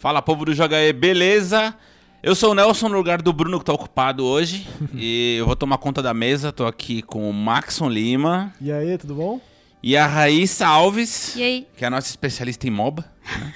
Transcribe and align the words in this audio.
Fala, 0.00 0.22
povo 0.22 0.44
do 0.46 0.54
Joga 0.54 0.80
E, 0.82 0.92
beleza? 0.94 1.74
Eu 2.22 2.34
sou 2.34 2.52
o 2.52 2.54
Nelson 2.54 2.88
no 2.88 2.96
lugar 2.96 3.20
do 3.22 3.32
Bruno 3.34 3.58
que 3.58 3.64
tá 3.66 3.72
ocupado 3.72 4.24
hoje. 4.24 4.66
e 4.96 5.36
eu 5.38 5.46
vou 5.46 5.54
tomar 5.54 5.76
conta 5.78 6.02
da 6.02 6.14
mesa. 6.14 6.50
Tô 6.50 6.66
aqui 6.66 7.02
com 7.02 7.28
o 7.28 7.32
Maxon 7.34 7.88
Lima 7.88 8.50
E 8.60 8.72
aí, 8.72 8.96
tudo 8.98 9.14
bom? 9.14 9.40
e 9.82 9.96
a 9.96 10.06
Raíssa 10.06 10.66
Alves, 10.66 11.34
E 11.36 11.42
aí? 11.42 11.66
que 11.76 11.84
é 11.84 11.88
a 11.88 11.90
nossa 11.90 12.08
especialista 12.08 12.66
em 12.66 12.70
MOBA. 12.70 13.02
né? 13.38 13.52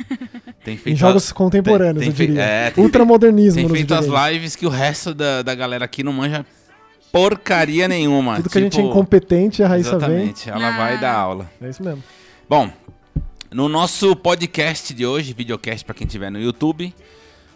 Tem 0.64 0.78
Em 0.86 0.94
jogos 0.96 1.32
contemporâneos, 1.32 1.98
tem 2.00 2.08
eu 2.08 2.14
fei- 2.14 2.26
diria. 2.28 2.42
é, 2.42 2.70
tem 2.70 2.82
Ultramodernismo 2.84 3.56
Tem 3.56 3.64
nos 3.64 3.72
feito 3.72 3.92
as 3.94 4.00
videogames. 4.06 4.32
lives 4.32 4.56
que 4.56 4.66
o 4.66 4.70
resto 4.70 5.12
da, 5.14 5.40
da 5.42 5.54
galera 5.54 5.84
aqui 5.86 6.02
não 6.02 6.12
manja 6.14 6.44
porcaria 7.12 7.86
nenhuma. 7.88 8.36
Tudo 8.36 8.48
que 8.50 8.56
a 8.58 8.60
gente 8.62 8.72
é 8.72 8.76
Tipo, 8.82 8.88
incompetente, 8.90 9.62
a 9.62 9.68
Raíssa 9.68 9.98
vem. 9.98 10.08
Exatamente, 10.08 10.48
ela 10.50 10.70
vai 10.70 10.94
Ah. 10.94 11.00
dar 11.00 11.12
aula. 11.14 11.50
É 11.60 11.68
isso 11.68 11.82
mesmo. 11.82 12.02
Bom, 12.48 12.70
no 13.54 13.68
nosso 13.68 14.16
podcast 14.16 14.92
de 14.92 15.06
hoje, 15.06 15.32
videocast 15.32 15.84
para 15.84 15.94
quem 15.94 16.08
estiver 16.08 16.28
no 16.28 16.40
YouTube, 16.40 16.92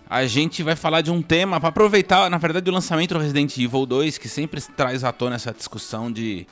a 0.09 0.25
gente 0.27 0.63
vai 0.63 0.77
falar 0.77 1.01
de 1.01 1.11
um 1.11 1.21
tema 1.21 1.59
para 1.59 1.71
aproveitar, 1.71 2.31
na 2.31 2.39
verdade, 2.39 2.71
o 2.71 2.73
lançamento 2.73 3.15
do 3.15 3.21
Resident 3.21 3.59
Evil 3.59 3.85
2, 3.85 4.17
que 4.17 4.29
sempre 4.29 4.61
traz 4.61 5.03
à 5.03 5.11
tona 5.11 5.35
essa 5.35 5.53
discussão 5.53 6.11
de 6.13 6.47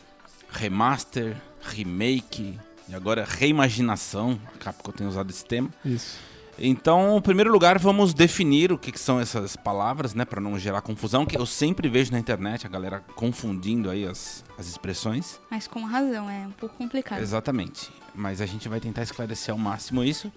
remaster, 0.50 1.36
remake 1.62 2.58
e 2.88 2.94
agora 2.96 3.24
reimaginação. 3.24 4.36
A 4.52 4.58
Capcom 4.58 4.90
tem 4.90 5.06
usado 5.06 5.30
esse 5.30 5.44
tema. 5.44 5.70
Isso. 5.84 6.18
Então, 6.58 7.18
em 7.18 7.20
primeiro 7.20 7.52
lugar, 7.52 7.78
vamos 7.78 8.14
definir 8.14 8.72
o 8.72 8.78
que, 8.78 8.90
que 8.90 8.98
são 8.98 9.20
essas 9.20 9.56
palavras, 9.56 10.14
né, 10.14 10.24
para 10.24 10.40
não 10.40 10.58
gerar 10.58 10.80
confusão, 10.80 11.26
que 11.26 11.36
eu 11.36 11.44
sempre 11.44 11.88
vejo 11.88 12.12
na 12.12 12.18
internet 12.18 12.66
a 12.66 12.68
galera 12.68 13.00
confundindo 13.14 13.90
aí 13.90 14.06
as, 14.06 14.44
as 14.58 14.66
expressões. 14.66 15.38
Mas 15.50 15.66
com 15.66 15.84
razão, 15.84 16.30
é 16.30 16.46
um 16.46 16.52
pouco 16.52 16.74
complicado. 16.76 17.20
Exatamente. 17.20 17.90
Mas 18.14 18.40
a 18.40 18.46
gente 18.46 18.68
vai 18.68 18.80
tentar 18.80 19.02
esclarecer 19.02 19.52
ao 19.52 19.58
máximo 19.58 20.02
isso. 20.02 20.32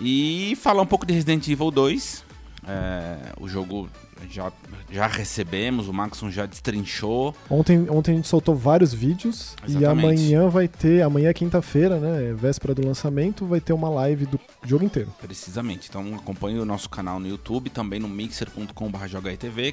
E 0.00 0.56
falar 0.60 0.82
um 0.82 0.86
pouco 0.86 1.06
de 1.06 1.14
Resident 1.14 1.46
Evil 1.48 1.70
2. 1.70 2.24
É, 2.68 3.32
o 3.38 3.48
jogo 3.48 3.88
já, 4.30 4.52
já 4.90 5.06
recebemos, 5.06 5.88
o 5.88 5.92
Maxon 5.92 6.30
já 6.30 6.46
destrinchou. 6.46 7.34
Ontem, 7.50 7.86
ontem 7.90 8.12
a 8.12 8.14
gente 8.16 8.28
soltou 8.28 8.54
vários 8.54 8.92
vídeos 8.92 9.54
e 9.66 9.76
Exatamente. 9.76 10.06
amanhã 10.06 10.48
vai 10.48 10.68
ter, 10.68 11.02
amanhã 11.02 11.30
é 11.30 11.34
quinta-feira, 11.34 11.98
né, 11.98 12.30
é 12.30 12.32
véspera 12.32 12.74
do 12.74 12.86
lançamento, 12.86 13.46
vai 13.46 13.60
ter 13.60 13.72
uma 13.72 13.88
live 13.88 14.26
do 14.26 14.40
jogo 14.64 14.84
inteiro. 14.84 15.12
Precisamente. 15.20 15.88
Então 15.88 16.14
acompanhe 16.14 16.58
o 16.58 16.64
nosso 16.64 16.88
canal 16.88 17.18
no 17.20 17.26
YouTube, 17.26 17.70
também 17.70 18.00
no 18.00 18.08
mixer.com.br 18.08 19.06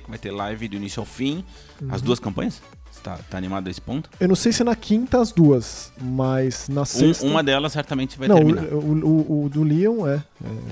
que 0.03 0.09
vai 0.09 0.17
ter 0.17 0.31
live 0.31 0.67
do 0.67 0.75
início 0.75 0.99
ao 0.99 1.05
fim. 1.05 1.44
As 1.89 2.02
duas 2.02 2.19
campanhas? 2.19 2.61
Tá, 3.02 3.17
tá 3.30 3.38
animado 3.38 3.67
a 3.67 3.72
esse 3.72 3.81
ponto? 3.81 4.09
Eu 4.19 4.27
não 4.27 4.36
sei 4.36 4.52
se 4.53 4.63
na 4.63 4.75
quinta 4.75 5.19
as 5.19 5.31
duas, 5.31 5.91
mas 6.02 6.69
na 6.69 6.81
Um- 6.81 6.86
sexta... 6.86 7.25
uma 7.25 7.44
delas 7.44 7.73
certamente 7.73 8.17
vai 8.17 8.27
não, 8.27 8.38
terminar. 8.38 8.63
o, 8.73 8.77
o, 8.77 9.05
o- 9.05 9.45
o 9.45 9.49
do 9.49 9.63
Leon 9.63 10.08
é. 10.08 10.23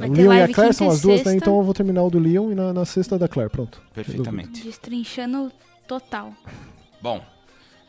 é. 0.01 0.05
O 0.07 0.11
Leon 0.13 0.33
e 0.33 0.41
a 0.43 0.47
Claire 0.47 0.73
são 0.73 0.89
as 0.89 1.01
duas, 1.01 1.17
né? 1.19 1.23
sexta. 1.23 1.35
Então 1.35 1.57
eu 1.57 1.63
vou 1.63 1.73
terminar 1.73 2.03
o 2.03 2.09
do 2.09 2.19
Leon 2.19 2.51
e 2.51 2.55
na, 2.55 2.71
na 2.71 2.85
sexta 2.85 3.17
da 3.19 3.27
Claire, 3.27 3.49
pronto. 3.51 3.81
Perfeitamente. 3.93 4.63
Destrinchando 4.63 5.51
total. 5.87 6.31
Bom, 7.01 7.21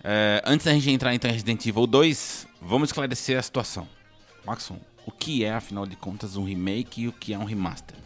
é, 0.02 0.42
antes 0.44 0.66
da 0.66 0.72
gente 0.72 0.90
entrar 0.90 1.14
então 1.14 1.30
em 1.30 1.34
Resident 1.34 1.64
Evil 1.66 1.86
2, 1.86 2.46
vamos 2.60 2.88
esclarecer 2.88 3.38
a 3.38 3.42
situação. 3.42 3.86
Maxon, 4.44 4.76
o 5.06 5.12
que 5.12 5.44
é, 5.44 5.52
afinal 5.52 5.86
de 5.86 5.94
contas, 5.94 6.36
um 6.36 6.44
remake 6.44 7.02
e 7.02 7.08
o 7.08 7.12
que 7.12 7.32
é 7.32 7.38
um 7.38 7.44
remaster? 7.44 7.96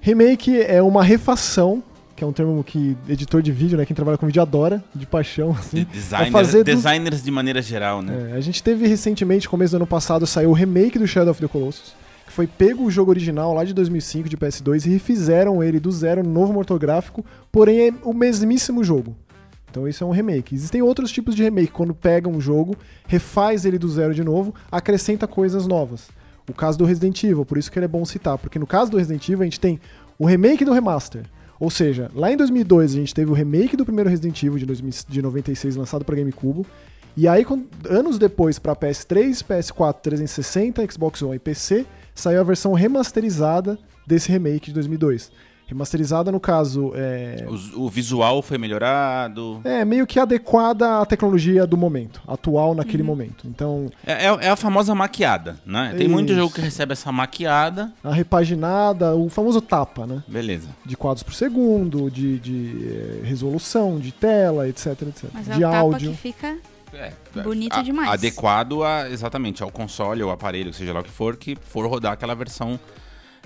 Remake 0.00 0.60
é 0.60 0.80
uma 0.82 1.04
refação, 1.04 1.82
que 2.20 2.24
é 2.24 2.26
um 2.26 2.32
termo 2.34 2.62
que 2.62 2.94
editor 3.08 3.40
de 3.40 3.50
vídeo, 3.50 3.78
né, 3.78 3.86
quem 3.86 3.94
trabalha 3.94 4.18
com 4.18 4.26
vídeo 4.26 4.42
adora, 4.42 4.84
de 4.94 5.06
paixão, 5.06 5.52
De 5.52 5.58
assim. 5.58 5.84
designer, 5.90 6.30
fazer 6.30 6.58
do- 6.58 6.64
designers 6.64 7.22
de 7.22 7.30
maneira 7.30 7.62
geral, 7.62 8.02
né? 8.02 8.32
É, 8.32 8.36
a 8.36 8.40
gente 8.42 8.62
teve 8.62 8.86
recentemente, 8.86 9.48
começo 9.48 9.72
do 9.72 9.76
ano 9.76 9.86
passado, 9.86 10.26
saiu 10.26 10.50
o 10.50 10.52
remake 10.52 10.98
do 10.98 11.06
Shadow 11.06 11.30
of 11.30 11.40
the 11.40 11.48
Colossus, 11.48 11.94
que 12.26 12.32
foi 12.32 12.46
pego 12.46 12.84
o 12.84 12.90
jogo 12.90 13.10
original 13.10 13.54
lá 13.54 13.64
de 13.64 13.72
2005 13.72 14.28
de 14.28 14.36
PS2 14.36 14.84
e 14.84 14.90
refizeram 14.90 15.62
ele 15.62 15.80
do 15.80 15.90
zero 15.90 16.22
no 16.22 16.28
novo 16.30 16.52
motor 16.52 16.78
gráfico, 16.78 17.24
porém 17.50 17.88
é 17.88 17.92
o 18.04 18.12
mesmíssimo 18.12 18.84
jogo. 18.84 19.16
Então 19.70 19.88
isso 19.88 20.04
é 20.04 20.06
um 20.06 20.10
remake. 20.10 20.54
Existem 20.54 20.82
outros 20.82 21.10
tipos 21.10 21.34
de 21.34 21.42
remake, 21.42 21.72
quando 21.72 21.94
pega 21.94 22.28
um 22.28 22.38
jogo, 22.38 22.76
refaz 23.06 23.64
ele 23.64 23.78
do 23.78 23.88
zero 23.88 24.12
de 24.14 24.22
novo, 24.22 24.54
acrescenta 24.70 25.26
coisas 25.26 25.66
novas. 25.66 26.08
O 26.46 26.52
caso 26.52 26.76
do 26.76 26.84
Resident 26.84 27.24
Evil, 27.24 27.46
por 27.46 27.56
isso 27.56 27.72
que 27.72 27.78
ele 27.78 27.86
é 27.86 27.88
bom 27.88 28.04
citar, 28.04 28.36
porque 28.36 28.58
no 28.58 28.66
caso 28.66 28.90
do 28.90 28.98
Resident 28.98 29.26
Evil 29.26 29.40
a 29.40 29.44
gente 29.44 29.58
tem 29.58 29.80
o 30.18 30.26
remake 30.26 30.66
do 30.66 30.72
remaster. 30.74 31.22
Ou 31.60 31.68
seja, 31.68 32.10
lá 32.14 32.32
em 32.32 32.38
2002 32.38 32.92
a 32.92 32.96
gente 32.96 33.14
teve 33.14 33.30
o 33.30 33.34
remake 33.34 33.76
do 33.76 33.84
primeiro 33.84 34.08
Resident 34.08 34.42
Evil 34.42 34.58
de, 34.58 34.64
2000 34.64 34.92
de 35.06 35.20
96 35.20 35.76
lançado 35.76 36.06
para 36.06 36.16
GameCube. 36.16 36.66
E 37.14 37.28
aí, 37.28 37.44
anos 37.88 38.18
depois, 38.18 38.58
para 38.58 38.74
PS3, 38.74 39.44
PS4, 39.44 40.00
360, 40.00 40.90
Xbox 40.90 41.20
One 41.20 41.36
e 41.36 41.38
PC, 41.38 41.84
saiu 42.14 42.40
a 42.40 42.44
versão 42.44 42.72
remasterizada 42.72 43.78
desse 44.06 44.32
remake 44.32 44.68
de 44.68 44.72
2002. 44.72 45.30
Remasterizada, 45.70 46.32
no 46.32 46.40
caso, 46.40 46.92
é, 46.96 47.46
O, 47.76 47.84
o 47.84 47.88
visual 47.88 48.42
foi 48.42 48.58
melhorado. 48.58 49.60
é 49.64 49.84
meio 49.84 50.06
que 50.06 50.18
adequada 50.18 51.00
à 51.00 51.06
tecnologia 51.06 51.66
do 51.66 51.76
momento, 51.76 52.20
atual 52.26 52.74
naquele 52.74 53.02
momento. 53.02 53.46
Então, 53.46 53.90
É, 54.04 54.26
é- 54.26 54.38
é 54.46 54.50
a 54.50 54.56
famosa 54.56 54.94
maquiada, 54.94 55.56
né? 55.64 55.94
Tem 55.96 56.08
muito 56.08 56.30
Isso. 56.32 56.40
jogo 56.40 56.54
que 56.54 56.60
recebe 56.60 56.92
essa 56.92 57.12
maquiada. 57.12 57.92
a 58.02 58.12
repaginada, 58.12 59.14
o 59.14 59.28
famoso 59.28 59.60
tapa, 59.60 60.06
né? 60.06 60.22
Beleza. 60.26 60.68
De 60.84 60.96
quadros 60.96 61.22
por 61.22 61.34
segundo, 61.34 62.10
de, 62.10 62.38
de, 62.38 62.88
eh, 62.88 63.20
resolução, 63.24 63.98
de 63.98 64.10
tela, 64.12 64.68
etc, 64.68 64.86
etc. 65.02 65.24
Mas 65.32 65.48
é 65.48 65.52
de 65.54 65.58
o 65.58 65.62
tapa 65.62 65.76
áudio. 65.78 66.10
que 66.10 66.16
fica 66.16 66.56
É, 66.92 67.12
Bonito 67.44 67.76
a- 67.76 67.82
demais. 67.82 68.10
Adequado 68.10 68.82
a, 68.82 69.08
exatamente 69.08 69.62
ao 69.62 69.70
console 69.70 70.20
ou 70.24 70.30
aparelho, 70.32 70.72
seja 70.72 70.92
lá 70.92 70.98
o 70.98 71.04
que 71.04 71.10
for, 71.10 71.36
que 71.36 71.56
for 71.56 71.86
rodar 71.88 72.12
aquela 72.12 72.34
versão 72.34 72.80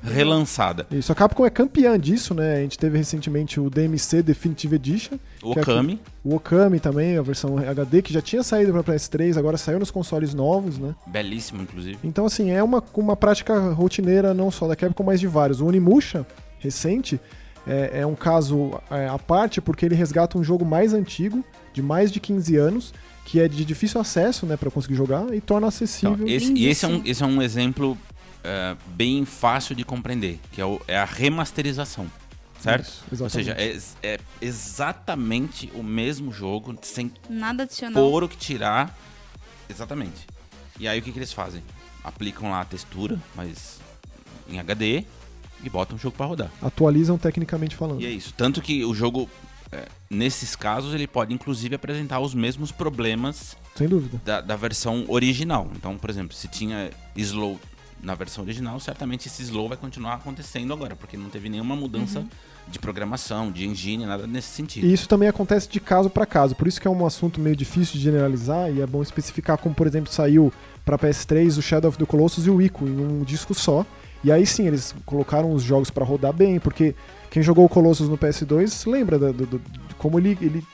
relançada. 0.04 0.86
Isso, 0.90 1.10
a 1.10 1.14
Capcom 1.14 1.46
é 1.46 1.50
campeã 1.50 1.98
disso, 1.98 2.34
né? 2.34 2.56
A 2.56 2.60
gente 2.60 2.78
teve 2.78 2.98
recentemente 2.98 3.58
o 3.58 3.70
DMC 3.70 4.22
Definitive 4.22 4.76
Edition, 4.76 5.18
O 5.42 5.52
é 5.58 5.62
Okami, 5.62 6.00
o 6.22 6.34
Okami 6.36 6.80
também, 6.80 7.16
a 7.16 7.22
versão 7.22 7.58
HD, 7.58 8.02
que 8.02 8.12
já 8.12 8.20
tinha 8.20 8.42
saído 8.42 8.72
para 8.72 8.94
PS3, 8.94 9.36
agora 9.36 9.56
saiu 9.56 9.78
nos 9.78 9.90
consoles 9.90 10.34
novos, 10.34 10.78
né? 10.78 10.94
belíssimo, 11.06 11.62
inclusive. 11.62 11.98
Então, 12.04 12.26
assim, 12.26 12.50
é 12.50 12.62
uma, 12.62 12.82
uma 12.94 13.16
prática 13.16 13.58
rotineira 13.70 14.34
não 14.34 14.50
só 14.50 14.68
da 14.68 14.76
Capcom, 14.76 15.02
mas 15.04 15.20
de 15.20 15.26
vários. 15.26 15.60
O 15.60 15.66
Onimusha, 15.66 16.26
recente, 16.58 17.20
é, 17.66 18.00
é 18.00 18.06
um 18.06 18.14
caso 18.14 18.72
é, 18.90 19.08
à 19.08 19.18
parte, 19.18 19.60
porque 19.60 19.86
ele 19.86 19.94
resgata 19.94 20.38
um 20.38 20.44
jogo 20.44 20.64
mais 20.64 20.92
antigo, 20.92 21.44
de 21.72 21.82
mais 21.82 22.12
de 22.12 22.20
15 22.20 22.56
anos, 22.56 22.94
que 23.24 23.40
é 23.40 23.48
de 23.48 23.64
difícil 23.64 24.00
acesso, 24.00 24.44
né, 24.44 24.56
para 24.56 24.70
conseguir 24.70 24.94
jogar, 24.94 25.34
e 25.34 25.40
torna 25.40 25.66
Então, 25.66 25.68
acessível. 25.68 26.28
esse, 26.28 26.52
e 26.52 26.66
esse 26.66 26.84
é, 26.84 26.88
um, 26.88 27.02
esse 27.04 27.22
é 27.22 27.26
um 27.26 27.40
exemplo 27.40 27.96
é, 28.44 28.76
bem 28.88 29.24
fácil 29.24 29.74
de 29.74 29.84
compreender, 29.84 30.38
que 30.52 30.60
é, 30.60 30.64
o- 30.66 30.80
é 30.86 30.96
a 30.98 31.04
remasterização, 31.04 32.06
certo? 32.60 32.86
Isso, 33.10 33.22
Ou 33.24 33.30
seja, 33.30 33.56
exatamente. 33.58 33.96
é, 34.02 34.14
é 34.14 34.20
exatamente 34.40 35.72
o 35.74 35.82
mesmo 35.82 36.30
jogo, 36.32 36.76
sem 36.82 37.10
nada 37.28 37.62
adicional. 37.64 37.94
pôr 38.02 38.24
o 38.24 38.28
que 38.28 38.36
tirar. 38.36 38.96
Exatamente. 39.68 40.26
E 40.78 40.86
aí 40.86 40.98
o 40.98 41.02
que, 41.02 41.10
que 41.12 41.18
eles 41.18 41.32
fazem? 41.32 41.62
Aplicam 42.02 42.50
lá 42.50 42.60
a 42.60 42.64
textura, 42.64 43.18
mas 43.34 43.80
em 44.48 44.58
HD, 44.58 45.04
e 45.62 45.70
botam 45.70 45.96
o 45.96 45.98
jogo 45.98 46.16
pra 46.16 46.26
rodar. 46.26 46.50
Atualizam 46.60 47.16
tecnicamente 47.16 47.74
falando. 47.74 48.02
E 48.02 48.06
é 48.06 48.10
isso. 48.10 48.34
Tanto 48.36 48.60
que 48.60 48.84
o 48.84 48.92
jogo, 48.94 49.30
é, 49.72 49.86
nesses 50.10 50.54
casos, 50.54 50.92
ele 50.92 51.06
pode 51.06 51.32
inclusive 51.32 51.74
apresentar 51.74 52.20
os 52.20 52.34
mesmos 52.34 52.70
problemas 52.70 53.56
Sem 53.74 53.88
dúvida. 53.88 54.20
da, 54.24 54.40
da 54.42 54.56
versão 54.56 55.04
original. 55.08 55.70
Então, 55.74 55.96
por 55.96 56.10
exemplo, 56.10 56.36
se 56.36 56.46
tinha 56.48 56.90
slow 57.16 57.58
na 58.04 58.14
versão 58.14 58.44
original, 58.44 58.78
certamente 58.78 59.26
esse 59.28 59.42
slow 59.42 59.68
vai 59.68 59.76
continuar 59.76 60.14
acontecendo 60.14 60.72
agora, 60.72 60.94
porque 60.94 61.16
não 61.16 61.28
teve 61.30 61.48
nenhuma 61.48 61.74
mudança 61.74 62.24
de 62.68 62.78
programação, 62.78 63.50
de 63.50 63.66
engine, 63.66 64.06
nada 64.06 64.26
nesse 64.26 64.48
sentido. 64.48 64.86
E 64.86 64.92
isso 64.92 65.08
também 65.08 65.28
acontece 65.28 65.68
de 65.68 65.80
caso 65.80 66.08
para 66.10 66.24
caso, 66.26 66.54
por 66.54 66.66
isso 66.68 66.80
que 66.80 66.86
é 66.86 66.90
um 66.90 67.04
assunto 67.06 67.40
meio 67.40 67.56
difícil 67.56 67.94
de 67.94 68.00
generalizar 68.00 68.70
e 68.70 68.80
é 68.80 68.86
bom 68.86 69.02
especificar 69.02 69.58
como, 69.58 69.74
por 69.74 69.86
exemplo, 69.86 70.12
saiu 70.12 70.52
para 70.84 70.98
PS3 70.98 71.58
o 71.58 71.62
Shadow 71.62 71.88
of 71.88 71.98
the 71.98 72.04
Colossus 72.06 72.46
e 72.46 72.50
o 72.50 72.60
Ico 72.60 72.86
em 72.86 73.00
um 73.00 73.22
disco 73.24 73.54
só. 73.54 73.84
E 74.22 74.32
aí 74.32 74.46
sim, 74.46 74.66
eles 74.66 74.94
colocaram 75.04 75.52
os 75.52 75.62
jogos 75.62 75.90
para 75.90 76.04
rodar 76.04 76.32
bem, 76.32 76.58
porque 76.58 76.94
quem 77.30 77.42
jogou 77.42 77.64
o 77.64 77.68
Colossus 77.68 78.08
no 78.08 78.16
PS2 78.16 78.90
lembra 78.90 79.18
da- 79.18 79.32
do, 79.32 79.44
do- 79.46 79.58
de 79.58 79.94
como 79.96 80.18
ele, 80.18 80.36
ele 80.40 80.64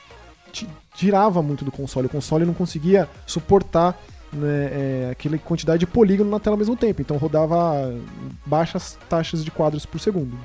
ti- 0.53 0.67
tirava 0.95 1.41
muito 1.41 1.65
do 1.65 1.71
console. 1.71 2.07
O 2.07 2.09
console 2.09 2.45
não 2.45 2.53
conseguia 2.53 3.09
suportar 3.25 3.97
né, 4.33 4.69
é, 4.71 5.09
aquela 5.11 5.37
quantidade 5.37 5.79
de 5.81 5.87
polígono 5.87 6.29
na 6.29 6.39
tela 6.39 6.53
ao 6.53 6.57
mesmo 6.59 6.75
tempo, 6.75 7.01
então 7.01 7.17
rodava 7.17 7.93
baixas 8.45 8.97
taxas 9.09 9.43
de 9.43 9.51
quadros 9.51 9.85
por 9.85 9.99
segundo. 9.99 10.37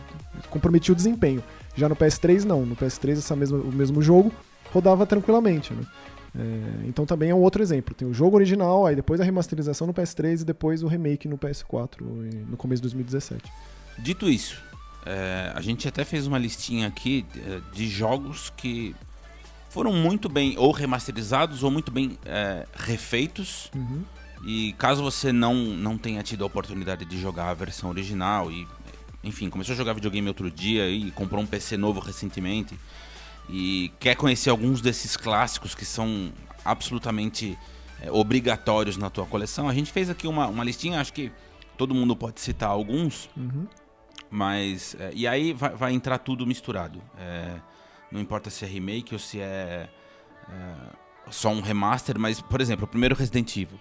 Comprometia 0.51 0.93
o 0.93 0.97
desempenho. 0.97 1.43
Já 1.77 1.89
no 1.89 1.97
PS3 1.97 2.45
não, 2.45 2.65
no 2.65 2.75
PS3 2.77 3.13
essa 3.19 3.37
mesma, 3.37 3.59
o 3.59 3.73
mesmo 3.73 4.01
jogo 4.03 4.33
rodava 4.73 5.07
tranquilamente, 5.07 5.73
né? 5.73 5.85
É, 6.39 6.87
então 6.87 7.07
também 7.07 7.31
é 7.31 7.35
um 7.35 7.41
outro 7.41 7.63
exemplo. 7.63 7.95
Tem 7.95 8.07
o 8.07 8.13
jogo 8.13 8.37
original, 8.37 8.87
aí 8.87 8.95
depois 8.95 9.21
a 9.21 9.25
remasterização 9.25 9.87
no 9.87 9.95
PS3 9.95 10.43
e 10.43 10.45
depois 10.45 10.83
o 10.83 10.87
remake 10.87 11.27
no 11.29 11.39
PS4 11.39 12.03
e- 12.33 12.37
no 12.51 12.57
começo 12.57 12.81
de 12.83 12.89
2017. 12.89 13.43
Dito 13.99 14.29
isso, 14.29 14.63
é, 15.07 15.53
a 15.55 15.61
gente 15.63 15.89
até 15.89 16.05
fez 16.05 16.27
uma 16.27 16.39
listinha 16.39 16.89
aqui 16.89 17.25
é, 17.37 17.61
de 17.75 17.89
jogos 17.89 18.53
que 18.57 18.95
foram 19.77 19.93
muito 19.93 20.29
bem 20.29 20.55
ou 20.57 20.73
remasterizados 20.73 21.63
ou 21.63 21.71
muito 21.71 21.91
bem 21.91 22.19
é, 22.25 22.67
refeitos. 22.75 23.71
E 24.45 24.73
caso 24.79 25.03
você 25.03 25.33
não, 25.33 25.55
não 25.55 25.99
tenha 25.99 26.23
tido 26.23 26.45
a 26.45 26.47
oportunidade 26.47 27.05
de 27.05 27.21
jogar 27.21 27.51
a 27.51 27.55
versão 27.55 27.91
original 27.91 28.51
e 28.51 28.67
enfim, 29.23 29.51
começou 29.51 29.73
a 29.75 29.77
jogar 29.77 29.93
videogame 29.93 30.29
outro 30.29 30.51
dia 30.51 30.89
e 30.89 31.11
comprou 31.11 31.43
um 31.43 31.47
PC 31.47 31.77
novo 31.77 32.01
recentemente 32.01 32.79
e 33.51 33.93
quer 34.01 34.15
conhecer 34.17 34.51
alguns 34.51 34.81
desses 34.81 35.17
clássicos 35.17 35.75
que 35.75 35.85
são 35.85 36.33
absolutamente 36.65 37.59
é, 38.01 38.11
obrigatórios 38.11 38.97
na 38.97 39.11
tua 39.11 39.27
coleção, 39.27 39.69
a 39.69 39.75
gente 39.75 39.91
fez 39.93 40.09
aqui 40.09 40.27
uma, 40.27 40.47
uma 40.47 40.65
listinha, 40.65 41.01
acho 41.01 41.13
que 41.13 41.31
todo 41.77 41.95
mundo 41.95 42.15
pode 42.17 42.41
citar 42.41 42.69
alguns, 42.71 43.29
Uhum. 43.37 43.67
mas. 44.31 44.97
é, 44.99 45.11
e 45.15 45.27
aí 45.27 45.53
vai, 45.53 45.71
vai 45.75 45.93
entrar 45.93 46.19
tudo 46.19 46.47
misturado. 46.47 47.01
É, 47.19 47.57
não 48.11 48.21
importa 48.21 48.51
se 48.51 48.65
é 48.65 48.69
remake 48.69 49.15
ou 49.15 49.19
se 49.19 49.41
é, 49.41 49.89
é, 50.49 50.75
só 51.31 51.51
um 51.51 51.61
remaster, 51.61 52.19
mas, 52.19 52.41
por 52.41 52.61
exemplo, 52.61 52.85
o 52.85 52.89
primeiro 52.89 53.15
Resident 53.15 53.57
Evil. 53.57 53.79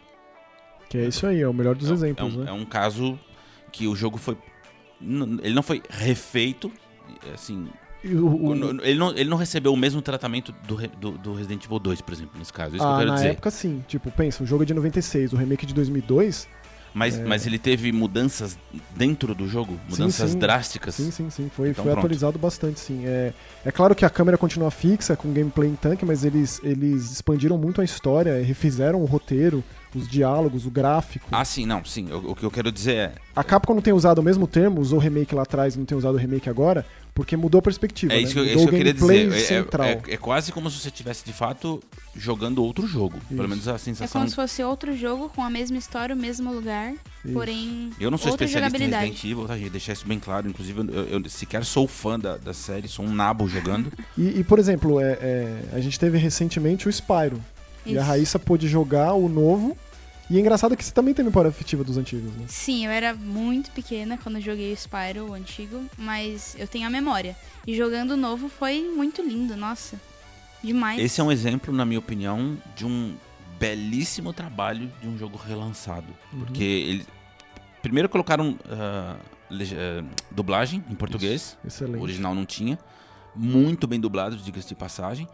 Que 0.90 0.98
é 1.00 1.08
isso 1.08 1.26
aí, 1.26 1.42
é 1.42 1.48
o 1.48 1.54
melhor 1.54 1.76
dos 1.76 1.90
É- 1.90 1.94
exemplos, 1.94 2.34
é 2.34 2.38
um, 2.38 2.44
né? 2.44 2.50
é 2.50 2.54
um 2.54 2.66
caso 2.66 3.20
que 3.72 3.88
o 3.88 3.96
jogo 3.96 4.18
foi. 4.18 4.38
Ele 5.02 5.54
não 5.54 5.64
foi 5.64 5.82
refeito, 5.90 6.72
assim. 7.34 7.68
O- 8.06 8.50
o- 8.50 8.82
Ele 8.84 9.00
não, 9.00 9.10
ele 9.18 9.30
não 9.30 9.36
recebeu 9.38 9.74
o 9.74 9.78
mesmo 9.78 10.00
tratamento 10.02 10.52
do, 10.68 10.76
do, 10.90 11.12
do 11.18 11.34
Resident 11.34 11.66
Evil 11.66 11.80
2, 11.80 12.02
por 12.02 12.14
exemplo, 12.14 12.38
nesse 12.38 12.54
caso. 12.54 12.76
É 12.76 12.78
isso 12.78 12.86
que 12.86 12.90
eu 12.92 12.94
ah, 12.96 12.98
quero 13.00 13.10
na 13.10 13.16
dizer. 13.16 13.30
época 13.30 13.50
sim. 13.50 13.84
Tipo, 13.88 14.12
pensa, 14.12 14.44
o 14.44 14.46
jogo 14.46 14.62
é 14.62 14.66
de 14.66 14.74
96, 14.76 15.34
o 15.34 15.36
remake 15.36 15.66
de 15.66 15.74
2002. 15.74 16.48
Mas, 16.96 17.20
é. 17.20 17.26
mas 17.26 17.46
ele 17.46 17.60
teve 17.60 17.92
mudanças 17.92 18.58
dentro 18.96 19.36
do 19.36 19.50
jogo? 19.50 19.78
Mudanças 19.90 20.32
sim. 20.32 20.40
drásticas? 20.40 20.96
Sim, 20.96 21.12
sim, 21.12 21.30
sim. 21.30 21.52
Foi, 21.54 21.70
Então 21.72 21.84
foi 21.84 21.92
pronto. 21.92 22.06
atualizado 22.06 22.40
bastante, 22.40 22.80
sim. 22.80 23.06
É, 23.06 23.34
é 23.66 23.72
claro 23.72 23.94
que 23.94 24.06
a 24.06 24.10
câmera 24.10 24.38
continua 24.38 24.72
fixa, 24.72 25.14
com 25.14 25.34
gameplay 25.34 25.70
em 25.70 25.76
tanque, 25.76 26.06
mas 26.06 26.24
eles, 26.24 26.62
eles 26.64 27.12
expandiram 27.12 27.58
muito 27.58 27.82
a 27.82 27.84
história, 27.84 28.42
refizeram 28.42 29.02
o 29.02 29.06
roteiro, 29.06 29.62
os 29.94 30.08
diálogos, 30.08 30.66
o 30.66 30.72
gráfico. 30.72 31.28
Ah, 31.32 31.44
sim, 31.44 31.66
não, 31.66 31.84
sim. 31.84 32.10
O, 32.14 32.32
o 32.32 32.36
que 32.36 32.46
eu 32.46 32.52
quero 32.52 32.72
dizer 32.72 32.96
é. 32.96 33.12
A 33.36 33.44
Capcom 33.44 33.74
não 33.74 33.82
tem 33.82 33.94
usado 33.94 34.20
o 34.20 34.24
mesmo 34.24 34.48
termo, 34.48 34.80
usou 34.80 34.98
remake 34.98 35.36
lá 35.36 35.44
atrás 35.44 35.76
e 35.76 35.78
não 35.78 35.86
tem 35.86 35.98
usado 35.98 36.16
o 36.16 36.18
remake 36.18 36.50
agora, 36.50 36.86
porque 37.16 37.38
mudou 37.38 37.60
a 37.60 37.62
perspectiva. 37.62 38.14
É 38.14 38.18
né? 38.18 38.22
isso 38.24 38.34
que, 38.34 38.40
é 38.42 38.44
isso 38.44 38.68
que 38.68 38.74
eu 38.76 38.78
queria 38.78 38.94
dizer. 38.94 39.32
É- 39.32 39.40
central. 39.40 39.88
É, 39.88 40.02
é 40.10 40.18
quase 40.18 40.52
como 40.52 40.70
se 40.70 40.82
você 40.82 40.90
estivesse 40.90 41.24
de 41.26 41.32
fato 41.32 41.82
jogando 42.14 42.62
outro 42.62 42.86
jogo. 42.86 43.18
Pelo 43.30 43.40
Isso. 43.42 43.50
menos 43.50 43.68
a 43.70 43.76
É 43.76 43.78
sensação. 43.78 44.20
como 44.22 44.30
se 44.30 44.36
fosse 44.36 44.62
outro 44.62 44.96
jogo 44.96 45.30
com 45.30 45.42
a 45.42 45.50
mesma 45.50 45.78
história, 45.78 46.14
o 46.14 46.18
mesmo 46.18 46.52
lugar, 46.54 46.94
Isso. 47.24 47.34
porém 47.34 47.90
Eu 48.00 48.12
não 48.12 48.18
sou 48.18 48.32
outra 48.32 48.46
especialista 48.46 48.78
em 48.78 48.80
jogabilidade. 48.90 49.12
Resident 49.12 49.32
Evil, 49.32 49.48
tá, 49.48 49.58
gente? 49.58 49.70
Deixar 49.70 49.94
isso 49.94 50.06
bem 50.06 50.20
claro. 50.20 50.50
Inclusive, 50.50 50.80
eu, 50.92 51.06
eu 51.06 51.30
sequer 51.30 51.64
sou 51.64 51.88
fã 51.88 52.20
da, 52.20 52.36
da 52.36 52.54
série, 52.54 52.90
sou 52.90 53.06
um 53.06 53.14
nabo 53.14 53.48
jogando. 53.48 53.92
E, 54.18 54.40
e, 54.40 54.44
por 54.44 54.60
exemplo, 54.60 55.00
é, 55.00 55.12
é, 55.22 55.64
a 55.74 55.80
gente 55.80 56.00
teve 56.00 56.18
recentemente 56.18 56.88
o 56.88 56.92
Spyro. 56.92 57.42
E 57.86 57.98
a 57.98 58.02
Isso. 58.02 58.10
Raíssa 58.10 58.40
pôde 58.40 58.68
jogar 58.68 59.14
o 59.14 59.28
novo. 59.30 59.78
E 60.30 60.38
é 60.38 60.40
engraçado 60.40 60.76
que 60.76 60.84
você 60.84 60.92
também 60.92 61.14
tem 61.14 61.24
memória 61.24 61.50
afetiva 61.50 61.84
dos 61.84 61.98
antigos, 61.98 62.34
né? 62.34 62.46
Sim, 62.48 62.86
eu 62.86 62.92
era 62.92 63.14
muito 63.14 63.70
pequena 63.72 64.18
quando 64.18 64.36
eu 64.38 64.42
joguei 64.42 64.74
o 64.74 64.76
Spyro, 64.78 65.30
o 65.30 65.34
antigo, 65.34 65.84
mas 65.98 66.56
eu 66.58 66.68
tenho 66.68 66.88
a 66.88 66.90
memória. 66.90 67.36
E 67.68 67.76
jogando 67.76 68.12
o 68.12 68.18
novo 68.18 68.50
foi 68.50 68.82
muito 68.96 69.22
lindo, 69.22 69.56
nossa. 69.56 70.00
Demais. 70.64 71.00
Esse 71.00 71.22
é 71.22 71.24
um 71.24 71.32
exemplo, 71.32 71.72
na 71.72 71.86
minha 71.86 72.00
opinião, 72.00 72.58
de 72.76 72.86
um 72.88 73.16
belíssimo 73.60 74.34
trabalho 74.34 74.92
de 75.00 75.08
um 75.08 75.16
jogo 75.18 75.38
relançado. 75.38 76.08
Uhum. 76.34 76.40
Porque 76.40 76.64
eles. 76.64 77.08
Primeiro 77.84 78.10
colocaram 78.10 78.58
lege- 79.48 79.76
ah, 79.78 80.04
dublagem 80.32 80.84
em 80.90 80.96
português. 80.96 81.56
Excelente. 81.64 82.00
O 82.00 82.02
original 82.04 82.34
não 82.34 82.46
tinha. 82.48 82.80
Muito 83.36 83.86
bem 83.86 84.00
dublado, 84.00 84.36
diga-se 84.38 84.68
de 84.70 84.76
passagem. 84.76 85.28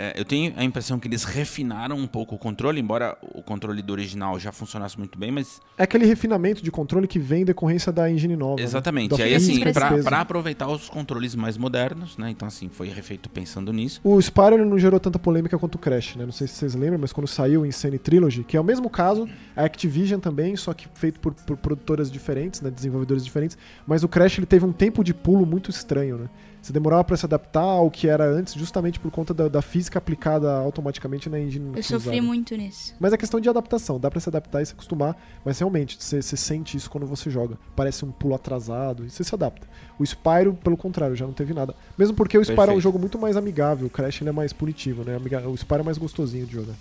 É, 0.00 0.18
eu 0.18 0.24
tenho 0.24 0.54
a 0.56 0.62
impressão 0.62 0.96
que 0.96 1.08
eles 1.08 1.24
refinaram 1.24 1.96
um 1.96 2.06
pouco 2.06 2.36
o 2.36 2.38
controle, 2.38 2.80
embora 2.80 3.18
o 3.34 3.42
controle 3.42 3.82
do 3.82 3.92
original 3.92 4.38
já 4.38 4.52
funcionasse 4.52 4.96
muito 4.96 5.18
bem, 5.18 5.32
mas 5.32 5.60
É 5.76 5.82
aquele 5.82 6.06
refinamento 6.06 6.62
de 6.62 6.70
controle 6.70 7.08
que 7.08 7.18
vem 7.18 7.42
em 7.42 7.44
decorrência 7.44 7.90
da 7.90 8.08
engine 8.08 8.36
nova. 8.36 8.56
né? 8.56 8.62
exatamente. 8.62 9.10
Da 9.10 9.18
E 9.18 9.22
aí, 9.22 9.34
assim, 9.34 9.60
pra 10.04 10.20
aproveitar 10.20 10.68
os 10.68 10.88
controles 10.88 11.34
mais 11.34 11.56
modernos, 11.56 12.16
né? 12.16 12.30
Então, 12.30 12.46
assim, 12.46 12.68
foi 12.68 12.88
refeito 12.88 13.28
pensando 13.28 13.72
nisso. 13.72 14.00
O 14.04 14.20
Spyro 14.22 14.64
não 14.64 14.78
gerou 14.78 15.00
tanta 15.00 15.18
polêmica 15.18 15.58
quanto 15.58 15.74
o 15.74 15.78
Crash, 15.78 16.14
né? 16.14 16.24
Não 16.24 16.32
sei 16.32 16.46
se 16.46 16.54
vocês 16.54 16.76
lembram, 16.76 17.00
mas 17.00 17.12
quando 17.12 17.26
saiu 17.26 17.62
o 17.62 17.66
Insane 17.66 17.98
Trilogy, 17.98 18.44
que 18.44 18.56
é 18.56 18.60
o 18.60 18.64
mesmo 18.64 18.88
caso, 18.88 19.28
a 19.56 19.64
Activision 19.64 20.20
também, 20.20 20.54
só 20.54 20.72
que 20.72 20.86
feito 20.94 21.18
por, 21.18 21.34
por 21.34 21.56
produtoras 21.56 22.08
diferentes, 22.08 22.60
né? 22.60 22.70
Desenvolvedores 22.70 23.24
diferentes. 23.24 23.58
Mas 23.84 24.04
o 24.04 24.08
Crash 24.08 24.38
ele 24.38 24.46
teve 24.46 24.64
um 24.64 24.72
tempo 24.72 25.02
de 25.02 25.12
pulo 25.12 25.44
muito 25.44 25.70
estranho, 25.72 26.18
né? 26.18 26.30
Você 26.68 26.72
demorava 26.74 27.02
pra 27.02 27.16
se 27.16 27.24
adaptar 27.24 27.62
ao 27.62 27.90
que 27.90 28.06
era 28.06 28.26
antes, 28.26 28.52
justamente 28.52 29.00
por 29.00 29.10
conta 29.10 29.32
da, 29.32 29.48
da 29.48 29.62
física 29.62 29.98
aplicada 29.98 30.52
automaticamente 30.52 31.26
na 31.30 31.40
engine. 31.40 31.72
Eu 31.74 31.82
sofri 31.82 32.20
muito 32.20 32.54
nisso. 32.54 32.94
Mas 33.00 33.10
é 33.10 33.16
questão 33.16 33.40
de 33.40 33.48
adaptação, 33.48 33.98
dá 33.98 34.10
pra 34.10 34.20
se 34.20 34.28
adaptar 34.28 34.60
e 34.60 34.66
se 34.66 34.74
acostumar, 34.74 35.16
mas 35.42 35.58
realmente, 35.58 35.96
você 35.98 36.20
você 36.20 36.36
sente 36.36 36.76
isso 36.76 36.90
quando 36.90 37.06
você 37.06 37.30
joga. 37.30 37.56
Parece 37.74 38.04
um 38.04 38.12
pulo 38.12 38.34
atrasado 38.34 39.06
e 39.06 39.08
você 39.08 39.24
se 39.24 39.34
adapta. 39.34 39.66
O 39.98 40.04
Spyro, 40.04 40.52
pelo 40.62 40.76
contrário, 40.76 41.16
já 41.16 41.24
não 41.24 41.32
teve 41.32 41.54
nada. 41.54 41.74
Mesmo 41.96 42.14
porque 42.14 42.36
o 42.36 42.42
Spyro 42.42 42.60
é 42.60 42.64
um 42.64 42.66
Perfeito. 42.66 42.82
jogo 42.82 42.98
muito 42.98 43.18
mais 43.18 43.34
amigável, 43.38 43.86
o 43.86 43.90
Crash 43.90 44.20
ele 44.20 44.28
é 44.28 44.32
mais 44.32 44.52
punitivo, 44.52 45.04
né? 45.04 45.16
O 45.46 45.56
Spyro 45.56 45.80
é 45.80 45.84
mais 45.84 45.96
gostosinho 45.96 46.44
de 46.44 46.52
jogar. 46.52 46.74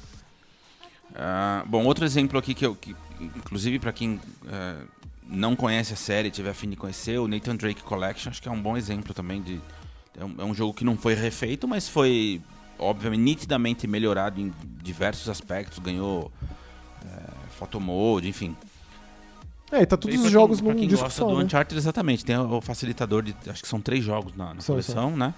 Ah, 1.16 1.64
bom, 1.66 1.86
outro 1.86 2.04
exemplo 2.04 2.38
aqui 2.38 2.54
que 2.54 2.66
eu. 2.66 2.76
Que, 2.76 2.94
inclusive, 3.22 3.80
pra 3.80 3.94
quem 3.94 4.20
ah, 4.50 4.82
não 5.30 5.56
conhece 5.56 5.94
a 5.94 5.96
série, 5.96 6.32
tiver 6.32 6.52
afim 6.52 6.70
de 6.70 6.76
conhecer, 6.76 7.20
o 7.20 7.28
Nathan 7.28 7.56
Drake 7.56 7.82
Collection, 7.84 8.30
acho 8.30 8.42
que 8.42 8.48
é 8.48 8.52
um 8.52 8.62
bom 8.62 8.78
exemplo 8.78 9.14
também 9.14 9.42
de. 9.42 9.62
É 10.18 10.26
um, 10.26 10.36
é 10.40 10.44
um 10.46 10.54
jogo 10.54 10.74
que 10.74 10.84
não 10.84 10.98
foi 10.98 11.14
refeito, 11.14 11.68
mas 11.68 11.88
foi, 11.88 12.42
obviamente, 12.80 13.22
nitidamente 13.22 13.88
melhorado 13.88 14.42
em 14.42 14.52
diversos 14.82 15.30
aspectos. 15.30 15.80
Ganhou 15.80 16.32
é, 17.06 17.50
photomode, 17.52 18.28
enfim. 18.28 18.56
É, 19.72 19.82
e 19.82 19.86
tá 19.86 19.98
todos 19.98 20.16
E 20.16 20.20
os 20.20 20.32
jogos 20.32 20.60
quem, 20.60 20.66
pra 20.66 20.74
num 20.74 20.80
quem 20.80 20.88
disco 20.88 21.04
gosta 21.04 21.20
só, 21.20 21.28
do 21.28 21.38
né? 21.38 21.44
Uncharted, 21.44 21.78
exatamente. 21.78 22.26
Tem 22.26 22.38
o 22.38 22.62
facilitador 22.62 23.22
de. 23.22 23.36
Acho 23.48 23.62
que 23.62 23.68
são 23.68 23.82
três 23.82 24.04
jogos 24.04 24.36
na, 24.36 24.54
na 24.54 24.62
São, 24.62 24.74
coleção, 24.74 25.16
né? 25.16 25.34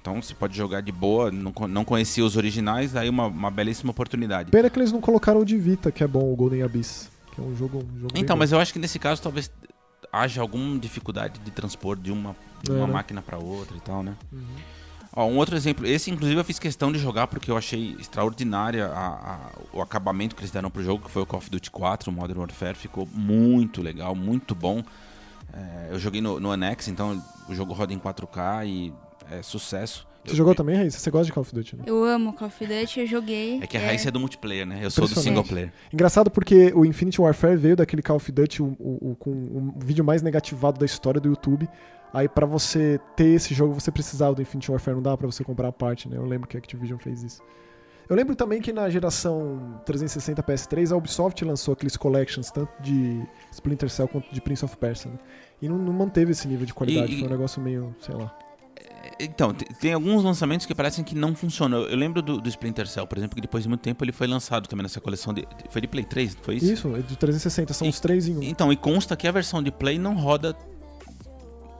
Então 0.00 0.22
você 0.22 0.34
pode 0.34 0.56
jogar 0.56 0.80
de 0.80 0.92
boa. 0.92 1.30
Não, 1.32 1.52
não 1.68 1.84
conhecia 1.84 2.24
os 2.24 2.36
originais, 2.36 2.94
aí 2.94 3.08
uma, 3.08 3.26
uma 3.26 3.50
belíssima 3.50 3.90
oportunidade. 3.90 4.50
Pena 4.50 4.70
que 4.70 4.78
eles 4.78 4.92
não 4.92 5.00
colocaram 5.00 5.40
o 5.40 5.44
de 5.44 5.58
Vita, 5.58 5.90
que 5.90 6.04
é 6.04 6.06
bom, 6.06 6.32
o 6.32 6.36
Golden 6.36 6.62
Abyss. 6.62 7.10
Que 7.36 7.40
é 7.40 7.44
um 7.44 7.54
jogo, 7.54 7.78
um 7.78 8.00
jogo 8.00 8.12
Então, 8.16 8.34
bom. 8.34 8.40
mas 8.40 8.50
eu 8.50 8.58
acho 8.58 8.72
que 8.72 8.78
nesse 8.80 8.98
caso 8.98 9.22
talvez 9.22 9.50
haja 10.12 10.40
alguma 10.40 10.78
dificuldade 10.78 11.38
de 11.40 11.50
transpor 11.52 11.96
de 11.96 12.10
uma, 12.10 12.34
de 12.62 12.70
É, 12.72 12.74
uma 12.74 12.86
né? 12.86 12.92
máquina 12.94 13.22
para 13.22 13.38
outra 13.38 13.76
e 13.76 13.80
tal, 13.80 14.02
né? 14.02 14.16
Uhum. 14.32 14.44
Ó, 15.18 15.26
um 15.26 15.36
outro 15.36 15.56
exemplo, 15.56 15.86
esse 15.86 16.10
inclusive 16.10 16.38
eu 16.40 16.44
fiz 16.44 16.58
questão 16.58 16.90
de 16.92 16.98
jogar 16.98 17.26
porque 17.26 17.50
eu 17.50 17.56
achei 17.56 17.94
extraordinária 17.98 18.86
a- 18.86 19.08
a- 19.34 19.50
o 19.72 19.80
acabamento 19.80 20.34
que 20.34 20.40
eles 20.42 20.50
deram 20.50 20.70
pro 20.70 20.82
jogo, 20.82 21.04
que 21.04 21.10
foi 21.10 21.22
o 21.22 21.26
Call 21.26 21.38
of 21.38 21.48
Duty 21.50 21.70
4, 21.70 22.10
o 22.10 22.14
Modern 22.14 22.40
Warfare, 22.40 22.74
ficou 22.76 23.06
muito 23.12 23.80
legal, 23.80 24.14
muito 24.14 24.54
bom. 24.54 24.82
É, 25.52 25.88
eu 25.90 25.98
joguei 25.98 26.20
no, 26.20 26.38
no 26.40 26.50
então 26.88 27.22
o 27.48 27.54
jogo 27.54 27.72
roda 27.72 27.92
em 27.94 27.98
4K 27.98 28.66
e 28.66 28.92
é 29.30 29.42
sucesso. 29.42 30.05
Você 30.26 30.34
jogou 30.36 30.54
também, 30.54 30.76
Raíssa? 30.76 30.98
Você 30.98 31.10
gosta 31.10 31.26
de 31.26 31.32
Call 31.32 31.42
of 31.42 31.54
Duty, 31.54 31.76
né? 31.76 31.82
Eu 31.86 32.04
amo 32.04 32.32
Call 32.32 32.48
of 32.48 32.66
Duty, 32.66 33.00
eu 33.00 33.06
joguei. 33.06 33.60
É 33.62 33.66
que 33.66 33.76
a 33.76 33.80
Raíssa 33.80 34.08
é 34.08 34.10
do 34.10 34.18
multiplayer, 34.20 34.66
né? 34.66 34.80
Eu 34.82 34.90
sou 34.90 35.04
do 35.04 35.14
single 35.20 35.42
player. 35.44 35.72
Engraçado 35.92 36.30
porque 36.30 36.72
o 36.74 36.84
Infinity 36.84 37.20
Warfare 37.20 37.56
veio 37.56 37.76
daquele 37.76 38.02
Call 38.02 38.16
of 38.16 38.30
Duty 38.32 38.62
o, 38.62 38.66
o- 38.78 39.10
o- 39.12 39.16
com 39.16 39.30
o 39.30 39.74
vídeo 39.78 40.04
mais 40.04 40.22
negativado 40.22 40.78
da 40.78 40.86
história 40.86 41.20
do 41.20 41.28
YouTube. 41.28 41.68
Aí 42.12 42.28
pra 42.28 42.46
você 42.46 42.98
ter 43.14 43.26
esse 43.34 43.52
jogo, 43.54 43.74
você 43.74 43.90
precisava 43.90 44.34
do 44.34 44.40
Infinity 44.42 44.70
Warfare, 44.70 44.94
não 44.94 45.02
dava 45.02 45.18
pra 45.18 45.26
você 45.26 45.44
comprar 45.44 45.68
a 45.68 45.72
parte, 45.72 46.08
né? 46.08 46.16
Eu 46.16 46.24
lembro 46.24 46.48
que 46.48 46.56
a 46.56 46.58
Activision 46.58 46.98
fez 46.98 47.22
isso. 47.22 47.42
Eu 48.08 48.14
lembro 48.14 48.36
também 48.36 48.60
que 48.62 48.72
na 48.72 48.88
geração 48.88 49.80
360 49.84 50.40
PS3, 50.42 50.92
a 50.92 50.96
Ubisoft 50.96 51.44
lançou 51.44 51.72
aqueles 51.74 51.96
collections, 51.96 52.50
tanto 52.52 52.70
de 52.80 53.20
Splinter 53.50 53.90
Cell 53.90 54.06
quanto 54.06 54.32
de 54.32 54.40
Prince 54.40 54.64
of 54.64 54.76
Persia, 54.76 55.10
né? 55.10 55.18
E 55.60 55.68
não, 55.68 55.76
não 55.76 55.92
manteve 55.92 56.30
esse 56.30 56.46
nível 56.46 56.64
de 56.64 56.72
qualidade, 56.72 57.14
E- 57.14 57.18
foi 57.18 57.26
um 57.26 57.30
negócio 57.32 57.60
meio, 57.60 57.94
sei 57.98 58.14
lá. 58.14 58.32
Então, 59.18 59.54
te- 59.54 59.64
tem 59.80 59.92
alguns 59.94 60.22
lançamentos 60.24 60.66
que 60.66 60.74
parecem 60.74 61.02
que 61.04 61.14
não 61.14 61.34
funcionam. 61.34 61.82
Eu 61.82 61.96
lembro 61.96 62.20
do, 62.20 62.40
do 62.40 62.48
Splinter 62.48 62.86
Cell, 62.86 63.06
por 63.06 63.16
exemplo, 63.16 63.34
que 63.34 63.40
depois 63.40 63.62
de 63.62 63.68
muito 63.68 63.80
tempo 63.80 64.04
ele 64.04 64.12
foi 64.12 64.26
lançado 64.26 64.68
também 64.68 64.82
nessa 64.82 65.00
coleção 65.00 65.32
de. 65.32 65.46
Foi 65.70 65.80
de 65.80 65.88
Play 65.88 66.04
3, 66.04 66.34
não 66.36 66.42
foi 66.42 66.56
isso? 66.56 66.72
Isso, 66.72 66.96
é 66.96 67.00
de 67.00 67.16
360, 67.16 67.72
são 67.72 67.86
E- 67.86 67.90
os 67.90 68.00
três 68.00 68.28
em 68.28 68.36
um. 68.36 68.42
Então, 68.42 68.72
e 68.72 68.76
consta 68.76 69.16
que 69.16 69.26
a 69.26 69.32
versão 69.32 69.62
de 69.62 69.70
Play 69.70 69.98
não 69.98 70.14
roda 70.14 70.54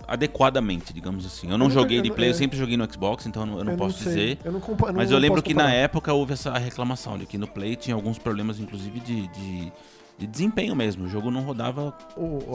adequadamente, 0.09 0.93
digamos 0.93 1.27
assim. 1.27 1.51
Eu 1.51 1.59
não 1.59 1.67
Eu 1.67 1.71
joguei 1.73 1.99
eu 1.99 2.03
de 2.03 2.09
não- 2.11 2.17
Play, 2.17 2.29
eu 2.29 2.33
é. 2.33 2.35
sempre 2.37 2.57
joguei 2.57 2.77
no 2.77 2.91
Xbox, 2.91 3.27
então 3.27 3.43
eu 3.43 3.47
não, 3.47 3.59
eu 3.59 3.65
não 3.65 3.77
posso 3.77 3.99
sei. 4.05 4.07
dizer. 4.13 4.39
Eu 4.45 4.53
não 4.53 4.61
compa- 4.61 4.93
Mas 4.93 5.11
não 5.11 5.17
eu 5.17 5.21
lembro 5.21 5.43
que 5.43 5.53
na 5.53 5.63
comparar. 5.65 5.77
época 5.79 6.13
houve 6.13 6.33
essa 6.33 6.57
reclamação 6.57 7.19
de 7.19 7.27
que 7.27 7.37
no 7.37 7.49
Play 7.49 7.75
tinha 7.77 7.95
alguns 7.95 8.19
problemas, 8.19 8.61
inclusive, 8.61 9.01
de, 9.01 9.27
de, 9.29 9.73
de 10.17 10.27
desempenho 10.27 10.77
mesmo. 10.77 11.05
O 11.07 11.09
jogo 11.09 11.31
não 11.31 11.43
rodava. 11.43 11.93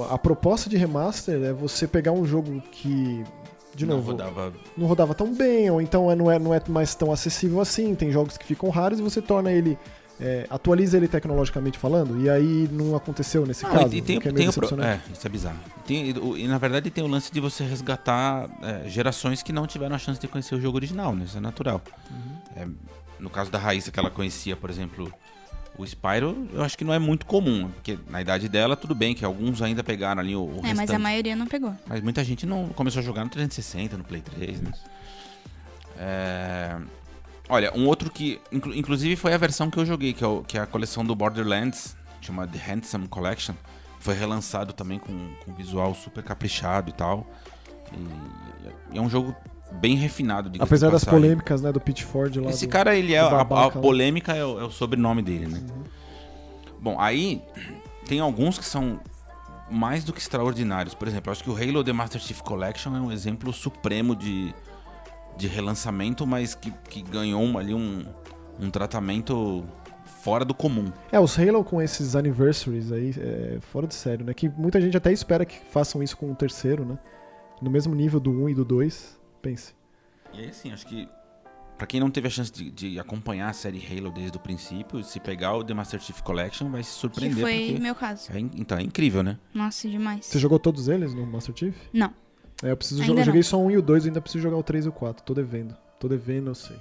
A 0.09 0.17
proposta 0.17 0.69
de 0.69 0.77
remaster 0.77 1.43
é 1.43 1.51
você 1.51 1.85
pegar 1.87 2.13
um 2.13 2.25
jogo 2.25 2.61
que, 2.71 3.21
de 3.75 3.85
não 3.85 3.95
novo, 3.97 4.11
rodava. 4.11 4.53
não 4.77 4.87
rodava 4.87 5.13
tão 5.15 5.33
bem, 5.33 5.69
ou 5.69 5.81
então 5.81 6.11
é- 6.11 6.15
não 6.15 6.29
é, 6.31 6.37
não 6.39 6.53
é 6.53 6.61
mais 6.67 6.93
tão 6.95 7.11
acessível 7.11 7.61
assim. 7.61 7.95
Tem 7.95 8.11
jogos 8.11 8.37
que 8.37 8.45
ficam 8.45 8.69
raros 8.69 8.99
e 8.99 9.01
você 9.01 9.21
torna 9.21 9.51
ele. 9.51 9.77
é, 10.23 10.45
atualiza 10.51 10.97
ele 10.97 11.07
tecnologicamente 11.07 11.79
falando, 11.79 12.21
e 12.21 12.29
aí 12.29 12.69
não 12.71 12.95
aconteceu 12.95 13.43
nesse 13.43 13.63
Não, 13.63 13.71
caso. 13.71 13.95
e, 13.95 14.03
tem, 14.03 14.19
o 14.19 14.27
é 14.27 14.31
tem 14.31 14.47
o 14.47 14.53
pro-. 14.53 14.79
É, 14.83 14.99
isso 15.11 15.25
é 15.25 15.29
bizarro. 15.31 15.57
E, 15.79 15.87
tem- 15.87 16.09
e 16.11 16.43
e, 16.43 16.47
na 16.47 16.59
verdade 16.59 16.91
tem 16.91 17.03
o 17.03 17.07
lance 17.07 17.31
de 17.33 17.39
você 17.39 17.63
resgatar 17.63 18.47
é, 18.61 18.87
gerações 18.87 19.41
que 19.41 19.51
não 19.51 19.65
tiveram 19.65 19.95
a 19.95 19.97
chance 19.97 20.21
de 20.21 20.27
conhecer 20.27 20.53
o 20.53 20.61
jogo 20.61 20.77
original, 20.77 21.15
né? 21.15 21.25
Isso 21.25 21.37
é 21.37 21.41
natural. 21.41 21.81
Uhum. 22.11 22.35
É, 22.55 22.67
no 23.19 23.31
caso 23.31 23.49
da 23.49 23.57
Raíssa, 23.57 23.89
que 23.91 23.99
ela 23.99 24.11
conhecia, 24.11 24.55
por 24.55 24.69
exemplo, 24.69 25.11
O 25.81 25.87
Spyro, 25.87 26.47
eu 26.53 26.61
acho 26.63 26.77
que 26.77 26.83
não 26.83 26.93
é 26.93 26.99
muito 26.99 27.25
comum, 27.25 27.69
porque 27.71 27.97
na 28.09 28.21
idade 28.21 28.47
dela, 28.47 28.75
tudo 28.75 28.93
bem, 28.93 29.15
que 29.15 29.25
alguns 29.25 29.61
ainda 29.61 29.83
pegaram 29.83 30.21
ali 30.21 30.35
o, 30.35 30.43
o 30.43 30.59
É, 30.59 30.67
mas 30.69 30.79
restante. 30.81 30.93
a 30.95 30.99
maioria 30.99 31.35
não 31.35 31.47
pegou. 31.47 31.73
Mas 31.87 32.01
muita 32.01 32.23
gente 32.23 32.45
não 32.45 32.67
começou 32.69 32.99
a 32.99 33.03
jogar 33.03 33.23
no 33.23 33.29
360, 33.31 33.97
no 33.97 34.03
Play 34.03 34.21
3, 34.21 34.61
né? 34.61 34.71
É, 35.97 36.77
Olha, 37.49 37.75
um 37.75 37.85
outro 37.85 38.09
que, 38.09 38.39
inclu- 38.51 38.73
inclusive, 38.73 39.15
foi 39.17 39.33
a 39.33 39.37
versão 39.37 39.69
que 39.69 39.77
eu 39.77 39.85
joguei, 39.85 40.13
que 40.13 40.23
é, 40.23 40.27
o- 40.27 40.41
que 40.41 40.57
é 40.57 40.61
a 40.61 40.65
coleção 40.65 41.03
do 41.03 41.13
Borderlands, 41.13 41.97
chama 42.21 42.47
The 42.47 42.57
Handsome 42.59 43.07
Collection. 43.09 43.55
Foi 43.99 44.13
relançado 44.15 44.71
também 44.73 44.97
com, 44.99 45.33
com 45.43 45.53
visual 45.53 45.93
super 45.93 46.23
caprichado 46.23 46.89
e 46.89 46.93
tal. 46.93 47.27
E 48.93 48.97
é 48.97 49.01
um 49.01 49.09
jogo 49.09 49.35
bem 49.79 49.95
refinado, 49.95 50.51
Apesar 50.59 50.89
das 50.91 51.03
passagem. 51.03 51.19
polêmicas, 51.21 51.61
né, 51.61 51.71
do 51.71 51.79
Pitchford 51.79 52.39
lá. 52.39 52.49
Esse 52.49 52.65
do- 52.67 52.69
cara, 52.71 52.95
ele 52.95 53.13
é. 53.13 53.19
A, 53.19 53.41
a 53.41 53.69
polêmica 53.71 54.33
é 54.33 54.43
o, 54.45 54.59
é 54.59 54.63
o 54.63 54.71
sobrenome 54.71 55.21
dele, 55.21 55.47
né? 55.47 55.61
Bom, 56.79 56.99
aí 56.99 57.41
tem 58.07 58.19
alguns 58.19 58.57
que 58.57 58.65
são 58.65 58.99
mais 59.69 60.03
do 60.03 60.11
que 60.11 60.19
extraordinários. 60.19 60.93
Por 60.93 61.07
exemplo, 61.07 61.31
acho 61.31 61.43
que 61.43 61.49
o 61.49 61.55
Halo 61.55 61.83
The 61.83 61.93
Master 61.93 62.19
Chief 62.19 62.41
Collection 62.41 62.95
é 62.95 62.99
um 62.99 63.11
exemplo 63.11 63.53
supremo 63.53 64.15
de, 64.15 64.53
de 65.37 65.47
relançamento, 65.47 66.25
mas 66.27 66.53
que, 66.55 66.71
que 66.89 67.01
ganhou 67.01 67.57
ali 67.57 67.73
um, 67.73 68.03
um 68.59 68.69
tratamento 68.69 69.63
fora 70.23 70.43
do 70.43 70.53
comum. 70.53 70.91
É, 71.11 71.19
os 71.19 71.37
Halo 71.39 71.63
com 71.63 71.81
esses 71.81 72.15
anniversaries 72.15 72.91
aí, 72.91 73.13
é 73.17 73.57
fora 73.61 73.87
de 73.87 73.95
sério, 73.95 74.25
né? 74.25 74.33
Que 74.33 74.49
muita 74.49 74.79
gente 74.81 74.97
até 74.97 75.11
espera 75.11 75.45
que 75.45 75.57
façam 75.71 76.03
isso 76.03 76.17
com 76.17 76.31
o 76.31 76.35
terceiro, 76.35 76.83
né? 76.85 76.97
No 77.61 77.69
mesmo 77.71 77.93
nível 77.95 78.19
do 78.19 78.31
1 78.31 78.49
e 78.49 78.53
do 78.55 78.65
2. 78.65 79.20
Pense. 79.41 79.73
E 80.33 80.39
aí, 80.39 80.49
assim, 80.49 80.71
acho 80.71 80.85
que 80.85 81.07
pra 81.77 81.87
quem 81.87 81.99
não 81.99 82.11
teve 82.11 82.27
a 82.27 82.29
chance 82.29 82.51
de, 82.51 82.69
de 82.71 82.99
acompanhar 82.99 83.49
a 83.49 83.53
série 83.53 83.81
Halo 83.85 84.11
desde 84.11 84.37
o 84.37 84.39
princípio, 84.39 85.03
se 85.03 85.19
pegar 85.19 85.55
o 85.55 85.63
The 85.63 85.73
Master 85.73 85.99
Chief 85.99 86.21
Collection, 86.21 86.69
vai 86.69 86.83
se 86.83 86.91
Que 86.93 86.99
surpreender. 86.99 87.41
foi 87.41 87.65
porque 87.67 87.79
meu 87.79 87.95
caso. 87.95 88.31
é 88.31 88.39
então, 88.39 88.77
é 88.77 88.81
incrível, 88.83 89.23
né? 89.23 89.37
Nossa, 89.53 89.89
demais. 89.89 90.25
Você 90.25 90.37
jogou 90.39 90.59
todos 90.59 90.87
eles 90.87 91.13
no 91.13 91.25
Master 91.25 91.55
Chief? 91.55 91.75
Não. 91.91 92.13
É, 92.63 92.71
eu 92.71 92.77
preciso 92.77 93.01
Ainda 93.01 93.07
jogar. 93.13 93.19
Não. 93.21 93.25
joguei 93.25 93.43
só 93.43 93.57
1 93.57 93.71
e 93.71 93.77
o 93.77 93.81
2, 93.81 94.03
eu 94.05 94.09
ainda 94.09 94.21
preciso 94.21 94.43
jogar 94.43 94.57
o 94.57 94.63
3 94.63 94.85
e 94.85 94.89
o 94.89 94.91
4. 94.91 95.23
Tô 95.23 95.33
devendo. 95.33 95.75
Tô 95.99 96.07
devendo, 96.07 96.51
eu 96.51 96.55
sei. 96.55 96.77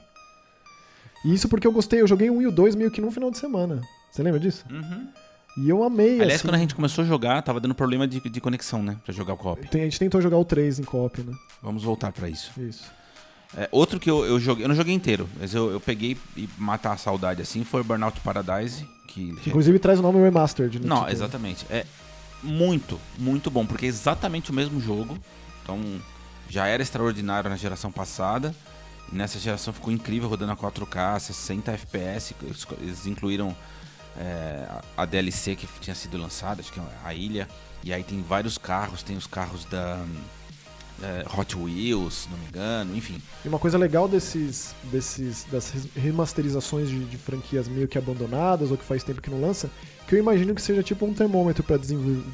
E 1.25 1.33
isso 1.35 1.49
porque 1.49 1.67
eu 1.67 1.73
gostei, 1.73 2.01
eu 2.01 2.07
joguei 2.07 2.29
1 2.31 2.43
e 2.43 2.47
o 2.47 2.53
2 2.53 2.75
meio 2.75 2.91
que 2.91 3.01
num 3.01 3.11
final 3.11 3.31
de 3.31 3.39
semana. 3.39 3.81
Você 4.11 4.23
lembra 4.23 4.39
disso? 4.41 4.65
Uhum. 4.71 5.09
E 5.63 5.69
eu 5.69 5.83
amei, 5.85 6.15
Aliás, 6.21 6.35
assim. 6.37 6.49
quando 6.49 6.55
a 6.55 6.59
gente 6.59 6.75
começou 6.75 7.03
a 7.05 7.07
jogar, 7.07 7.43
tava 7.43 7.61
dando 7.61 7.75
problema 7.75 8.07
de, 8.09 8.21
de 8.21 8.41
conexão, 8.41 8.83
né? 8.83 8.97
Pra 9.05 9.13
jogar 9.13 9.35
o. 9.35 9.57
Tem- 9.57 9.83
a 9.83 9.85
gente 9.85 9.99
tentou 9.99 10.21
jogar 10.21 10.37
o 10.39 10.45
3 10.45 10.79
em 10.79 10.85
co-op, 10.85 11.23
né? 11.23 11.33
Vamos 11.63 11.83
voltar 11.83 12.13
pra 12.13 12.29
isso. 12.29 12.51
Isso. 12.59 12.85
É, 13.57 13.69
outro 13.73 13.99
que 13.99 14.09
eu, 14.09 14.25
eu 14.25 14.39
joguei, 14.39 14.65
eu 14.65 14.69
não 14.69 14.75
joguei 14.77 14.95
inteiro, 14.95 15.29
mas 15.39 15.53
eu, 15.55 15.71
eu 15.73 15.81
peguei 15.81 16.17
e 16.37 16.49
matar 16.57 16.93
a 16.93 16.97
saudade 16.97 17.43
assim 17.43 17.65
foi 17.65 17.83
Burnout 17.83 18.21
Paradise, 18.21 18.87
que 19.09 19.35
Que, 19.37 19.51
inclusive 19.51 19.79
traz 19.81 19.99
o 19.99 20.03
nome 20.03 20.21
Remastered, 20.21 20.79
né? 20.79 20.87
não, 20.89 21.01
Tipo, 21.01 21.11
exatamente, 21.11 21.67
é 21.69 21.85
muito, 22.43 22.99
muito 23.19 23.51
bom, 23.51 23.67
porque 23.67 23.87
é 23.87 23.89
exatamente 23.89 24.51
o 24.51 24.55
mesmo 24.55 24.81
jogo. 24.81 25.19
Então, 25.63 25.81
já 26.49 26.67
era 26.69 26.83
extraordinário 26.83 27.51
na 27.51 27.57
geração 27.57 27.91
passada. 27.93 28.55
E 29.13 29.15
nessa 29.17 29.39
geração 29.39 29.75
ficou 29.75 29.93
incrível 29.93 30.29
rodando 30.29 30.53
a 30.53 30.57
4K, 30.57 31.19
60 31.19 31.73
FPS. 31.73 32.35
Eles- 32.43 32.67
Eles 32.81 33.07
incluíram 33.07 33.55
é, 34.19 34.67
a 34.97 35.05
DLC 35.05 35.57
que 35.57 35.67
tinha 35.81 35.95
sido 35.95 36.17
lançada, 36.19 36.61
acho 36.61 36.73
que 36.73 36.81
é 36.81 36.83
a 37.05 37.15
ilha. 37.15 37.49
E 37.83 37.93
aí 37.93 38.03
tem 38.03 38.23
vários 38.23 38.59
carros, 38.59 39.03
tem 39.03 39.17
os 39.17 39.27
carros 39.27 39.65
da 39.65 40.05
é, 41.03 41.25
Hot 41.35 41.57
Wheels, 41.57 42.15
se 42.15 42.31
não 42.31 42.39
me 42.39 42.47
engano, 42.47 42.97
enfim. 42.97 43.21
E 43.45 43.49
uma 43.49 43.59
coisa 43.59 43.79
legal 43.79 44.07
desses, 44.07 44.75
desses 44.85 45.45
das 45.51 45.73
remasterizações 45.97 46.89
de, 46.89 47.05
de 47.05 47.17
franquias 47.17 47.69
meio 47.69 47.89
que 47.89 47.97
abandonadas 47.97 48.71
ou 48.71 48.77
que 48.77 48.85
faz 48.85 49.03
tempo 49.03 49.23
que 49.23 49.31
não 49.31 49.41
lança, 49.41 49.71
que 50.07 50.15
eu 50.15 50.19
imagino 50.19 50.55
que 50.55 50.61
seja 50.61 50.83
tipo 50.83 51.07
um 51.07 51.15
termômetro 51.15 51.63
para 51.63 51.79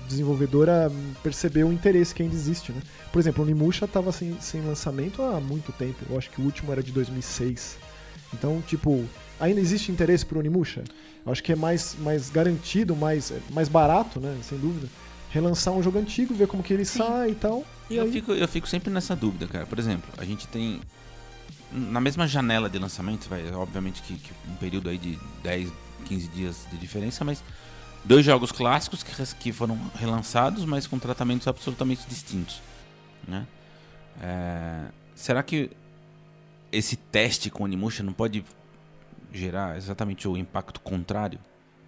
desenvolvedora 0.09 0.91
perceber 1.23 1.65
o 1.65 1.73
interesse 1.73 2.15
que 2.15 2.23
ainda 2.23 2.35
existe, 2.35 2.73
né? 2.73 2.81
Por 3.13 3.19
exemplo, 3.19 3.45
o 3.45 3.47
Nimusha 3.47 3.87
tava 3.87 4.11
sem, 4.13 4.37
sem 4.41 4.63
lançamento 4.63 5.23
há 5.23 5.41
muito 5.41 5.73
tempo. 5.73 5.99
Eu 6.09 6.19
acho 6.19 6.31
que 6.31 6.41
o 6.41 6.45
último 6.45 6.73
era 6.73 6.83
de 6.83 6.91
2006. 6.91 7.79
Então, 8.35 8.63
tipo, 8.67 9.05
ainda 9.39 9.61
existe 9.61 9.93
interesse 9.93 10.27
pro 10.27 10.41
Onimusha? 10.41 10.83
Eu 11.27 11.33
acho 11.33 11.43
que 11.43 11.53
é 11.53 11.57
mais, 11.57 11.97
mais 11.99 12.31
garantido, 12.31 12.95
mais, 12.95 13.33
mais 13.51 13.69
barato, 13.69 14.21
né? 14.21 14.39
Sem 14.43 14.57
dúvida. 14.59 14.89
Relançar 15.31 15.75
um 15.75 15.83
jogo 15.83 15.99
antigo, 15.99 16.33
ver 16.33 16.47
como 16.47 16.63
que 16.63 16.73
ele 16.73 16.85
Sim. 16.85 17.01
sai 17.01 17.31
e 17.31 17.35
tal. 17.35 17.65
E 17.91 17.97
eu, 17.97 18.05
aí, 18.05 18.13
fico, 18.13 18.33
eu 18.33 18.47
fico 18.47 18.69
sempre 18.69 18.91
nessa 18.91 19.17
dúvida, 19.17 19.49
cara. 19.49 19.67
Por 19.67 19.79
exemplo, 19.79 20.09
a 20.17 20.25
gente 20.25 20.47
tem. 20.47 20.81
Na 21.73 22.01
mesma 22.01 22.29
janela 22.29 22.71
de 22.71 22.79
lançamento, 22.79 23.29
vai, 23.29 23.53
obviamente 23.53 24.01
que, 24.03 24.15
que 24.15 24.31
um 24.49 24.55
período 24.55 24.89
aí 24.89 24.97
de 24.97 25.19
10, 25.43 25.73
15 26.05 26.29
dias 26.29 26.67
de 26.71 26.79
diferença, 26.79 27.25
mas 27.25 27.43
dois 28.05 28.25
jogos 28.25 28.53
clássicos 28.53 29.03
que, 29.03 29.35
que 29.35 29.53
foram 29.53 29.77
relançados, 29.97 30.65
mas 30.65 30.87
com 30.87 30.97
tratamentos 30.97 31.49
absolutamente 31.49 32.07
distintos. 32.09 32.63
Né? 33.27 33.45
É, 34.23 34.85
será 35.17 35.43
que 35.43 35.71
esse 36.71 36.95
teste 36.97 37.51
com 37.51 37.65
Onimusha 37.65 38.05
não 38.05 38.13
pode 38.13 38.45
gerar 39.33 39.77
exatamente 39.77 40.27
o 40.29 40.37
impacto 40.37 40.81
contrário? 40.81 41.39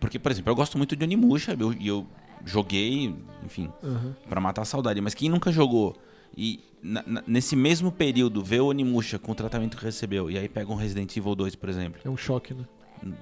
Porque, 0.01 0.19
por 0.19 0.31
exemplo, 0.31 0.51
eu 0.51 0.57
gosto 0.57 0.77
muito 0.79 0.95
de 0.95 1.05
Onimusha 1.05 1.55
e 1.59 1.61
eu, 1.61 1.73
eu 1.85 2.07
joguei, 2.45 3.15
enfim, 3.45 3.71
Aham. 3.83 4.15
Pra 4.29 4.41
matar 4.41 4.63
a 4.63 4.65
saudade. 4.65 5.01
Mas 5.01 5.15
quem 5.15 5.29
nunca 5.29 5.51
jogou 5.51 5.97
e 6.37 6.61
na- 6.83 7.03
na- 7.07 7.25
nesse 7.27 7.57
mesmo 7.57 7.91
período 7.91 8.45
vê 8.45 8.61
o 8.61 8.67
Onimusha 8.67 9.19
com 9.19 9.33
o 9.33 9.35
tratamento 9.35 9.77
que 9.77 9.85
recebeu 9.85 10.31
e 10.31 10.39
aí 10.39 10.49
pega 10.49 10.71
um 10.71 10.77
Resident 10.77 11.17
Evil 11.17 11.35
2, 11.35 11.57
por 11.57 11.69
exemplo, 11.69 12.01
é 12.05 12.09
um 12.11 12.17
choque, 12.17 12.55
né? 12.55 12.65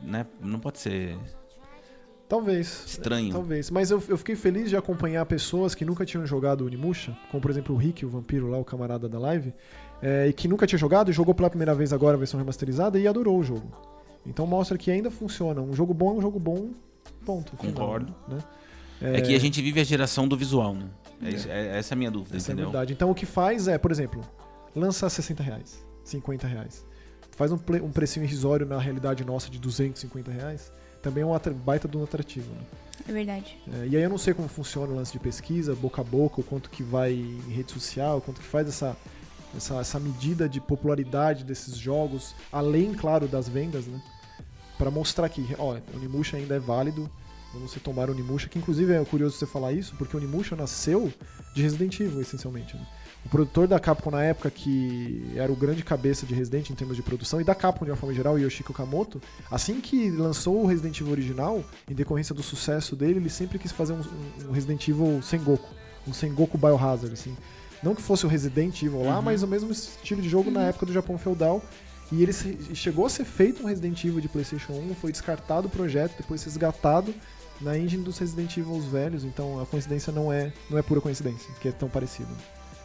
né? 0.03 0.27
não 0.43 0.59
pode 0.59 0.79
ser 0.79 1.17
Talvez. 2.29 2.85
estranho. 2.87 3.33
Talvez. 3.33 3.71
Mas 3.71 3.91
eu, 3.91 4.03
eu 4.09 4.19
fiquei 4.19 4.35
feliz 4.35 4.69
de 4.69 4.77
acompanhar 4.77 5.25
pessoas 5.27 5.75
que 5.75 5.85
nunca 5.85 6.05
tinham 6.05 6.27
jogado 6.27 6.63
o 6.63 6.67
Onimusha, 6.67 7.17
como 7.31 7.41
por 7.41 7.51
exemplo 7.51 7.75
o 7.75 7.79
Rick, 7.79 8.05
o 8.05 8.09
vampiro 8.11 8.49
lá, 8.49 8.59
o 8.59 8.65
camarada 8.65 9.09
da 9.09 9.19
live, 9.19 9.55
é, 10.03 10.27
e 10.29 10.33
que 10.33 10.49
nunca 10.49 10.67
tinha 10.67 10.79
jogado 10.79 11.09
e 11.11 11.13
jogou 11.15 11.35
pela 11.35 11.49
primeira 11.49 11.75
vez 11.75 11.93
agora 11.93 12.17
a 12.17 12.19
versão 12.19 12.39
remasterizada 12.39 12.99
e 12.99 13.07
adorou 13.07 13.39
o 13.39 13.43
jogo. 13.45 13.71
Então 14.27 14.47
mostra 14.47 14.77
que 14.77 14.91
ainda 14.91 15.11
funciona. 15.11 15.61
Um 15.61 15.73
jogo 15.75 15.95
bom 15.95 16.11
é 16.11 16.19
um 16.19 16.21
jogo 16.21 16.39
bom, 16.39 16.71
ponto. 17.25 17.57
final, 17.57 17.73
Concordo. 17.75 18.15
né? 18.29 18.39
É... 19.01 19.21
que 19.21 19.35
a 19.35 19.39
gente 19.39 19.61
vive 19.61 19.81
a 19.81 19.85
geração 19.85 20.27
do 20.27 20.37
visual, 20.37 20.75
né? 20.75 20.87
É 21.23 21.31
isso- 21.31 21.49
é- 21.49 21.79
essa 21.79 21.93
é 21.93 21.95
a 21.95 21.99
minha 21.99 22.11
dúvida, 22.11 22.37
Essa 22.37 22.51
é 22.51 22.53
entendeu? 22.53 22.71
verdade. 22.71 22.93
Então 22.93 23.11
o 23.11 23.15
que 23.15 23.27
faz 23.27 23.69
é, 23.69 23.79
por 23.79 23.91
exemplo, 23.91 24.23
lança 24.75 25.09
60 25.09 25.43
reais, 25.43 25.85
50 26.05 26.47
reais. 26.47 26.85
Faz 27.37 27.53
um, 27.53 27.59
um 27.83 27.91
precinho 27.91 28.25
irrisório 28.25 28.65
na 28.67 28.79
realidade 28.79 29.25
nossa 29.25 29.51
de 29.51 29.59
250 29.59 30.31
reais. 30.31 30.73
Também 31.03 31.23
é 31.23 31.27
um 31.27 31.39
baita 31.65 31.87
de 31.87 31.97
um 31.97 32.03
atrativo, 32.03 32.51
né? 32.51 32.61
É 33.09 33.13
verdade. 33.13 33.59
É, 33.73 33.87
e 33.89 33.97
aí 33.97 34.03
eu 34.03 34.09
não 34.11 34.17
sei 34.19 34.33
como 34.35 34.49
funciona 34.49 34.91
o 34.93 34.97
lance 34.97 35.13
de 35.13 35.19
pesquisa, 35.19 35.75
boca 35.75 36.01
a 36.01 36.05
boca, 36.05 36.41
o 36.41 36.45
quanto 36.45 36.71
que 36.71 36.83
vai 36.83 37.13
em 37.13 37.53
rede 37.53 37.71
social, 37.73 38.19
o 38.19 38.21
quanto 38.23 38.41
que 38.41 38.47
faz 38.47 38.67
essa, 38.69 38.97
essa, 39.55 39.75
essa 39.77 40.01
medida 40.01 40.49
de 40.49 40.61
popularidade 40.61 41.45
desses 41.45 41.77
jogos, 41.77 42.35
além, 42.51 42.95
claro, 42.95 43.29
das 43.29 43.49
vendas, 43.49 43.87
né? 43.87 44.01
Pra 44.79 44.91
mostrar 44.91 45.29
que, 45.29 45.47
ó, 45.59 45.75
o 45.75 45.97
Onimusha 45.97 46.37
ainda 46.37 46.55
é 46.57 46.59
válido, 46.59 47.09
vamos 47.53 47.71
você 47.73 47.81
tomar 47.81 48.09
o 48.09 48.13
Onimusha, 48.13 48.49
que 48.49 48.59
inclusive 48.59 48.93
é 48.93 49.05
curioso 49.05 49.37
você 49.39 49.47
falar 49.47 49.73
isso, 49.73 49.95
porque 49.97 50.17
o 50.17 50.21
Onimusha 50.21 50.55
nasceu 50.55 51.13
de 51.55 51.63
Resident 51.63 51.99
Evil, 52.01 52.21
essencialmente, 52.21 52.77
né? 52.77 52.87
O 53.25 53.29
produtor 53.29 53.67
da 53.67 53.81
Capcom 53.81 54.11
na 54.11 54.23
época, 54.23 54.49
que 54.51 55.33
era 55.35 55.51
o 55.51 55.57
grande 55.57 55.83
cabeça 55.83 56.25
de 56.25 56.33
Resident 56.35 56.71
em 56.71 56.75
termos 56.75 56.95
de 56.97 57.03
produção, 57.03 57.41
e 57.41 57.45
da 57.45 57.55
Capcom 57.57 57.85
de 57.85 57.91
uma 57.91 57.97
forma 57.97 58.15
geral, 58.15 58.39
Yoshiko 58.39 58.73
Kamoto, 58.73 59.21
assim 59.51 59.81
que 59.81 60.11
lançou 60.13 60.63
o 60.63 60.67
Resident 60.67 61.01
Evil 61.01 61.13
original, 61.13 61.65
em 61.91 61.95
decorrência 61.95 62.33
do 62.35 62.43
sucesso 62.43 62.95
dele, 62.95 63.19
ele 63.19 63.31
sempre 63.31 63.59
quis 63.59 63.73
fazer 63.73 63.95
um, 63.95 64.03
um- 64.49 64.53
Resident 64.53 64.87
Evil 64.87 65.21
Sengoku, 65.23 65.69
um 66.07 66.13
Sengoku 66.13 66.57
Biohazard, 66.57 67.13
assim. 67.15 67.37
Não 67.83 67.95
que 67.97 68.03
fosse 68.03 68.25
o 68.25 68.29
Resident 68.29 68.81
Evil 68.83 69.03
lá, 69.05 69.17
Uhum. 69.17 69.23
mas 69.23 69.43
o 69.43 69.47
mesmo 69.49 69.73
estilo 69.73 70.23
de 70.23 70.29
jogo 70.29 70.51
na 70.51 70.63
época 70.65 70.87
do 70.87 70.93
Japão 70.93 71.19
feudal. 71.19 71.61
E 72.13 72.23
ele 72.23 72.33
chegou 72.75 73.07
a 73.07 73.11
ser 73.11 73.25
feito 73.25 73.63
um 73.63 73.67
Resident 73.67 74.05
Evil 74.05 74.21
de 74.21 74.29
PlayStation 74.29 74.73
1, 74.73 74.95
foi 74.95 75.11
descartado 75.11 75.67
o 75.67 75.71
projeto, 75.71 76.15
depois 76.17 76.43
resgatado 76.45 77.13
na 77.61 77.77
engine 77.77 78.03
dos 78.03 78.19
Resident 78.19 78.57
Evil 78.57 78.81
velhos, 78.81 79.25
então 79.25 79.61
a 79.61 79.67
coincidência 79.67 80.13
não 80.13 80.33
é, 80.33 80.53
não 80.71 80.79
é 80.79 80.83
pura 80.83 81.01
coincidência, 81.01 81.53
que 81.61 81.69
é 81.69 81.73
tão 81.73 81.89
parecido. 81.89 82.29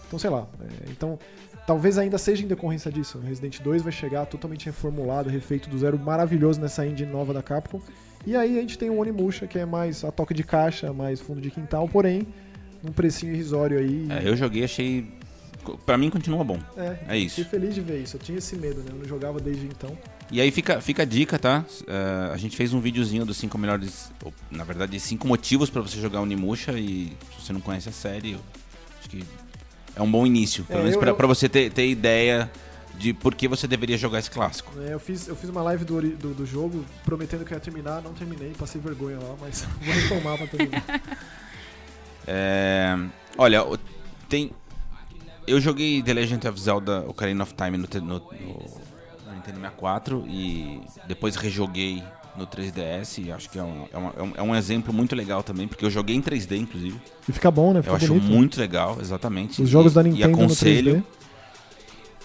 Então, 0.08 0.18
sei 0.18 0.30
lá. 0.30 0.48
é, 0.60 0.92
então, 0.92 1.20
talvez 1.66 1.98
ainda 1.98 2.18
seja 2.18 2.44
em 2.44 2.48
decorrência 2.48 2.92
disso. 2.92 3.18
O 3.18 3.22
Resident 3.22 3.62
2 3.62 3.82
vai 3.82 3.92
chegar 3.92 4.26
totalmente 4.26 4.66
reformulado, 4.66 5.30
refeito 5.30 5.70
do 5.70 5.78
zero, 5.78 5.98
maravilhoso 5.98 6.60
nessa 6.60 6.86
engine 6.86 7.10
nova 7.10 7.34
da 7.34 7.42
Capcom. 7.42 7.80
E 8.26 8.36
aí 8.36 8.58
a 8.58 8.62
gente 8.62 8.78
tem 8.78 8.90
o 8.90 9.00
Onimusha, 9.00 9.48
que 9.48 9.58
é 9.58 9.66
mais 9.66 10.04
a 10.04 10.12
toque 10.12 10.34
de 10.34 10.44
caixa, 10.44 10.92
mais 10.92 11.22
fundo 11.22 11.40
de 11.40 11.50
quintal, 11.50 11.88
porém, 11.88 12.28
um 12.84 12.92
precinho 12.92 13.34
irrisório 13.34 13.80
aí. 13.80 14.08
É, 14.10 14.28
eu 14.28 14.36
joguei, 14.36 14.64
achei. 14.64 15.08
Pra 15.86 15.98
mim 15.98 16.10
continua 16.10 16.44
bom. 16.44 16.60
É, 16.76 16.98
É 17.10 17.18
isso. 17.18 17.36
Fiquei 17.36 17.60
feliz 17.60 17.76
de 17.76 17.82
ver 17.82 18.02
isso. 18.02 18.16
Eu 18.16 18.20
tinha 18.22 18.38
esse 18.38 18.56
medo, 18.56 18.80
né? 18.82 18.88
Eu 18.90 18.96
não 18.98 19.06
jogava 19.06 19.40
desde 19.40 19.66
então. 19.66 19.98
E 20.32 20.40
aí 20.42 20.50
fica, 20.52 20.80
fica 20.82 21.04
a 21.04 21.06
dica, 21.06 21.38
tá? 21.38 21.66
É, 21.88 22.34
a 22.34 22.38
gente 22.38 22.56
fez 22.58 22.74
um 22.74 22.80
videozinho 22.80 23.26
dos 23.26 23.38
cinco 23.38 23.58
melhores. 23.58 24.12
ou, 24.24 24.34
Na 24.50 24.64
verdade, 24.64 25.00
cinco 25.00 25.28
motivos 25.28 25.70
pra 25.70 25.82
você 25.82 26.00
jogar 26.00 26.22
Onimusha 26.22 26.72
e 26.74 27.16
se 27.38 27.46
você 27.46 27.54
não 27.54 27.62
conhece 27.62 27.90
a 27.90 27.92
série, 27.92 28.38
acho 29.00 29.10
que 29.10 29.24
é 29.96 30.02
um 30.02 30.10
bom 30.10 30.26
início. 30.26 30.64
Pelo 30.66 30.80
É, 30.80 30.84
menos 30.84 30.98
pra, 30.98 31.10
eu- 31.12 31.28
você 31.28 31.48
ter, 31.50 31.72
ter 31.72 31.88
ideia 31.90 32.50
de 32.98 33.14
por 33.14 33.34
que 33.36 33.48
você 33.48 33.68
deveria 33.68 33.98
jogar 33.98 34.20
esse 34.20 34.30
clássico. 34.32 34.72
É, 34.82 34.94
eu, 34.94 35.00
fiz, 35.00 35.28
eu 35.28 35.36
fiz 35.36 35.50
uma 35.50 35.62
live 35.64 35.84
do, 35.86 36.02
do, 36.02 36.34
do 36.34 36.46
jogo 36.46 36.86
prometendo 37.04 37.44
que 37.46 37.54
ia 37.54 37.60
terminar, 37.60 38.02
não 38.02 38.14
terminei, 38.14 38.52
passei 38.58 38.80
vergonha 38.82 39.18
lá, 39.20 39.36
mas 39.40 39.66
vou 39.82 39.94
retomar 39.94 40.38
pra 40.38 40.48
terminar. 40.48 40.84
É, 42.28 42.96
olha, 43.38 43.64
o- 43.66 43.78
tem. 44.30 44.52
Eu 45.48 45.60
joguei 45.60 46.02
The 46.02 46.14
Legend 46.14 46.48
of 46.48 46.60
Zelda 46.60 47.04
Ocarina 47.08 47.44
of 47.44 47.54
Time 47.54 47.78
no, 47.78 47.88
no, 48.02 48.02
no- 48.02 48.22
Nintendo 49.34 49.60
64 49.60 50.26
e 50.28 50.82
depois 51.08 51.36
rejoguei 51.36 52.04
no 52.38 52.46
3DS. 52.46 53.24
E 53.26 53.32
acho 53.32 53.50
que 53.50 53.58
é 53.58 53.64
um, 53.64 53.84
é, 53.92 53.96
é 54.20 54.24
um, 54.24 54.32
é 54.38 54.42
um 54.44 54.56
exemplo 54.56 54.94
muito 54.94 55.16
legal 55.16 55.42
também, 55.42 55.68
porque 55.68 55.84
eu 55.84 55.90
joguei 55.90 56.16
em 56.16 56.22
3D, 56.22 56.58
inclusive. 56.58 57.00
E 57.28 57.32
fica 57.32 57.50
bom, 57.50 57.74
né? 57.74 57.82
Fica 57.82 57.92
Eu 57.94 57.98
acho 57.98 58.08
bonito. 58.08 58.26
muito 58.26 58.60
legal, 58.60 58.98
exatamente. 59.02 59.62
Os 59.62 59.70
jogos 59.70 59.92
E- 59.94 59.96
da 59.96 60.02
e 60.02 60.04
Nintendo 60.12 60.38
no 60.38 60.44
aconselho. 60.46 60.94
3D. 60.96 61.04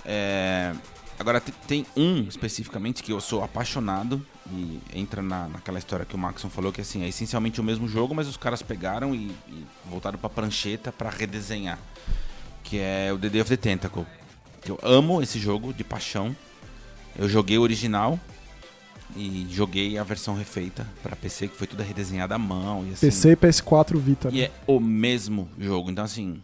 É, 0.05 0.73
agora 1.19 1.41
te- 1.41 1.53
tem 1.67 1.87
um 1.97 2.23
especificamente 2.29 3.03
que 3.03 3.13
eu 3.13 3.21
sou 3.21 3.43
apaixonado 3.43 4.25
e 4.53 4.79
entra 4.95 5.21
na, 5.23 5.49
naquela 5.49 5.79
história 5.79 6.05
que 6.05 6.15
o 6.15 6.19
Maxon 6.19 6.49
falou 6.49 6.71
que 6.71 6.81
assim 6.81 7.03
é 7.03 7.09
essencialmente 7.09 7.61
o 7.61 7.65
mesmo 7.65 7.89
jogo, 7.89 8.15
mas 8.15 8.29
os 8.29 8.37
caras 8.37 8.63
pegaram 8.63 9.15
e, 9.15 9.33
e 9.49 9.65
voltaram 9.91 10.17
pra 10.19 10.29
prancheta 10.31 10.93
pra 10.93 11.11
redesenhar, 11.11 11.79
que 12.67 12.79
é 12.79 13.13
o 13.13 13.19
The 13.19 13.29
Day 13.29 13.41
of 13.41 13.49
the 13.51 13.57
Tentacle. 13.57 14.05
Eu 14.69 14.79
amo 14.83 15.23
esse 15.23 15.39
jogo 15.39 15.73
de 15.73 15.85
paixão. 15.85 16.35
Eu 17.19 17.29
joguei 17.29 17.57
o 17.57 17.63
original 17.63 18.19
e 19.17 19.47
joguei 19.51 19.97
a 19.97 20.03
versão 20.03 20.35
refeita 20.35 20.87
pra 21.03 21.15
PC 21.17 21.49
que 21.49 21.57
foi 21.57 21.67
toda 21.67 21.83
redesenhada 21.83 22.35
à 22.35 22.39
mão 22.39 22.85
e 22.87 22.93
assim. 22.93 23.07
PC 23.07 23.33
e 23.33 23.37
PS4 23.37 23.97
Vita. 23.97 24.29
E 24.31 24.41
Né? 24.41 24.43
é 24.45 24.51
o 24.67 24.81
mesmo 24.81 25.49
jogo. 25.59 25.91
Então 25.91 26.05
assim, 26.05 26.43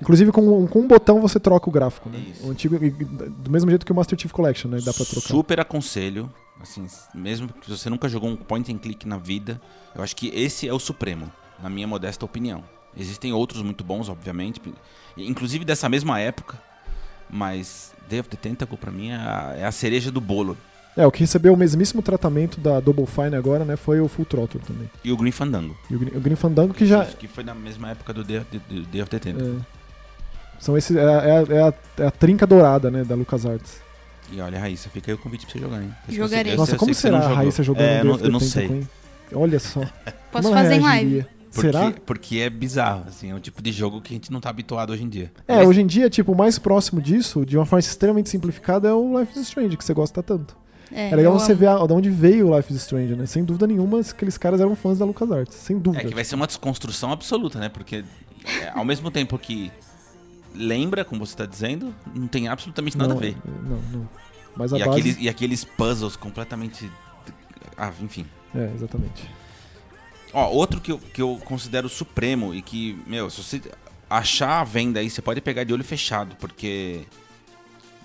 Inclusive 0.00 0.32
com, 0.32 0.66
com 0.66 0.80
um 0.80 0.86
botão 0.86 1.20
você 1.20 1.38
troca 1.38 1.68
o 1.68 1.72
gráfico, 1.72 2.08
né? 2.10 2.18
Isso. 2.30 2.46
O 2.46 2.50
antigo, 2.50 2.76
do 2.78 3.50
mesmo 3.50 3.70
jeito 3.70 3.86
que 3.86 3.92
o 3.92 3.94
Master 3.94 4.18
Chief 4.18 4.32
Collection, 4.32 4.70
né? 4.70 4.78
Dá 4.84 4.92
pra 4.92 5.04
trocar. 5.04 5.28
Super 5.28 5.60
aconselho. 5.60 6.30
Assim, 6.60 6.86
mesmo 7.14 7.48
que 7.48 7.68
você 7.70 7.88
nunca 7.90 8.08
jogou 8.08 8.28
um 8.30 8.36
point 8.36 8.72
and 8.72 8.78
click 8.78 9.06
na 9.06 9.16
vida, 9.16 9.60
eu 9.94 10.02
acho 10.02 10.14
que 10.14 10.28
esse 10.28 10.68
é 10.68 10.72
o 10.72 10.78
supremo, 10.78 11.30
na 11.60 11.68
minha 11.68 11.88
modesta 11.88 12.24
opinião. 12.24 12.62
Existem 12.96 13.32
outros 13.32 13.62
muito 13.62 13.82
bons, 13.82 14.08
obviamente, 14.08 14.60
inclusive 15.16 15.64
dessa 15.64 15.88
mesma 15.88 16.18
época, 16.20 16.58
mas 17.30 17.92
Day 18.08 18.20
of 18.20 18.28
the 18.28 18.36
Tentacle 18.36 18.76
pra 18.76 18.90
mim 18.90 19.10
é 19.10 19.16
a, 19.16 19.54
é 19.58 19.64
a 19.64 19.72
cereja 19.72 20.10
do 20.10 20.20
bolo. 20.20 20.56
É, 20.94 21.06
o 21.06 21.10
que 21.10 21.20
recebeu 21.20 21.54
o 21.54 21.56
mesmíssimo 21.56 22.02
tratamento 22.02 22.60
da 22.60 22.78
Double 22.78 23.06
Fine 23.06 23.34
agora, 23.34 23.64
né? 23.64 23.76
Foi 23.76 23.98
o 23.98 24.08
Full 24.08 24.26
Throttle 24.26 24.60
também. 24.60 24.90
E 25.02 25.10
o 25.10 25.16
Green 25.16 25.30
Fandango. 25.32 25.74
E 25.88 25.96
o, 25.96 25.98
Grim- 25.98 26.14
o 26.14 26.20
Grim 26.20 26.34
Fandango 26.36 26.74
que 26.74 26.84
já... 26.84 27.00
Acho 27.00 27.16
que 27.16 27.26
foi 27.26 27.42
na 27.42 27.54
mesma 27.54 27.90
época 27.92 28.12
do 28.12 28.22
Day 28.22 28.36
of 28.38 28.46
the, 28.50 28.58
do 28.68 28.82
Day 28.82 29.00
of 29.00 29.10
the 29.10 29.18
Tentacle. 29.18 29.58
é, 29.58 30.60
são 30.60 30.76
esses, 30.76 30.94
é, 30.94 31.00
a- 31.02 31.22
é 31.22 31.30
a- 31.38 31.56
é 31.56 31.62
a, 31.62 31.74
é 32.02 32.06
a 32.06 32.10
trinca 32.10 32.46
dourada, 32.46 32.90
né? 32.90 33.04
Da 33.04 33.14
LucasArts. 33.14 33.80
E 34.30 34.38
olha, 34.38 34.58
Raíssa, 34.60 34.90
fica 34.90 35.10
aí 35.10 35.14
o 35.14 35.18
convite 35.18 35.46
pra 35.46 35.52
você 35.54 35.58
jogar, 35.60 35.82
hein? 35.82 35.94
Esse 36.06 36.16
Jogarei. 36.18 36.40
eu 36.40 36.44
sei- 36.44 36.52
eu 36.52 36.58
Nossa, 36.58 36.76
como 36.76 36.92
será 36.94 37.16
a 37.18 37.22
jogou. 37.22 37.36
Raíssa 37.36 37.62
jogando 37.62 37.84
É, 37.84 37.90
eu 37.92 37.94
Day 37.94 38.04
não, 38.04 38.12
of 38.12 38.20
the 38.22 38.28
eu 38.28 38.32
não 38.32 38.40
sei. 38.40 38.86
Olha 39.34 39.58
só. 39.58 39.80
Posso 40.30 40.50
fazer 40.52 40.74
em 40.74 40.80
live. 40.80 41.26
Porque, 41.52 41.70
Será? 41.72 41.92
porque 42.06 42.38
é 42.38 42.48
bizarro, 42.50 43.04
assim, 43.08 43.30
é 43.30 43.34
um 43.34 43.40
tipo 43.40 43.60
de 43.62 43.70
jogo 43.72 44.00
que 44.00 44.12
a 44.12 44.16
gente 44.16 44.32
não 44.32 44.40
tá 44.40 44.48
habituado 44.50 44.90
hoje 44.90 45.02
em 45.04 45.08
dia. 45.08 45.30
É, 45.46 45.56
Mas- 45.58 45.68
hoje 45.68 45.82
em 45.82 45.86
dia, 45.86 46.08
tipo, 46.08 46.32
o 46.32 46.36
mais 46.36 46.58
próximo 46.58 47.00
disso, 47.00 47.44
de 47.44 47.56
uma 47.58 47.66
forma 47.66 47.80
extremamente 47.80 48.30
simplificada, 48.30 48.88
é 48.88 48.92
o 48.92 49.18
Life 49.20 49.38
is 49.38 49.48
Strange, 49.48 49.76
que 49.76 49.84
você 49.84 49.92
gosta 49.92 50.22
tanto. 50.22 50.56
É, 50.90 51.10
É, 51.10 51.16
legal 51.16 51.32
eu 51.34 51.38
você 51.38 51.52
amo. 51.52 51.60
ver 51.60 51.66
a- 51.68 51.86
de 51.86 51.92
onde 51.92 52.10
veio 52.10 52.48
o 52.48 52.56
Life 52.56 52.72
is 52.72 52.80
Strange, 52.80 53.14
né? 53.16 53.26
Sem 53.26 53.44
dúvida 53.44 53.66
nenhuma, 53.66 54.00
aqueles 54.00 54.36
caras 54.38 54.60
eram 54.60 54.74
fãs 54.76 54.98
da 54.98 55.04
LucasArts. 55.04 55.54
Sem 55.56 55.78
dúvida. 55.78 56.04
É 56.04 56.08
que 56.08 56.14
vai 56.14 56.24
ser 56.24 56.34
uma 56.34 56.46
desconstrução 56.46 57.12
absoluta, 57.12 57.58
né? 57.58 57.68
Porque 57.68 58.04
é, 58.62 58.68
ao 58.74 58.84
mesmo 58.84 59.10
tempo 59.10 59.38
que 59.38 59.70
lembra, 60.54 61.04
como 61.04 61.24
você 61.24 61.36
tá 61.36 61.46
dizendo, 61.46 61.94
não 62.14 62.26
tem 62.26 62.48
absolutamente 62.48 62.96
nada 62.96 63.10
não, 63.10 63.16
a 63.16 63.20
ver. 63.20 63.36
Não, 63.44 63.80
não. 64.00 64.08
Mas 64.56 64.72
a 64.72 64.78
E 64.78 64.84
base... 64.84 64.90
aqueles, 65.00 65.16
e 65.20 65.28
aqueles 65.28 65.64
puzzles 65.64 66.14
completamente. 66.16 66.90
Ah, 67.76 67.90
enfim. 68.02 68.26
É, 68.54 68.70
exatamente. 68.74 69.28
Ó, 70.32 70.48
outro 70.50 70.80
que 70.80 70.92
eu, 70.92 70.98
que 70.98 71.20
eu 71.20 71.40
considero 71.44 71.88
supremo 71.88 72.54
e 72.54 72.62
que, 72.62 72.98
meu, 73.06 73.28
se 73.28 73.42
você 73.42 73.60
achar 74.08 74.60
a 74.60 74.64
venda 74.64 75.00
aí, 75.00 75.10
você 75.10 75.20
pode 75.22 75.40
pegar 75.40 75.64
de 75.64 75.72
olho 75.72 75.84
fechado, 75.84 76.36
porque 76.36 77.02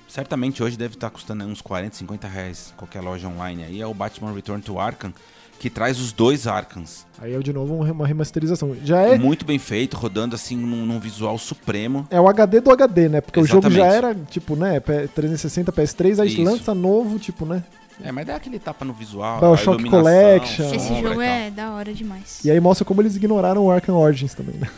certamente 0.08 0.62
hoje 0.64 0.78
deve 0.78 0.96
estar 0.96 1.10
custando 1.10 1.44
aí 1.44 1.50
uns 1.50 1.62
40, 1.62 1.96
50 1.96 2.28
reais 2.28 2.74
qualquer 2.78 3.02
loja 3.02 3.28
online 3.28 3.64
aí. 3.64 3.82
É 3.82 3.88
o 3.88 3.94
Batman 3.94 4.34
Return 4.34 4.62
to 4.62 4.80
Arkham, 4.80 5.14
que 5.60 5.70
traz 5.70 6.00
os 6.00 6.12
dois 6.12 6.48
Arkhams. 6.48 7.06
Aí 7.20 7.34
é 7.34 7.40
de 7.40 7.52
novo 7.52 7.74
um 7.74 7.92
uma 7.92 8.06
remasterização. 8.08 8.76
Já 8.84 9.02
é, 9.02 9.18
Muito 9.18 9.46
bem 9.46 9.58
feito, 9.60 9.96
rodando 9.98 10.36
assim 10.36 10.56
num, 10.56 10.86
num 10.86 11.00
visual 11.00 11.38
supremo. 11.38 12.08
é 12.10 12.20
o 12.22 12.28
HD 12.28 12.62
do 12.62 12.72
HD, 12.72 13.10
né? 13.10 13.22
Porque 13.22 13.40
o 13.40 13.46
jogo 13.46 13.70
já 13.70 13.88
Exatamente. 13.88 13.98
era, 14.06 14.16
tipo, 14.30 14.56
né? 14.56 14.80
P- 14.80 15.08
360, 15.08 15.72
PS3, 15.72 16.20
aí 16.20 16.28
Isso. 16.30 16.44
lança 16.44 16.74
novo, 16.76 17.18
tipo, 17.20 17.46
né? 17.46 17.64
É, 18.02 18.12
mas 18.12 18.28
dá 18.28 18.36
aquele 18.36 18.60
tapa 18.60 18.86
no 18.86 18.94
visual. 18.94 19.40
Bioshock 19.40 19.70
a 19.70 19.82
iluminação, 19.82 20.02
Collection. 20.02 20.74
Esse 20.74 21.02
jogo 21.02 21.22
é 21.22 21.50
da 21.50 21.72
hora 21.72 21.94
demais. 21.94 22.44
E 22.46 22.52
aí 22.52 22.60
mostra 22.60 22.86
como 22.86 23.02
eles 23.02 23.16
ignoraram 23.16 23.66
o 23.66 23.72
Arkham 23.72 23.96
Origins 23.96 24.34
também, 24.34 24.56
né? 24.56 24.70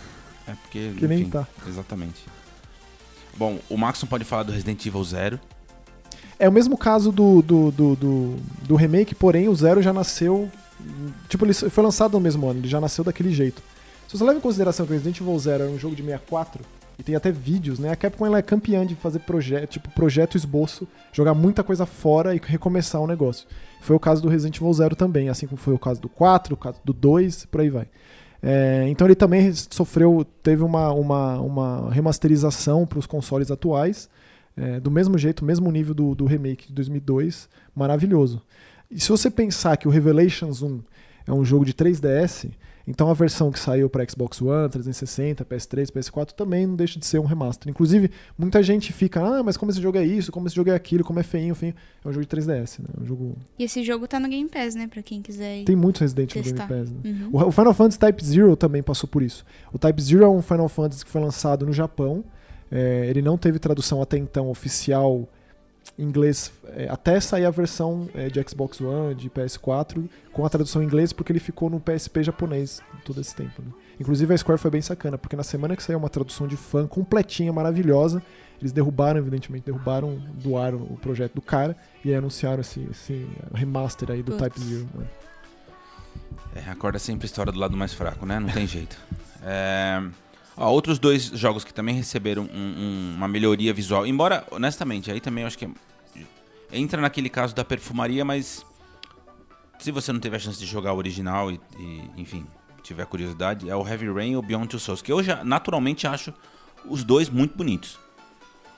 É 0.48 0.54
porque. 0.54 0.94
Que 0.98 1.08
nem 1.08 1.22
enfim, 1.22 1.30
tá. 1.30 1.48
Exatamente. 1.68 2.26
Bom, 3.38 3.60
o 3.70 3.78
Maxon 3.78 4.08
pode 4.08 4.24
falar 4.24 4.44
do 4.44 4.52
Resident 4.52 4.86
Evil 4.86 5.04
Zero. 5.04 5.40
É 6.38 6.48
o 6.48 6.52
mesmo 6.52 6.78
caso 6.78 7.12
do, 7.12 7.42
do, 7.42 7.72
do, 7.72 7.96
do, 7.96 8.36
do 8.64 8.76
remake, 8.76 9.14
porém 9.14 9.50
o 9.50 9.56
Zero 9.56 9.82
já 9.82 9.92
nasceu. 9.92 10.50
Tipo, 11.28 11.46
ele 11.46 11.54
foi 11.54 11.84
lançado 11.84 12.14
no 12.14 12.20
mesmo 12.22 12.48
ano, 12.48 12.62
ele 12.62 12.68
já 12.68 12.80
nasceu 12.80 13.04
daquele 13.04 13.32
jeito. 13.32 13.62
Se 14.08 14.18
você 14.18 14.24
leva 14.24 14.38
em 14.40 14.42
consideração 14.42 14.86
que 14.86 14.92
o 14.92 14.96
Resident 14.96 15.20
Evil 15.20 15.38
Zero 15.38 15.64
era 15.64 15.72
um 15.72 15.78
jogo 15.78 15.96
de 15.96 16.02
64, 16.02 16.64
e 17.00 17.04
tem 17.04 17.16
até 17.16 17.32
vídeos, 17.32 17.80
né? 17.80 17.90
A 17.90 17.96
Capcom 17.96 18.26
ela 18.26 18.40
é 18.40 18.42
campeã 18.42 18.86
de 18.86 18.94
fazer 18.94 19.20
projeto, 19.20 19.70
tipo, 19.70 19.90
projeto 19.92 20.36
esboço, 20.36 20.86
jogar 21.14 21.34
muita 21.34 21.64
coisa 21.64 21.86
fora 21.86 22.36
e 22.36 22.42
recomeçar 22.44 23.00
o 23.00 23.08
negócio. 23.08 23.48
Foi 23.80 23.96
o 23.96 24.00
caso 24.00 24.22
do 24.22 24.28
Resident 24.28 24.58
Evil 24.58 24.74
Zero 24.74 24.96
também, 24.98 25.30
assim 25.30 25.48
como 25.48 25.58
foi 25.58 25.74
o 25.74 25.80
caso 25.80 26.02
do 26.02 26.10
4, 26.10 26.54
o 26.54 26.58
caso 26.58 26.82
do 26.84 26.92
2, 26.92 27.46
por 27.46 27.62
aí 27.62 27.70
vai. 27.70 27.88
É, 28.44 28.86
então 28.90 29.08
ele 29.08 29.16
também 29.16 29.52
sofreu, 29.54 30.26
teve 30.44 30.62
uma, 30.62 30.92
uma, 30.92 31.40
uma 31.40 31.90
remasterização 31.90 32.86
para 32.86 33.00
os 33.00 33.06
consoles 33.06 33.50
atuais, 33.50 34.10
é, 34.58 34.78
do 34.82 34.92
mesmo 34.92 35.18
jeito, 35.18 35.46
mesmo 35.46 35.72
nível 35.72 35.94
do, 35.94 36.14
do 36.14 36.26
remake 36.26 36.68
de 36.68 36.74
2002, 36.74 37.48
maravilhoso. 37.74 38.42
E 38.92 39.00
se 39.00 39.08
você 39.08 39.32
pensar 39.32 39.78
que 39.78 39.88
o 39.88 39.92
Revelations 39.92 40.62
1 40.62 40.82
é 41.28 41.32
um 41.32 41.46
jogo 41.46 41.64
de 41.64 41.74
3DS, 41.74 42.50
então 42.90 43.08
a 43.10 43.14
versão 43.14 43.52
que 43.52 43.60
saiu 43.60 43.88
para 43.88 44.04
Xbox 44.10 44.42
One, 44.42 44.68
360, 44.68 45.46
PS3, 45.46 45.92
PS4 45.92 46.32
também 46.32 46.66
não 46.66 46.76
deixa 46.76 47.00
de 47.00 47.06
ser 47.06 47.20
um 47.20 47.26
remaster. 47.26 47.70
Inclusive, 47.70 48.10
muita 48.36 48.64
gente 48.64 48.92
fica, 48.92 49.22
ah, 49.22 49.44
mas 49.44 49.56
como 49.56 49.72
esse 49.72 49.80
jogo 49.80 50.00
é 50.00 50.04
isso, 50.04 50.32
como 50.32 50.48
esse 50.48 50.56
jogo 50.56 50.72
é 50.72 50.74
aquilo, 50.74 51.04
como 51.04 51.20
é 51.20 51.24
feinho, 51.24 51.54
feinho. 51.54 51.76
É 52.04 52.08
um 52.08 52.12
jogo 52.12 52.26
de 52.26 52.36
3DS, 52.36 52.80
né? 52.80 52.88
É 52.98 53.02
um 53.04 53.06
jogo... 53.06 53.38
E 53.60 53.64
esse 53.64 53.84
jogo 53.84 54.08
tá 54.08 54.20
no 54.20 54.28
Game 54.28 54.50
Pass, 54.50 54.74
né? 54.74 54.88
Pra 54.88 55.04
quem 55.04 55.22
quiser 55.22 55.60
ir. 55.60 55.66
Tem 55.66 55.76
muito 55.76 56.00
Resident 56.00 56.36
no 56.36 56.42
Game. 56.42 56.58
Pass, 56.58 56.92
né? 56.92 56.98
Uhum. 57.06 57.30
O 57.32 57.50
o 57.50 57.52
Final 57.52 57.74
Fantasy 57.74 58.00
Type 58.00 58.26
Zero 58.26 58.56
também 58.56 58.82
passou 58.82 59.08
por 59.08 59.22
isso. 59.22 59.46
O 59.72 59.78
Type 59.78 60.02
Zero 60.02 60.24
é 60.24 60.30
um 60.30 60.42
Final 60.42 60.70
Fantasy 60.70 61.06
que 61.06 61.12
foi 61.12 61.22
lançado 61.22 61.66
no 61.66 61.74
Japão. 61.74 62.24
É, 62.72 63.06
ele 63.08 63.22
não 63.22 63.38
teve 63.38 63.60
tradução 63.60 64.02
até 64.02 64.18
então 64.18 64.50
oficial 64.50 65.28
em 65.98 66.04
inglês, 66.04 66.52
é, 66.68 66.88
até 66.90 67.20
sair 67.20 67.46
a 67.46 67.50
versão 67.50 68.10
é, 68.14 68.30
de 68.30 68.42
Xbox 68.48 68.80
One, 68.80 69.16
de 69.16 69.30
PS4, 69.30 70.10
com 70.32 70.46
a 70.46 70.50
tradução 70.50 70.82
em 70.82 70.86
inglês, 70.86 71.12
porque 71.12 71.32
ele 71.32 71.40
ficou 71.40 71.70
no 71.70 71.80
PSP 71.80 72.24
japonês 72.24 72.82
todo 73.04 73.20
esse 73.20 73.36
tempo. 73.36 73.62
né? 73.62 73.72
Inclusive 74.00 74.34
a 74.34 74.38
Square 74.38 74.60
foi 74.60 74.72
bem 74.72 74.82
sacana, 74.82 75.18
porque 75.18 75.36
na 75.36 75.44
semana 75.44 75.76
que 75.76 75.84
saiu 75.84 76.00
uma 76.00 76.10
tradução 76.10 76.48
de 76.48 76.56
fã 76.56 76.88
completinha, 76.88 77.52
maravilhosa, 77.52 78.24
eles 78.62 78.72
derrubaram, 78.72 79.20
evidentemente, 79.20 79.66
derrubaram 79.66 80.18
do 80.36 80.58
ar 80.58 80.74
o 80.74 80.98
projeto 81.02 81.34
do 81.34 81.42
cara 81.42 81.76
e 82.04 82.10
aí 82.10 82.16
anunciaram 82.16 82.62
esse, 82.62 82.86
esse 82.92 83.28
remaster 83.54 84.12
aí 84.12 84.22
do 84.22 84.34
Putz. 84.34 84.42
Type 84.42 84.60
Zero. 84.60 84.90
né? 84.96 85.08
É, 86.56 86.70
acorda 86.70 87.00
sempre 87.00 87.26
a 87.26 87.28
história 87.28 87.52
do 87.52 87.60
lado 87.60 87.78
mais 87.78 87.94
fraco, 87.94 88.26
né? 88.26 88.40
Não 88.40 88.50
tem 88.50 88.68
jeito. 88.68 88.98
É, 89.42 90.04
ó, 90.60 90.70
outros 90.72 91.00
dois 91.00 91.24
jogos 91.24 91.64
que 91.64 91.74
também 91.74 91.96
receberam 91.96 92.44
um- 92.44 92.58
um- 92.58 93.14
uma 93.18 93.28
melhoria 93.28 93.74
visual. 93.74 94.06
Embora, 94.06 94.46
honestamente, 94.52 95.10
aí 95.12 95.20
também 95.20 95.44
eu 95.44 95.48
acho 95.48 95.58
que 95.58 95.66
é- 95.66 95.70
entra 96.72 97.02
naquele 97.02 97.30
caso 97.30 97.56
da 97.56 97.64
perfumaria, 97.66 98.24
mas 98.26 98.66
se 99.80 99.92
você 99.92 100.12
não 100.12 100.20
teve 100.20 100.36
a 100.36 100.40
chance 100.40 100.60
de 100.60 100.66
jogar 100.66 100.94
o 100.94 100.98
original 100.98 101.52
e, 101.52 101.60
e, 101.80 102.02
enfim, 102.18 102.46
tiver 102.84 103.06
curiosidade, 103.06 103.70
é 103.70 103.76
o 103.76 103.88
Heavy 103.88 104.12
Rain 104.12 104.36
ou 104.36 104.42
Beyond 104.42 104.68
Two 104.68 104.80
Souls, 104.80 105.02
que 105.02 105.12
eu 105.12 105.24
já 105.24 105.44
naturalmente 105.44 106.06
acho 106.06 106.34
os 106.86 107.04
dois 107.04 107.30
muito 107.30 107.58
bonitos. 107.58 107.98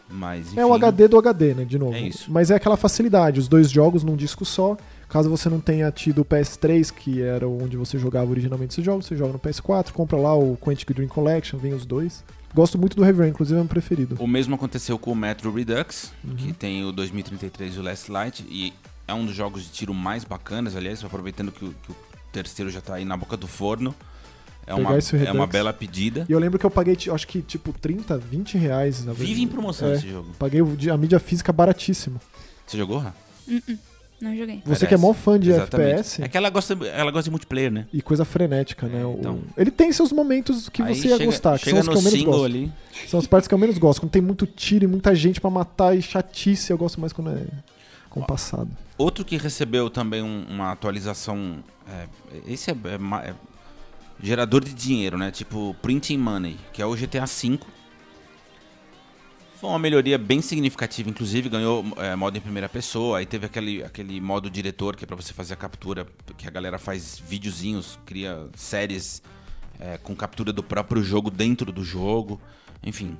Mas, 0.09 0.47
enfim, 0.47 0.59
É 0.59 0.65
o 0.65 0.73
HD 0.73 1.07
do 1.07 1.17
HD, 1.17 1.53
né? 1.53 1.63
De 1.63 1.77
novo. 1.79 1.93
É 1.93 2.01
isso. 2.01 2.29
Mas 2.29 2.51
é 2.51 2.55
aquela 2.55 2.75
facilidade, 2.75 3.39
os 3.39 3.47
dois 3.47 3.71
jogos 3.71 4.03
num 4.03 4.15
disco 4.15 4.43
só. 4.43 4.75
Caso 5.11 5.29
você 5.29 5.49
não 5.49 5.59
tenha 5.59 5.91
tido 5.91 6.21
o 6.21 6.25
PS3, 6.25 6.89
que 6.89 7.21
era 7.21 7.45
onde 7.45 7.75
você 7.75 7.99
jogava 7.99 8.31
originalmente 8.31 8.73
esses 8.73 8.85
jogos, 8.85 9.05
você 9.05 9.15
joga 9.17 9.33
no 9.33 9.39
PS4, 9.39 9.91
compra 9.91 10.17
lá 10.17 10.33
o 10.33 10.55
Quantic 10.55 10.89
Dream 10.93 11.09
Collection, 11.09 11.59
vem 11.59 11.73
os 11.73 11.85
dois. 11.85 12.23
Gosto 12.55 12.77
muito 12.77 12.95
do 12.95 13.03
Heavy 13.03 13.19
Rain, 13.19 13.29
inclusive 13.31 13.57
é 13.57 13.61
meu 13.61 13.67
preferido. 13.67 14.15
O 14.19 14.25
mesmo 14.25 14.55
aconteceu 14.55 14.97
com 14.97 15.11
o 15.11 15.15
Metro 15.15 15.51
Redux, 15.53 16.13
Uhum. 16.23 16.35
que 16.37 16.53
tem 16.53 16.85
o 16.85 16.93
2033 16.93 17.75
e 17.75 17.79
o 17.79 17.81
Last 17.81 18.09
Light, 18.09 18.45
e 18.49 18.73
é 19.05 19.13
um 19.13 19.25
dos 19.25 19.35
jogos 19.35 19.63
de 19.63 19.69
tiro 19.71 19.93
mais 19.93 20.23
bacanas, 20.23 20.77
aliás, 20.77 21.03
aproveitando 21.03 21.51
que 21.51 21.65
o, 21.65 21.73
que 21.83 21.91
o 21.91 21.95
terceiro 22.31 22.71
já 22.71 22.79
tá 22.79 22.95
aí 22.95 23.03
na 23.03 23.17
boca 23.17 23.35
do 23.35 23.47
forno. 23.47 23.93
É 24.65 24.73
uma, 24.73 24.97
esse 24.97 25.17
é 25.17 25.31
uma 25.33 25.47
bela 25.47 25.73
pedida. 25.73 26.25
E 26.29 26.31
eu 26.31 26.39
lembro 26.39 26.57
que 26.57 26.65
eu 26.65 26.71
paguei, 26.71 26.95
acho 27.13 27.27
que 27.27 27.41
tipo 27.41 27.73
30, 27.73 28.17
20 28.17 28.57
reais. 28.57 29.03
Na 29.03 29.11
Vive 29.11 29.41
em 29.41 29.47
promoção 29.47 29.89
É. 29.89 29.95
esse 29.95 30.09
jogo. 30.09 30.29
Paguei 30.39 30.61
a 30.89 30.97
mídia 30.97 31.19
física 31.19 31.51
baratíssimo. 31.51 32.17
Você 32.65 32.77
jogou, 32.77 32.99
Rá? 32.99 33.13
Não 34.21 34.35
joguei. 34.35 34.57
Você 34.57 34.63
Parece. 34.65 34.87
que 34.87 34.93
é 34.93 34.97
mó 34.97 35.13
fã 35.13 35.39
de 35.39 35.49
Exatamente. 35.49 35.89
FPS 35.91 36.21
É 36.23 36.27
que 36.27 36.37
ela 36.37 36.49
gosta, 36.49 36.73
ela 36.87 37.09
gosta 37.11 37.23
de 37.23 37.31
multiplayer, 37.31 37.71
né? 37.71 37.87
e 37.91 38.01
coisa 38.01 38.23
frenética, 38.23 38.87
né? 38.87 39.01
É, 39.01 39.05
O- 39.05 39.15
então. 39.19 39.39
Ele 39.57 39.71
tem 39.71 39.91
seus 39.91 40.11
momentos 40.11 40.69
que 40.69 40.81
Aí 40.81 40.93
você 40.95 41.07
ia 41.07 41.13
chega- 41.17 41.25
gostar, 41.25 41.57
que 41.59 41.65
são 41.69 41.71
chega 41.71 41.79
os 41.81 41.87
que 41.87 41.93
no 41.93 41.99
eu 41.99 42.03
menos 42.03 42.19
single 42.19 42.33
gosto. 42.33 42.45
ali. 42.45 42.71
São 43.07 43.19
as 43.19 43.27
partes 43.27 43.47
que 43.47 43.53
eu 43.53 43.57
menos 43.57 43.77
gosto. 43.77 43.99
Quando 44.01 44.11
tem 44.11 44.21
muito 44.21 44.45
tiro 44.45 44.85
e 44.85 44.87
muita 44.87 45.15
gente 45.15 45.41
pra 45.41 45.49
matar 45.49 45.97
e 45.97 46.01
chatice, 46.01 46.71
eu 46.71 46.77
gosto 46.77 46.99
mais 47.01 47.11
quando 47.11 47.31
é 47.31 47.45
compassado. 48.09 48.69
Outro 48.97 49.25
que 49.25 49.37
recebeu 49.37 49.89
também 49.89 50.21
um- 50.21 50.45
uma 50.49 50.71
atualização. 50.71 51.63
é, 51.89 52.07
esse 52.47 52.69
é, 52.71 52.75
é 52.93 52.97
ma- 52.97 53.21
é 53.23 53.33
gerador 54.21 54.63
de 54.63 54.73
dinheiro, 54.73 55.17
né? 55.17 55.31
Tipo 55.31 55.75
Printing 55.81 56.17
Money, 56.17 56.57
que 56.71 56.81
é 56.81 56.85
o 56.85 56.95
GTA 56.95 57.25
V. 57.25 57.59
Foi 59.61 59.69
uma 59.69 59.77
melhoria 59.77 60.17
bem 60.17 60.41
significativa, 60.41 61.07
inclusive 61.07 61.47
ganhou 61.47 61.85
é, 61.97 62.15
modo 62.15 62.35
em 62.35 62.41
primeira 62.41 62.67
pessoa, 62.67 63.19
aí 63.19 63.27
teve 63.27 63.45
aquele, 63.45 63.83
aquele 63.83 64.19
modo 64.19 64.49
diretor 64.49 64.95
que 64.95 65.03
é 65.03 65.07
pra 65.07 65.15
você 65.15 65.33
fazer 65.33 65.53
a 65.53 65.55
captura, 65.55 66.07
que 66.35 66.47
a 66.47 66.49
galera 66.49 66.79
faz 66.79 67.21
videozinhos, 67.23 67.99
cria 68.03 68.47
séries 68.55 69.21
é, 69.79 69.99
com 69.99 70.15
captura 70.15 70.51
do 70.51 70.63
próprio 70.63 71.03
jogo 71.03 71.29
dentro 71.29 71.71
do 71.71 71.83
jogo. 71.83 72.41
Enfim, 72.81 73.15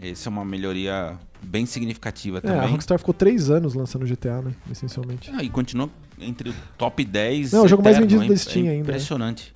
essa 0.00 0.28
é 0.28 0.30
uma 0.30 0.44
melhoria 0.44 1.16
bem 1.40 1.64
significativa 1.64 2.38
É, 2.38 2.40
a 2.40 2.54
também. 2.54 2.70
Rockstar 2.70 2.98
ficou 2.98 3.14
três 3.14 3.48
anos 3.48 3.74
lançando 3.74 4.04
GTA, 4.04 4.42
né? 4.42 4.52
Essencialmente. 4.68 5.30
Ah, 5.32 5.44
e 5.44 5.48
continua 5.48 5.88
entre 6.18 6.50
o 6.50 6.54
top 6.76 7.04
10. 7.04 7.52
Não, 7.52 7.66
o 7.66 7.68
jogo 7.68 7.84
mais 7.84 7.98
vendido 7.98 8.24
é 8.24 8.26
da 8.26 8.36
Steam 8.36 8.66
é 8.66 8.70
ainda, 8.70 8.74
né? 8.74 8.80
Impressionante. 8.80 9.52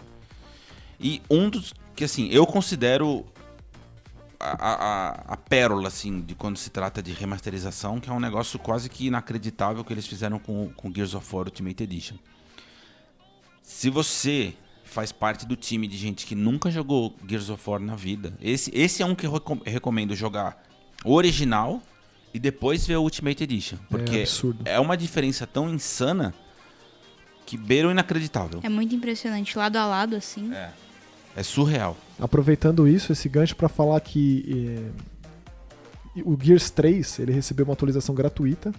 E 1.01 1.20
um 1.29 1.51
dos 1.51 1.74
que, 1.96 2.05
assim, 2.05 2.29
eu 2.31 2.46
considero 2.46 3.27
a, 4.40 4.51
a, 4.51 5.11
a- 5.33 5.37
pérola, 5.37 5.88
assim, 5.88 6.20
de 6.20 6.35
quando 6.35 6.57
se 6.57 6.70
trata 6.70 7.03
de 7.03 7.12
remasterização, 7.12 7.98
que 7.98 8.09
é 8.09 8.12
um 8.12 8.20
negócio 8.20 8.59
quase 8.59 8.88
que 8.88 9.07
inacreditável 9.07 9.85
que 9.85 9.92
eles 9.92 10.07
fizeram 10.07 10.38
com, 10.38 10.70
com 10.77 10.92
Gears 10.94 11.14
of 11.14 11.35
War 11.35 11.46
Ultimate 11.46 11.83
Edition. 11.83 12.16
Se 13.62 13.90
você 13.90 14.55
faz 14.85 15.12
parte 15.12 15.44
do 15.46 15.55
time 15.57 15.87
de 15.87 15.96
gente 15.96 16.24
que 16.24 16.35
nunca 16.35 16.70
jogou 16.70 17.14
Gears 17.29 17.51
of 17.51 17.68
War 17.68 17.81
na 17.81 17.94
vida, 17.94 18.33
esse, 18.40 18.70
esse 18.74 19.03
é 19.03 19.07
um 19.07 19.14
que 19.14 19.27
eu 19.27 19.33
recom- 19.33 19.61
recomendo 19.64 20.14
jogar 20.14 20.62
o 21.05 21.12
original 21.14 21.83
e 22.33 22.38
depois 22.38 22.87
ver 22.87 22.96
o 22.96 23.03
Ultimate 23.03 23.42
Edition. 23.44 23.77
Porque 23.90 24.24
é 24.66 24.74
é 24.77 24.81
uma 24.81 24.96
diferença 24.96 25.46
tão 25.46 25.68
insana 25.68 26.35
que 27.44 27.57
beira 27.57 27.88
o 27.88 27.90
inacreditável. 27.90 28.61
É 28.62 28.68
muito 28.68 28.94
impressionante. 28.94 29.57
Lado 29.57 29.77
a 29.77 29.87
lado, 29.87 30.16
assim. 30.16 30.53
É. 30.55 30.70
É 31.38 31.42
surreal. 31.42 31.96
Aproveitando 32.20 32.88
isso, 32.88 33.12
esse 33.12 33.29
gancho 33.29 33.55
pra 33.55 33.68
falar 33.68 34.01
que 34.01 34.90
eh, 36.16 36.22
o 36.24 36.37
Gears 36.40 36.68
3 36.70 37.20
ele 37.20 37.33
recebeu 37.33 37.64
uma 37.64 37.74
atualização 37.74 38.14
gratuita 38.14 38.72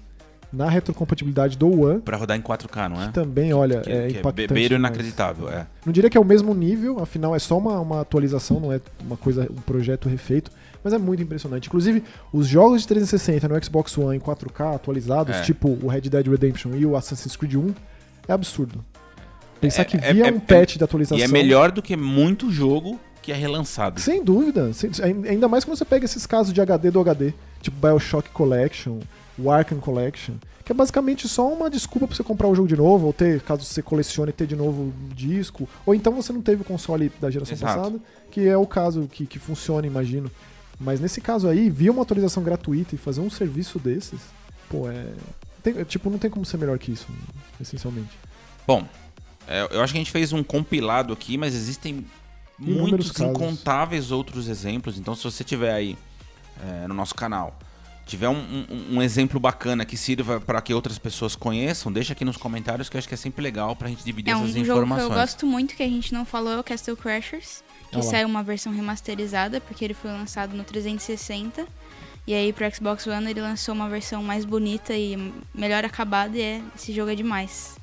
na 0.51 0.67
retrocompatibilidade 0.67 1.57
do 1.57 1.83
One. 1.83 2.01
Pra 2.01 2.17
rodar 2.17 2.35
em 2.35 2.41
4K, 2.41 2.89
não 2.89 3.01
é? 3.01 3.07
Que 3.07 3.13
também, 3.13 3.53
olha, 3.53 3.81
que, 3.81 3.91
é 3.91 4.07
que 4.07 4.17
impactante. 4.19 4.53
beira 4.53 4.75
o 4.75 4.77
demais. 4.77 4.91
inacreditável, 4.93 5.49
é. 5.49 5.67
Não 5.85 5.93
diria 5.93 6.09
que 6.09 6.17
é 6.17 6.19
o 6.19 6.25
mesmo 6.25 6.53
nível, 6.53 6.99
afinal 7.01 7.35
é 7.35 7.39
só 7.39 7.57
uma, 7.57 7.79
uma 7.79 8.01
atualização, 8.01 8.59
não 8.59 8.73
é 8.73 8.81
uma 9.05 9.15
coisa, 9.15 9.43
um 9.49 9.61
projeto 9.61 10.09
refeito, 10.09 10.51
mas 10.83 10.91
é 10.91 10.97
muito 10.97 11.21
impressionante. 11.23 11.67
Inclusive, 11.67 12.03
os 12.33 12.47
jogos 12.47 12.81
de 12.81 12.87
360 12.89 13.47
no 13.47 13.63
Xbox 13.63 13.97
One 13.97 14.17
em 14.17 14.19
4K 14.19 14.75
atualizados, 14.75 15.35
É. 15.35 15.41
tipo 15.43 15.69
o 15.81 15.87
Red 15.87 16.01
Dead 16.01 16.27
Redemption 16.27 16.73
e 16.75 16.85
o 16.85 16.97
Assassin's 16.97 17.35
Creed 17.37 17.55
1, 17.55 17.73
é 18.27 18.33
absurdo. 18.33 18.83
Pensar 19.61 19.81
É- 19.81 19.85
que 19.85 19.97
é- 19.97 20.13
via 20.13 20.27
é- 20.27 20.31
um 20.31 20.39
patch 20.39 20.77
de 20.77 20.83
atualização. 20.83 21.17
E 21.17 21.23
é 21.23 21.27
melhor 21.27 21.71
do 21.71 21.81
que 21.81 21.95
muito 21.95 22.51
jogo 22.51 22.99
que 23.21 23.31
é 23.31 23.35
relançado. 23.35 23.99
Sem 23.99 24.23
dúvida. 24.23 24.71
Sem- 24.73 24.91
ainda 25.29 25.47
mais 25.47 25.63
quando 25.65 25.77
você 25.77 25.85
pega 25.85 26.05
esses 26.05 26.25
casos 26.25 26.53
de 26.53 26.61
HD 26.61 26.89
do 26.91 26.99
HD, 26.99 27.33
tipo 27.61 27.75
Bioshock 27.85 28.29
Collection, 28.29 28.99
o 29.37 29.51
Arkham 29.51 29.79
Collection, 29.79 30.35
que 30.63 30.71
é 30.71 30.75
basicamente 30.75 31.27
só 31.27 31.51
uma 31.51 31.69
desculpa 31.69 32.07
pra 32.07 32.15
você 32.15 32.23
comprar 32.23 32.47
o 32.47 32.55
jogo 32.55 32.67
de 32.67 32.75
novo, 32.77 33.07
ou 33.07 33.13
ter, 33.13 33.41
caso 33.41 33.63
você 33.65 33.81
colecione, 33.81 34.31
ter 34.31 34.47
de 34.47 34.55
novo 34.55 34.93
disco, 35.13 35.67
ou 35.85 35.93
então 35.93 36.13
você 36.13 36.31
não 36.31 36.41
teve 36.41 36.61
o 36.61 36.65
console 36.65 37.11
da 37.19 37.29
geração 37.29 37.55
Exato. 37.55 37.75
passada, 37.77 37.99
que 38.31 38.47
é 38.47 38.55
o 38.57 38.65
caso 38.65 39.07
que, 39.11 39.25
que 39.25 39.39
funciona, 39.39 39.85
imagino. 39.85 40.31
Mas 40.79 40.99
nesse 41.01 41.19
caso 41.19 41.47
aí, 41.49 41.69
via 41.69 41.91
uma 41.91 42.03
atualização 42.03 42.41
gratuita 42.41 42.95
e 42.95 42.97
fazer 42.97 43.19
um 43.19 43.29
serviço 43.29 43.77
desses, 43.79 44.19
pô, 44.69 44.89
é. 44.89 45.07
tem- 45.61 45.83
tipo, 45.83 46.09
não 46.09 46.17
tem 46.17 46.29
como 46.31 46.45
ser 46.45 46.57
melhor 46.57 46.77
que 46.79 46.91
isso, 46.93 47.07
essencialmente. 47.59 48.17
Bom, 48.65 48.85
é, 49.49 49.67
eu 49.75 49.81
acho 49.81 49.91
que 49.93 49.97
a 49.99 50.01
gente 50.01 50.11
fez 50.11 50.31
um 50.31 50.43
compilado 50.43 51.11
aqui, 51.11 51.37
mas 51.37 51.53
existem 51.55 52.05
Inúmeros 52.59 52.89
muitos 52.89 53.11
casos. 53.11 53.31
incontáveis 53.33 54.11
outros 54.11 54.47
exemplos. 54.47 54.97
Então, 54.97 55.15
se 55.15 55.23
você 55.23 55.43
tiver 55.43 55.73
aí 55.73 55.97
é, 56.61 56.87
no 56.87 56.93
nosso 56.93 57.15
canal, 57.15 57.57
tiver 58.05 58.27
um, 58.27 58.35
um- 58.37 58.97
um 58.97 59.01
exemplo 59.01 59.39
bacana 59.39 59.85
que 59.85 59.95
sirva 59.95 60.39
para 60.41 60.59
que 60.61 60.73
outras 60.73 60.97
pessoas 60.99 61.35
conheçam, 61.35 61.91
deixa 61.91 62.11
aqui 62.13 62.25
nos 62.25 62.35
comentários 62.37 62.89
que 62.89 62.97
eu 62.97 62.99
acho 62.99 63.07
que 63.07 63.13
é 63.13 63.17
sempre 63.17 63.41
legal 63.41 63.75
pra 63.75 63.87
gente 63.87 64.03
dividir 64.03 64.31
É 64.31 64.35
um 64.35 64.39
essas 64.43 64.49
jogo 64.51 64.65
que 64.65 64.71
informações. 64.71 65.09
eu 65.09 65.15
gosto 65.15 65.45
muito, 65.45 65.75
que 65.75 65.83
a 65.83 65.87
gente 65.87 66.13
não 66.13 66.25
falou, 66.25 66.51
é 66.53 66.59
o 66.59 66.63
Castle 66.63 66.95
Crashers. 66.97 67.63
Que 67.89 67.95
Ah 67.95 67.99
lá. 67.99 68.03
saiu 68.03 68.27
uma 68.27 68.43
versão 68.43 68.71
remasterizada, 68.73 69.59
porque 69.61 69.83
ele 69.85 69.93
foi 69.95 70.11
lançado 70.11 70.55
no 70.55 70.63
360. 70.63 71.65
E 72.27 72.33
aí 72.35 72.51
pro 72.53 72.69
Xbox 72.75 73.07
One 73.07 73.29
ele 73.31 73.41
lançou 73.41 73.73
uma 73.73 73.89
versão 73.89 74.21
mais 74.21 74.45
bonita 74.45 74.93
e 74.95 75.33
melhor 75.55 75.83
acabada 75.85 76.37
e 76.37 76.41
é, 76.41 76.61
esse 76.75 76.93
jogo 76.93 77.09
é 77.09 77.15
demais. 77.15 77.78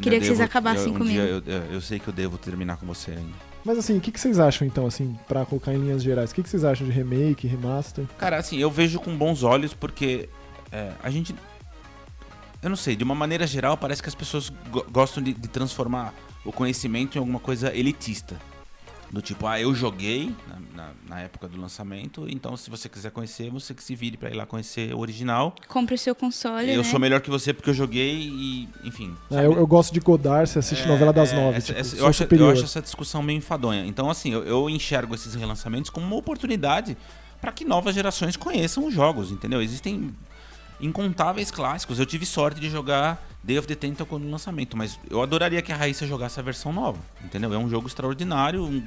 Queria 0.00 0.18
que 0.18 0.26
vocês 0.26 0.38
devo- 0.38 0.42
acabassem 0.50 0.86
eu, 0.86 0.90
um 0.94 0.98
comigo. 0.98 1.10
dia 1.14 1.22
eu, 1.22 1.42
eu- 1.46 1.72
eu 1.74 1.80
sei 1.80 1.98
que 1.98 2.08
eu 2.08 2.12
devo 2.14 2.36
terminar 2.38 2.76
com 2.76 2.86
você 2.86 3.12
ainda. 3.12 3.32
Mas 3.64 3.78
assim, 3.78 3.96
o 3.96 4.00
que, 4.00 4.10
que 4.12 4.20
vocês 4.20 4.38
acham 4.38 4.66
então, 4.66 4.86
assim, 4.86 5.16
pra 5.26 5.44
colocar 5.46 5.72
em 5.72 5.78
linhas 5.78 6.02
gerais? 6.02 6.30
O 6.30 6.34
que, 6.34 6.42
que 6.42 6.48
vocês 6.50 6.64
acham 6.64 6.86
de 6.86 6.92
remake, 6.92 7.46
remaster? 7.46 8.04
Cara, 8.18 8.36
assim, 8.36 8.58
eu 8.58 8.70
vejo 8.70 8.98
com 9.00 9.16
bons 9.16 9.42
olhos 9.42 9.72
porque 9.74 10.28
é, 10.72 10.92
a 11.02 11.08
gente. 11.10 11.34
Eu 12.62 12.68
não 12.70 12.76
sei, 12.76 12.96
de 12.96 13.04
uma 13.04 13.14
maneira 13.14 13.46
geral, 13.46 13.76
parece 13.76 14.02
que 14.02 14.08
as 14.08 14.14
pessoas 14.14 14.50
go- 14.70 14.86
gostam 14.90 15.22
de, 15.22 15.32
de 15.34 15.48
transformar 15.48 16.14
o 16.44 16.52
conhecimento 16.52 17.16
em 17.16 17.18
alguma 17.18 17.38
coisa 17.38 17.74
elitista. 17.74 18.36
Do 19.14 19.22
tipo, 19.22 19.46
ah, 19.46 19.60
eu 19.60 19.72
joguei 19.74 20.34
na, 20.48 20.58
na- 20.74 20.92
na 21.08 21.20
época 21.20 21.46
do 21.46 21.60
lançamento, 21.60 22.26
então 22.28 22.56
se 22.56 22.68
você 22.68 22.88
quiser 22.88 23.12
conhecer, 23.12 23.48
você 23.48 23.72
que 23.72 23.82
se 23.82 23.94
vire 23.94 24.16
pra 24.16 24.28
ir 24.28 24.34
lá 24.34 24.44
conhecer 24.44 24.92
o 24.92 24.98
original. 24.98 25.54
Compre 25.68 25.94
o 25.94 25.98
seu 25.98 26.14
console, 26.16 26.68
eu 26.72 26.78
né? 26.82 26.84
sou 26.84 26.98
melhor 26.98 27.20
que 27.20 27.30
você 27.30 27.52
porque 27.54 27.70
eu 27.70 27.74
joguei 27.74 28.12
e, 28.28 28.68
enfim. 28.82 29.14
Sabe? 29.30 29.44
eu, 29.46 29.52
eu 29.52 29.66
gosto 29.68 29.94
de 29.94 30.00
Godard, 30.00 30.48
você 30.50 30.58
assiste 30.58 30.82
É, 30.84 30.88
novela 30.88 31.12
das 31.12 31.32
é, 31.32 31.36
nove, 31.36 31.56
essa- 31.58 31.66
tipo, 31.68 31.78
essa- 31.78 31.96
eu, 31.96 32.06
acho, 32.08 32.24
eu 32.24 32.50
acho 32.50 32.64
essa 32.64 32.82
discussão 32.82 33.22
meio 33.22 33.36
enfadonha. 33.38 33.86
Então, 33.86 34.10
assim, 34.10 34.32
eu, 34.32 34.42
eu 34.44 34.68
enxergo 34.68 35.14
esses 35.14 35.34
relançamentos 35.36 35.90
como 35.90 36.04
uma 36.04 36.16
oportunidade 36.16 36.96
para 37.40 37.52
que 37.52 37.64
novas 37.64 37.94
gerações 37.94 38.36
conheçam 38.36 38.84
os 38.86 38.92
jogos, 38.92 39.30
entendeu? 39.30 39.62
Existem 39.62 40.12
incontáveis 40.80 41.50
clássicos. 41.50 41.98
Eu 41.98 42.06
tive 42.06 42.26
sorte 42.26 42.60
de 42.60 42.68
jogar 42.70 43.24
Day 43.42 43.58
of 43.58 43.66
the 43.68 43.74
Tentacle 43.74 44.18
no 44.18 44.30
lançamento, 44.30 44.76
mas 44.76 44.98
eu 45.10 45.22
adoraria 45.22 45.60
que 45.62 45.72
a 45.72 45.76
Raíssa 45.76 46.06
jogasse 46.06 46.38
a 46.40 46.42
versão 46.42 46.72
nova, 46.72 46.98
entendeu? 47.24 47.52
É 47.52 47.58
um 47.58 47.68
jogo 47.68 47.86
extraordinário, 47.86 48.64
um, 48.64 48.82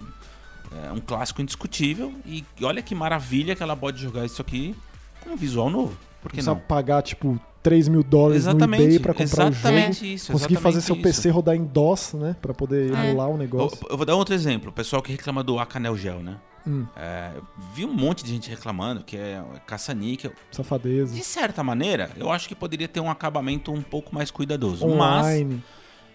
é 0.88 0.92
um 0.92 1.00
clássico 1.00 1.42
indiscutível 1.42 2.14
e 2.26 2.44
olha 2.62 2.82
que 2.82 2.94
maravilha 2.96 3.56
que 3.56 3.64
ela 3.64 3.76
pode 3.76 4.02
jogar 4.02 4.26
isso 4.26 4.42
aqui 4.42 4.76
com 5.24 5.32
um 5.32 5.36
visual 5.38 5.70
novo. 5.70 5.98
Por 6.22 6.30
que 6.30 6.38
Precisa 6.38 6.52
não? 6.56 6.60
pagar, 6.60 7.02
tipo, 7.04 7.40
3 7.64 7.88
mil 7.88 8.04
dólares 8.04 8.46
no 8.46 8.52
Exatamente, 8.52 8.84
eBay 8.84 9.00
pra 9.00 9.14
comprar 9.14 9.44
o 9.44 9.54
jogo. 9.54 9.56
exatamente 9.58 10.14
isso. 10.14 10.32
Conseguir 10.32 10.56
fazer 10.58 10.82
seu 10.82 10.96
isso. 10.96 11.04
PC 11.04 11.30
rodar 11.30 11.56
em 11.56 11.64
DOS, 11.64 12.14
né? 12.14 12.36
Pra 12.42 12.54
poder 12.54 12.94
É. 12.94 13.10
emular 13.10 13.30
o 13.30 13.34
Eu, 13.34 13.38
negócio. 13.38 13.78
eu 13.90 13.96
vou 13.96 14.06
dar 14.06 14.16
outro 14.16 14.34
exemplo. 14.34 14.70
O 14.70 14.74
pessoal 14.74 15.02
que 15.02 15.12
reclama 15.12 15.44
do 15.44 15.60
Acanel 15.60 15.96
Gel, 15.98 16.20
né? 16.20 16.38
Hum, 16.68 16.86
É, 16.96 17.32
eu 17.36 17.44
vi 17.74 17.86
um 17.86 17.94
monte 17.94 18.24
de 18.24 18.30
gente 18.32 18.50
reclamando 18.50 19.04
que 19.04 19.16
é 19.16 19.42
caça-níquel. 19.66 20.34
safadeza. 20.52 21.16
De 21.16 21.24
certa 21.24 21.64
maneira, 21.64 22.12
eu 22.18 22.32
acho 22.32 22.48
que 22.48 22.56
poderia 22.56 22.88
ter 22.88 23.00
um 23.00 23.10
acabamento 23.10 23.72
um 23.72 23.82
pouco 23.82 24.14
mais 24.14 24.30
cuidadoso. 24.32 24.86
Mas 24.88 25.26
Online. 25.26 25.64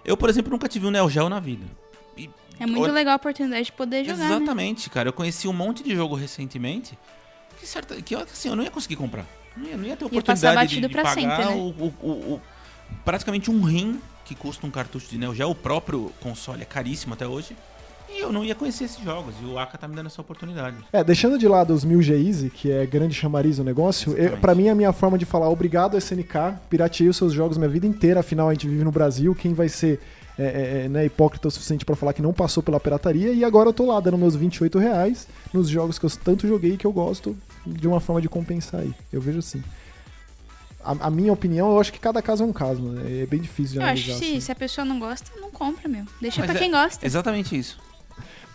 eu, 0.05 0.17
por 0.17 0.29
exemplo, 0.29 0.51
nunca 0.51 0.69
tive 0.69 0.87
um 0.87 0.91
Neo 0.91 1.09
Geo 1.09 1.29
na 1.29 1.41
vida. 1.41 1.65
E- 2.17 2.29
É 2.61 2.67
muito 2.67 2.93
legal 2.93 3.15
a 3.15 3.17
oportunidade 3.17 3.65
de 3.67 3.73
poder 3.73 4.05
jogar, 4.05 4.19
né? 4.19 4.37
Exatamente, 4.37 4.91
cara. 4.91 5.09
Eu 5.09 5.13
conheci 5.13 5.49
um 5.49 5.53
monte 5.53 5.83
de 5.83 5.95
jogo 5.95 6.15
recentemente 6.15 6.99
que, 7.59 7.67
certa, 7.67 8.01
que 8.03 8.15
assim, 8.15 8.49
eu 8.51 8.57
não 8.57 8.63
ia 8.63 8.71
conseguir 8.71 8.97
comprar. 8.97 9.25
Não 9.57 9.67
ia, 9.69 9.77
não 9.77 9.85
ia 9.85 9.97
ter 9.97 10.05
oportunidade 10.05 10.75
de, 10.77 10.81
de 10.81 10.89
pra 10.89 11.03
pagar 11.03 11.15
sempre, 11.15 11.45
né? 11.45 11.55
o, 11.55 11.85
o- 11.85 11.95
o- 12.03 12.35
o- 12.35 12.41
praticamente 13.05 13.51
um 13.51 13.63
rim 13.63 14.01
que 14.25 14.35
custa 14.35 14.67
um 14.67 14.71
cartucho 14.71 15.09
de 15.09 15.19
Neo 15.19 15.35
Geo. 15.35 15.51
O 15.51 15.55
próprio 15.55 16.13
console 16.21 16.63
é 16.63 16.65
caríssimo 16.65 17.15
até 17.15 17.27
hoje. 17.27 17.57
E 18.15 18.21
eu 18.21 18.33
não 18.33 18.45
ia 18.45 18.55
conhecer 18.55 18.85
esses 18.85 19.03
jogos. 19.03 19.35
E 19.43 19.45
o 19.47 19.59
Aka 19.59 19.79
tá 19.79 19.89
me 19.89 19.97
dando 19.97 20.07
essa 20.07 20.21
oportunidade. 20.21 20.77
É, 20.93 21.03
deixando 21.03 21.39
de 21.39 21.49
lado 21.49 21.73
os 21.73 21.85
1000 21.85 22.03
G-Easy, 22.03 22.51
que 22.51 22.71
é 22.71 22.85
grande 22.85 23.15
chamariz 23.15 23.59
o 23.59 23.65
negócio, 23.65 24.13
eu, 24.17 24.37
pra 24.37 24.55
mim 24.55 24.69
a 24.69 24.75
minha 24.75 24.93
forma 24.93 25.17
de 25.17 25.25
falar 25.25 25.49
obrigado 25.49 25.97
SNK, 25.97 26.57
pirateei 26.69 27.09
os 27.09 27.17
seus 27.17 27.33
jogos 27.33 27.57
minha 27.57 27.69
vida 27.71 27.87
inteira, 27.87 28.21
afinal 28.21 28.49
a 28.49 28.53
gente 28.53 28.69
vive 28.69 28.85
no 28.85 28.93
Brasil, 28.93 29.35
quem 29.35 29.55
vai 29.55 29.69
ser 29.69 30.01
é, 30.39 30.45
é, 30.45 30.85
é, 30.85 30.89
né, 30.89 31.05
hipócrita 31.07 31.49
o 31.49 31.51
suficiente 31.51 31.85
pra 31.85 31.95
falar 31.95 32.13
que 32.13 32.23
não 32.23 32.33
passou 32.33 32.63
pela 32.63 32.81
pirataria, 32.81 33.33
e 33.33 33.45
agora 33.45 33.69
eu 33.69 33.73
tô 33.73 33.87
lá 33.87 34.01
dando 34.01 34.17
meus 34.19 34.35
28 34.35 34.79
reais 34.79 35.29
nos 35.53 35.69
jogos 35.69 35.99
que 35.99 36.07
eu 36.07 36.11
tanto 36.11 36.47
joguei 36.49 36.73
e 36.75 36.77
que 36.77 36.87
eu 36.87 36.93
gosto, 36.93 37.37
de 37.67 37.87
uma 37.87 38.01
forma 38.01 38.21
de 38.21 38.29
compensar 38.29 38.81
aí. 38.81 38.95
Eu 39.13 39.21
vejo 39.21 39.39
assim. 39.39 39.63
A, 40.85 41.07
a 41.07 41.11
minha 41.11 41.33
opinião, 41.33 41.71
eu 41.71 41.81
acho 41.81 41.93
que 41.93 41.99
cada 42.01 42.21
caso 42.21 42.43
é 42.43 42.47
um 42.47 42.53
caso, 42.53 42.83
né? 42.83 43.23
É 43.23 43.27
bem 43.27 43.41
difícil 43.41 43.75
de 43.75 43.79
Eu 43.79 43.83
acho 43.85 43.91
analisar. 44.03 44.13
que 44.15 44.19
se, 44.19 44.31
assim. 44.33 44.41
se 44.41 44.53
a 44.53 44.55
pessoa 44.55 44.85
não 44.85 44.99
gosta, 44.99 45.31
não 45.41 45.51
compra, 45.51 45.89
meu. 45.89 46.05
Deixa 46.21 46.41
Mas 46.41 46.51
pra 46.51 46.59
é- 46.59 46.63
quem 46.63 46.71
gosta. 46.73 47.07
Exatamente 47.07 47.57
isso. 47.57 47.79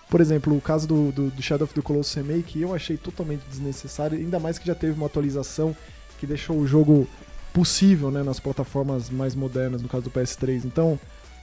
Por 0.10 0.22
exemplo, 0.22 0.56
o 0.56 0.62
caso 0.62 0.88
do, 0.88 1.12
do, 1.12 1.30
do 1.30 1.41
Shadow 1.41 1.65
of 1.65 1.74
the 1.74 1.82
Colossus 1.82 2.13
Remake, 2.13 2.62
eu 2.62 2.74
achei 2.74 2.96
totalmente 2.96 3.41
desnecessário, 3.50 4.17
ainda 4.17 4.39
mais 4.39 4.58
que 4.58 4.65
já 4.65 4.74
teve 4.74 4.93
uma 4.93 5.08
atualização 5.08 5.76
que 6.20 6.26
deixou 6.26 6.58
o 6.58 6.65
jogo 6.65 7.08
possível 7.54 8.10
né, 8.10 8.24
nas 8.24 8.39
plataformas 8.39 9.10
mais 9.10 9.36
modernas, 9.36 9.82
no 9.82 9.89
caso 9.89 10.04
do 10.04 10.12
PS3. 10.12 10.63
Então, 10.63 11.00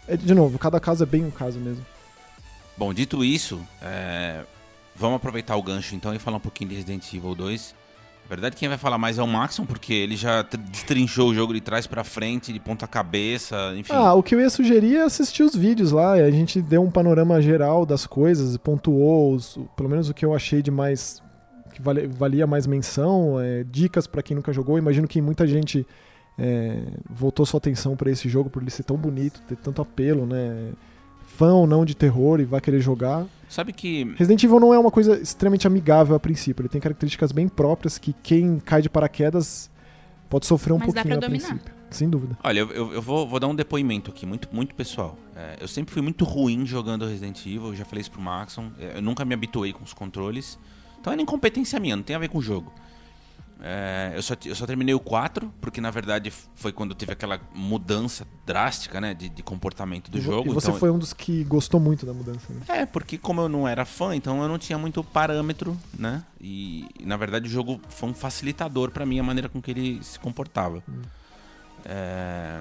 é, 0.08 0.16
de 0.16 0.34
novo, 0.34 0.58
cada 0.58 0.80
caso 0.80 1.02
é 1.02 1.06
bem 1.06 1.24
um 1.24 1.30
caso 1.30 1.58
mesmo. 1.58 1.84
Bom, 2.76 2.92
dito 2.92 3.24
isso, 3.24 3.60
é, 3.82 4.44
vamos 4.96 5.16
aproveitar 5.16 5.56
o 5.56 5.62
gancho 5.62 5.94
então 5.94 6.14
e 6.14 6.18
falar 6.18 6.38
um 6.38 6.40
pouquinho 6.40 6.70
de 6.70 6.76
Resident 6.76 7.12
Evil 7.12 7.34
2. 7.34 7.74
Verdade, 8.28 8.56
quem 8.56 8.68
vai 8.68 8.78
falar 8.78 8.96
mais 8.98 9.18
é 9.18 9.22
o 9.22 9.26
Maxon, 9.26 9.66
porque 9.66 9.92
ele 9.92 10.16
já 10.16 10.42
tr- 10.42 10.56
destrinchou 10.56 11.28
o 11.30 11.34
jogo 11.34 11.52
de 11.52 11.60
trás 11.60 11.86
pra 11.86 12.02
frente, 12.02 12.52
de 12.52 12.58
ponta 12.58 12.86
cabeça, 12.86 13.74
enfim. 13.76 13.92
Ah, 13.92 14.14
o 14.14 14.22
que 14.22 14.34
eu 14.34 14.40
ia 14.40 14.48
sugerir 14.48 14.96
é 14.96 15.02
assistir 15.02 15.42
os 15.42 15.54
vídeos 15.54 15.92
lá. 15.92 16.12
A 16.12 16.30
gente 16.30 16.62
deu 16.62 16.82
um 16.82 16.90
panorama 16.90 17.40
geral 17.42 17.84
das 17.84 18.06
coisas, 18.06 18.56
pontuou, 18.56 19.34
os- 19.34 19.58
pelo 19.76 19.88
menos 19.88 20.08
o 20.08 20.14
que 20.14 20.24
eu 20.24 20.34
achei 20.34 20.62
de 20.62 20.70
mais. 20.70 21.22
que 21.72 21.82
valia 21.82 22.46
mais 22.46 22.68
menção, 22.68 23.40
é, 23.40 23.64
dicas 23.64 24.06
pra 24.06 24.22
quem 24.22 24.36
nunca 24.36 24.52
jogou. 24.52 24.78
Imagino 24.78 25.08
que 25.08 25.20
muita 25.20 25.44
gente 25.44 25.84
é, 26.38 26.78
voltou 27.10 27.44
sua 27.44 27.58
atenção 27.58 27.96
pra 27.96 28.08
esse 28.10 28.28
jogo 28.28 28.48
por 28.48 28.62
ele 28.62 28.70
ser 28.70 28.84
tão 28.84 28.96
bonito, 28.96 29.40
ter 29.48 29.56
tanto 29.56 29.82
apelo, 29.82 30.24
né? 30.24 30.70
Fã 31.36 31.52
ou 31.54 31.66
não 31.66 31.84
de 31.84 31.94
terror 31.94 32.40
e 32.40 32.44
vai 32.44 32.60
querer 32.60 32.80
jogar. 32.80 33.26
Sabe 33.48 33.72
que 33.72 34.04
Resident 34.16 34.42
Evil 34.42 34.58
não 34.60 34.72
é 34.74 34.78
uma 34.78 34.90
coisa 34.90 35.16
extremamente 35.20 35.66
amigável 35.66 36.14
a 36.16 36.20
princípio. 36.20 36.62
Ele 36.62 36.68
tem 36.68 36.80
características 36.80 37.30
bem 37.32 37.48
próprias 37.48 37.98
que 37.98 38.12
quem 38.22 38.58
cai 38.58 38.82
de 38.82 38.88
paraquedas 38.88 39.70
pode 40.28 40.46
sofrer 40.46 40.72
um 40.72 40.78
Mas 40.78 40.88
dá 40.88 41.02
pouquinho 41.02 41.18
pra 41.18 41.26
a 41.26 41.30
dominar. 41.30 41.48
princípio. 41.48 41.74
Sem 41.90 42.10
dúvida. 42.10 42.36
Olha, 42.42 42.58
eu, 42.60 42.70
eu- 42.72 42.92
eu 42.94 43.02
vou, 43.02 43.28
vou 43.28 43.38
dar 43.38 43.46
um 43.46 43.54
depoimento 43.54 44.10
aqui, 44.10 44.26
muito, 44.26 44.48
muito 44.52 44.74
pessoal. 44.74 45.16
É, 45.36 45.56
eu 45.60 45.68
sempre 45.68 45.92
fui 45.92 46.02
muito 46.02 46.24
ruim 46.24 46.66
jogando 46.66 47.06
Resident 47.06 47.38
Evil, 47.46 47.66
eu 47.68 47.76
já 47.76 47.84
falei 47.84 48.00
isso 48.00 48.10
pro 48.10 48.20
Maxon. 48.20 48.70
É, 48.80 48.96
Eu 48.98 49.02
nunca 49.02 49.24
me 49.24 49.32
habituei 49.34 49.72
com 49.72 49.84
os 49.84 49.92
controles. 49.94 50.58
Então 51.00 51.12
é 51.12 51.16
incompetência 51.20 51.78
minha, 51.78 51.94
não 51.94 52.02
tem 52.02 52.16
a 52.16 52.18
ver 52.18 52.28
com 52.28 52.38
o 52.38 52.42
jogo. 52.42 52.72
É, 53.60 54.12
eu, 54.14 54.22
só, 54.22 54.34
eu 54.44 54.54
só 54.54 54.66
terminei 54.66 54.94
o 54.94 55.00
4, 55.00 55.52
porque 55.60 55.80
na 55.80 55.90
verdade 55.90 56.30
foi 56.54 56.72
quando 56.72 56.94
teve 56.94 57.12
aquela 57.12 57.40
mudança 57.54 58.26
drástica 58.44 59.00
né, 59.00 59.14
de, 59.14 59.28
de 59.28 59.42
comportamento 59.42 60.10
do 60.10 60.18
E 60.18 60.20
jogo. 60.20 60.50
E 60.50 60.52
você 60.52 60.68
então, 60.68 60.78
foi 60.78 60.90
um 60.90 60.98
dos 60.98 61.12
que 61.12 61.44
gostou 61.44 61.80
muito 61.80 62.04
da 62.04 62.12
mudança. 62.12 62.52
Né? 62.52 62.60
É, 62.68 62.86
porque 62.86 63.16
como 63.16 63.40
eu 63.40 63.48
não 63.48 63.66
era 63.66 63.84
fã, 63.84 64.14
então 64.14 64.42
eu 64.42 64.48
não 64.48 64.58
tinha 64.58 64.76
muito 64.76 65.02
parâmetro, 65.02 65.76
né? 65.98 66.22
E, 66.40 66.86
na 67.00 67.16
verdade 67.16 67.46
o 67.46 67.50
jogo 67.50 67.80
foi 67.88 68.10
um 68.10 68.14
facilitador 68.14 68.90
pra 68.90 69.06
mim 69.06 69.18
a 69.18 69.22
maneira 69.22 69.48
com 69.48 69.62
que 69.62 69.70
ele 69.70 70.02
se 70.02 70.18
comportava. 70.18 70.82
É, 71.84 72.60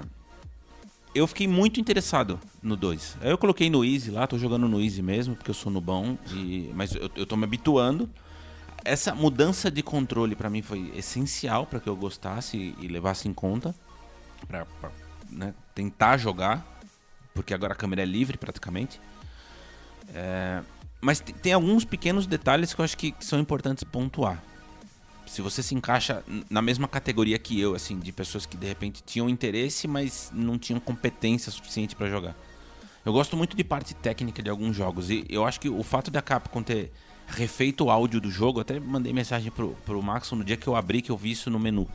Eu 1.14 1.28
fiquei 1.28 1.48
muito 1.48 1.80
interessado 1.80 2.40
no 2.62 2.78
2. 2.78 3.18
Aí 3.22 3.30
eu 3.30 3.38
coloquei 3.38 3.70
no 3.70 3.84
Easy 3.84 4.10
lá, 4.10 4.26
tô 4.26 4.38
jogando 4.38 4.68
no 4.70 4.82
Easy 4.82 5.02
mesmo, 5.02 5.36
porque 5.36 5.52
eu 5.52 5.56
sou 5.56 5.72
no 5.72 5.82
bom, 5.82 6.18
e... 6.32 6.72
mas 6.74 6.96
eu, 6.96 7.10
eu 7.16 7.26
tô 7.26 7.36
me 7.36 7.44
habituando. 7.44 8.10
Essa 8.86 9.16
mudança 9.16 9.72
de 9.72 9.82
controle 9.82 10.36
pra 10.36 10.50
mim 10.50 10.62
foi 10.62 10.92
essencial 10.96 11.66
pra 11.66 11.80
que 11.80 11.88
eu 11.88 11.96
gostasse 11.96 12.76
e 12.80 12.88
levasse 12.88 13.28
em 13.28 13.34
conta 13.34 13.74
pra, 14.48 14.66
né, 15.30 15.54
tentar 15.74 16.18
jogar, 16.18 16.66
porque 17.34 17.54
agora 17.54 17.74
a 17.74 17.76
câmera 17.76 18.02
é 18.02 18.06
livre 18.06 18.38
praticamente. 18.38 19.00
É, 20.14 20.62
mas 21.00 21.20
te- 21.22 21.32
tem 21.34 21.54
alguns 21.54 21.86
pequenos 21.86 22.28
detalhes 22.28 22.74
que 22.74 22.82
eu 22.82 22.86
acho 22.86 22.98
que, 22.98 23.16
são 23.22 23.40
importantes 23.40 23.84
pontuar. 23.84 24.44
Se 25.26 25.42
você 25.42 25.64
se 25.64 25.74
encaixa 25.74 26.22
na 26.50 26.62
mesma 26.62 26.88
categoria 26.88 27.40
que 27.40 27.60
eu, 27.60 27.74
assim, 27.76 27.98
de 27.98 28.12
pessoas 28.12 28.46
que 28.46 28.58
de 28.58 28.68
repente 28.68 29.02
tinham 29.04 29.30
interesse, 29.30 29.88
mas 29.88 30.30
não 30.34 30.60
tinham 30.60 30.80
competência 30.80 31.50
suficiente 31.52 31.96
pra 31.96 32.10
jogar. 32.10 32.36
Eu 33.06 33.14
gosto 33.14 33.36
muito 33.38 33.56
de 33.56 33.64
parte 33.64 33.94
técnica 33.94 34.44
de 34.44 34.50
alguns 34.50 34.76
jogos 34.76 35.10
e 35.10 35.26
eu 35.30 35.46
acho 35.46 35.60
que 35.60 35.70
o 35.70 35.82
fato 35.84 36.12
da 36.12 36.22
Capcom 36.22 36.62
ter 36.62 36.92
refeito 37.28 37.86
o 37.86 37.90
áudio 37.90 38.20
do 38.22 38.30
jogo, 38.30 38.60
até 38.60 38.80
mandei 38.80 39.12
mensagem 39.14 39.52
pro, 39.52 39.76
pro 39.86 40.02
Maxon 40.02 40.36
no 40.38 40.44
dia 40.44 40.58
que 40.58 40.68
eu 40.68 40.76
abri 40.76 41.02
que 41.02 41.12
eu 41.12 41.18
vi 41.18 41.32
isso 41.32 41.50
no 41.50 41.60
menu. 41.60 41.88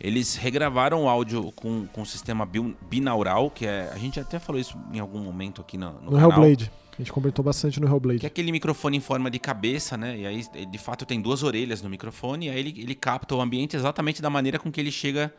Eles 0.00 0.34
regravaram 0.34 1.04
o 1.04 1.08
áudio 1.08 1.52
com, 1.52 1.86
com 1.86 2.02
o 2.02 2.06
sistema 2.06 2.44
bi- 2.44 2.76
binaural, 2.90 3.50
que 3.50 3.66
é. 3.66 3.90
A 3.94 3.98
gente 3.98 4.18
até 4.20 4.38
falou 4.38 4.60
isso 4.60 4.76
em 4.92 4.98
algum 4.98 5.20
momento 5.20 5.60
aqui 5.62 5.78
no, 5.78 5.92
no 5.92 6.10
No, 6.10 6.10
canal. 6.12 6.30
Hellblade. 6.32 6.70
A 6.92 6.96
gente 6.98 7.12
comentou 7.12 7.44
bastante 7.44 7.80
no 7.80 7.86
Hellblade. 7.88 8.18
Que 8.20 8.26
é 8.26 8.28
aquele 8.28 8.52
microfone 8.52 8.96
em 8.96 9.00
forma 9.00 9.30
de 9.30 9.38
cabeça, 9.38 9.96
né? 9.96 10.18
E 10.18 10.26
aí, 10.26 10.44
de 10.66 10.78
fato, 10.78 11.06
tem 11.06 11.20
duas 11.20 11.42
orelhas 11.42 11.80
no 11.80 11.88
microfone, 11.88 12.46
e 12.46 12.50
aí 12.50 12.58
ele, 12.58 12.74
ele 12.80 12.94
capta 12.94 13.34
o 13.34 13.40
ambiente 13.40 13.76
exatamente 13.76 14.20
da 14.20 14.28
maneira 14.30 14.58
com 14.58 14.70
que 14.70 14.80
ele 14.80 14.92
chega 14.92 15.32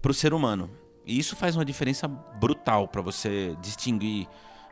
pro 0.00 0.14
ser 0.14 0.32
humano. 0.32 0.70
E 1.06 1.18
isso 1.18 1.34
faz 1.34 1.56
uma 1.56 1.64
diferença 1.64 2.06
brutal 2.06 2.86
para 2.88 3.02
você 3.02 3.56
distinguir 3.60 4.26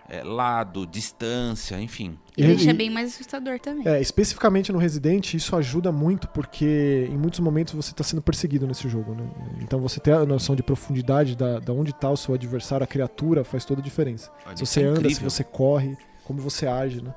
é, 0.08 0.22
lado, 0.22 0.86
distância, 0.86 1.80
enfim. 1.80 2.18
E 2.36 2.42
E- 2.42 2.46
deixa 2.46 2.70
e- 2.70 2.72
bem 2.74 2.90
mais 2.90 3.14
assustador 3.14 3.58
também. 3.60 3.86
É, 3.86 4.00
especificamente 4.00 4.72
no 4.72 4.78
Resident, 4.78 5.34
isso 5.34 5.54
ajuda 5.56 5.90
muito 5.92 6.28
porque 6.28 7.06
em 7.10 7.16
muitos 7.16 7.40
momentos 7.40 7.74
você 7.74 7.90
está 7.92 8.04
sendo 8.04 8.20
perseguido 8.22 8.66
nesse 8.66 8.88
jogo, 8.88 9.14
né? 9.14 9.24
Então 9.60 9.80
você 9.80 10.00
ter 10.00 10.12
a 10.12 10.24
noção 10.26 10.54
de 10.56 10.62
profundidade 10.62 11.36
da, 11.36 11.58
da 11.58 11.72
onde 11.72 11.90
está 11.90 12.10
o 12.10 12.16
seu 12.16 12.34
adversário, 12.34 12.84
a 12.84 12.86
criatura, 12.86 13.44
faz 13.44 13.64
toda 13.64 13.80
a 13.80 13.84
diferença. 13.84 14.30
Olha, 14.46 14.56
Se 14.56 14.64
isso 14.64 14.72
você 14.72 14.82
é 14.82 14.84
anda, 14.86 15.10
se 15.10 15.22
você 15.22 15.44
corre, 15.44 15.96
como 16.24 16.40
você 16.40 16.66
age, 16.66 17.02
né? 17.02 17.14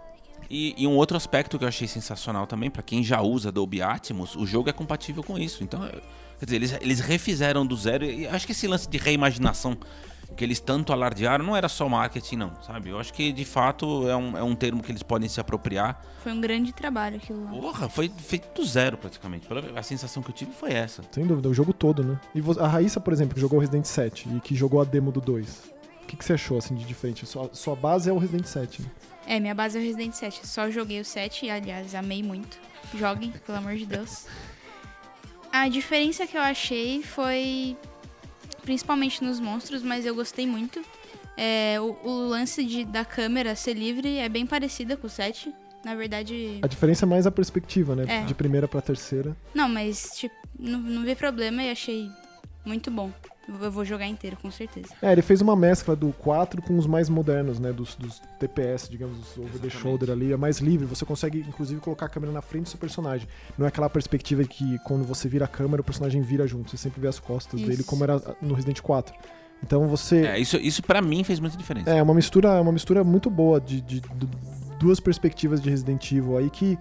E, 0.49 0.75
e 0.77 0.85
um 0.85 0.95
outro 0.95 1.17
aspecto 1.17 1.57
que 1.57 1.63
eu 1.63 1.67
achei 1.67 1.87
sensacional 1.87 2.45
também, 2.45 2.69
para 2.69 2.83
quem 2.83 3.03
já 3.03 3.19
usa 3.19 3.51
Dolby 3.51 3.81
Atmos, 3.81 4.35
o 4.35 4.45
jogo 4.45 4.69
é 4.69 4.73
compatível 4.73 5.23
com 5.23 5.39
isso. 5.39 5.63
Então, 5.63 5.83
é- 5.83 5.91
quer 6.39 6.45
dizer, 6.45 6.55
eles, 6.57 6.77
eles 6.81 6.99
refizeram 6.99 7.65
do 7.65 7.75
zero. 7.75 8.05
E 8.05 8.27
acho 8.27 8.45
que 8.45 8.51
esse 8.51 8.67
lance 8.67 8.87
de 8.87 8.97
reimaginação 8.99 9.75
que 10.35 10.43
eles 10.43 10.59
tanto 10.59 10.91
alardearam 10.93 11.45
não 11.45 11.55
era 11.55 11.67
só 11.67 11.87
marketing, 11.87 12.35
não, 12.37 12.61
sabe? 12.61 12.89
Eu 12.89 12.99
acho 12.99 13.13
que 13.13 13.31
de 13.31 13.45
fato 13.45 14.07
é 14.07 14.15
um, 14.15 14.37
é 14.37 14.43
um 14.43 14.55
termo 14.55 14.81
que 14.81 14.91
eles 14.91 15.03
podem 15.03 15.27
se 15.29 15.39
apropriar. 15.39 16.01
Foi 16.23 16.31
um 16.31 16.41
grande 16.41 16.73
trabalho 16.73 17.17
aquilo 17.17 17.43
lá. 17.43 17.51
Porra, 17.51 17.89
foi 17.89 18.09
feito 18.09 18.53
do 18.53 18.65
zero 18.65 18.97
praticamente. 18.97 19.47
A 19.75 19.83
sensação 19.83 20.21
que 20.23 20.29
eu 20.29 20.35
tive 20.35 20.51
foi 20.51 20.73
essa. 20.73 21.03
Sem 21.11 21.25
dúvida, 21.25 21.49
o 21.49 21.53
jogo 21.53 21.73
todo, 21.73 22.03
né? 22.03 22.19
E 22.33 22.41
a 22.59 22.67
Raíssa, 22.67 22.99
por 22.99 23.13
exemplo, 23.13 23.35
que 23.35 23.41
jogou 23.41 23.57
o 23.57 23.61
Resident 23.61 23.85
7 23.85 24.29
e 24.35 24.39
que 24.39 24.55
jogou 24.55 24.81
a 24.81 24.83
demo 24.83 25.11
do 25.11 25.21
2. 25.21 25.73
O 26.03 26.07
que, 26.07 26.15
que 26.15 26.23
você 26.23 26.33
achou, 26.33 26.57
assim, 26.57 26.75
de 26.75 26.85
diferente? 26.85 27.25
Sua, 27.25 27.49
sua 27.51 27.75
base 27.75 28.09
é 28.09 28.13
o 28.13 28.17
Resident 28.17 28.45
7, 28.45 28.81
né? 28.81 28.87
É, 29.27 29.39
minha 29.39 29.55
base 29.55 29.77
é 29.77 29.81
o 29.81 29.83
Resident 29.83 30.13
7. 30.13 30.45
Só 30.45 30.69
joguei 30.69 30.99
o 30.99 31.05
7 31.05 31.47
e, 31.47 31.49
aliás, 31.49 31.95
amei 31.95 32.21
muito. 32.21 32.59
Joguem, 32.93 33.31
pelo 33.31 33.57
amor 33.57 33.75
de 33.75 33.85
Deus. 33.85 34.27
A 35.51 35.69
diferença 35.69 36.27
que 36.27 36.35
eu 36.35 36.41
achei 36.41 37.01
foi 37.01 37.77
principalmente 38.65 39.23
nos 39.23 39.39
monstros, 39.39 39.81
mas 39.83 40.05
eu 40.05 40.13
gostei 40.13 40.45
muito. 40.45 40.81
É, 41.37 41.79
o, 41.79 41.95
o 42.03 42.27
lance 42.27 42.65
de, 42.65 42.83
da 42.83 43.05
câmera 43.05 43.55
ser 43.55 43.73
livre 43.73 44.17
é 44.17 44.27
bem 44.27 44.45
parecida 44.45 44.97
com 44.97 45.07
o 45.07 45.09
7. 45.09 45.53
Na 45.83 45.93
verdade. 45.93 46.59
A 46.63 46.67
diferença 46.67 47.05
é 47.05 47.07
mais 47.07 47.27
a 47.27 47.31
perspectiva, 47.31 47.95
né? 47.95 48.05
É. 48.07 48.21
De 48.23 48.33
primeira 48.33 48.67
pra 48.67 48.81
terceira. 48.81 49.37
Não, 49.53 49.69
mas 49.69 50.17
tipo, 50.17 50.35
não, 50.59 50.79
não 50.79 51.03
vi 51.03 51.15
problema 51.15 51.61
e 51.61 51.69
achei 51.69 52.09
muito 52.65 52.89
bom. 52.89 53.11
Eu 53.47 53.71
vou 53.71 53.85
jogar 53.85 54.07
inteiro, 54.07 54.35
com 54.41 54.49
certeza. 54.49 54.87
É, 55.01 55.11
ele 55.11 55.21
fez 55.21 55.39
uma 55.41 55.55
mescla 55.55 55.95
do 55.95 56.11
4 56.13 56.61
com 56.61 56.77
os 56.77 56.87
mais 56.87 57.09
modernos, 57.09 57.59
né? 57.59 57.71
Dos, 57.71 57.95
dos 57.95 58.19
TPS, 58.39 58.89
digamos, 58.89 59.19
os 59.19 59.37
over 59.37 59.59
the 59.61 59.69
shoulder 59.69 60.09
ali. 60.09 60.33
É 60.33 60.37
mais 60.37 60.57
livre. 60.59 60.85
Você 60.87 61.05
consegue, 61.05 61.39
inclusive, 61.47 61.79
colocar 61.79 62.07
a 62.07 62.09
câmera 62.09 62.31
na 62.33 62.41
frente 62.41 62.63
do 62.63 62.69
seu 62.69 62.79
personagem. 62.79 63.27
Não 63.57 63.65
é 63.65 63.69
aquela 63.69 63.89
perspectiva 63.89 64.43
que 64.43 64.79
quando 64.79 65.03
você 65.05 65.27
vira 65.29 65.45
a 65.45 65.47
câmera, 65.47 65.81
o 65.81 65.85
personagem 65.85 66.21
vira 66.21 66.47
junto. 66.47 66.71
Você 66.71 66.77
sempre 66.77 66.99
vê 66.99 67.07
as 67.07 67.19
costas 67.19 67.59
Isso. 67.59 67.69
dele, 67.69 67.83
como 67.83 68.03
era 68.03 68.19
no 68.41 68.53
Resident 68.55 68.81
4. 68.81 69.13
Então 69.63 69.87
você. 69.87 70.25
É, 70.25 70.39
isso, 70.39 70.57
isso 70.57 70.81
para 70.83 71.01
mim 71.01 71.23
fez 71.23 71.39
muita 71.39 71.55
diferença. 71.57 71.89
É, 71.89 72.01
uma 72.01 72.13
mistura, 72.13 72.59
uma 72.61 72.71
mistura 72.71 73.03
muito 73.03 73.29
boa 73.29 73.59
de, 73.61 73.79
de- 73.81 74.01
de 74.01 74.29
duas 74.79 74.99
perspectivas 74.99 75.61
de 75.61 75.69
Resident 75.69 76.11
Evil 76.11 76.37
aí 76.37 76.49
que 76.49 76.77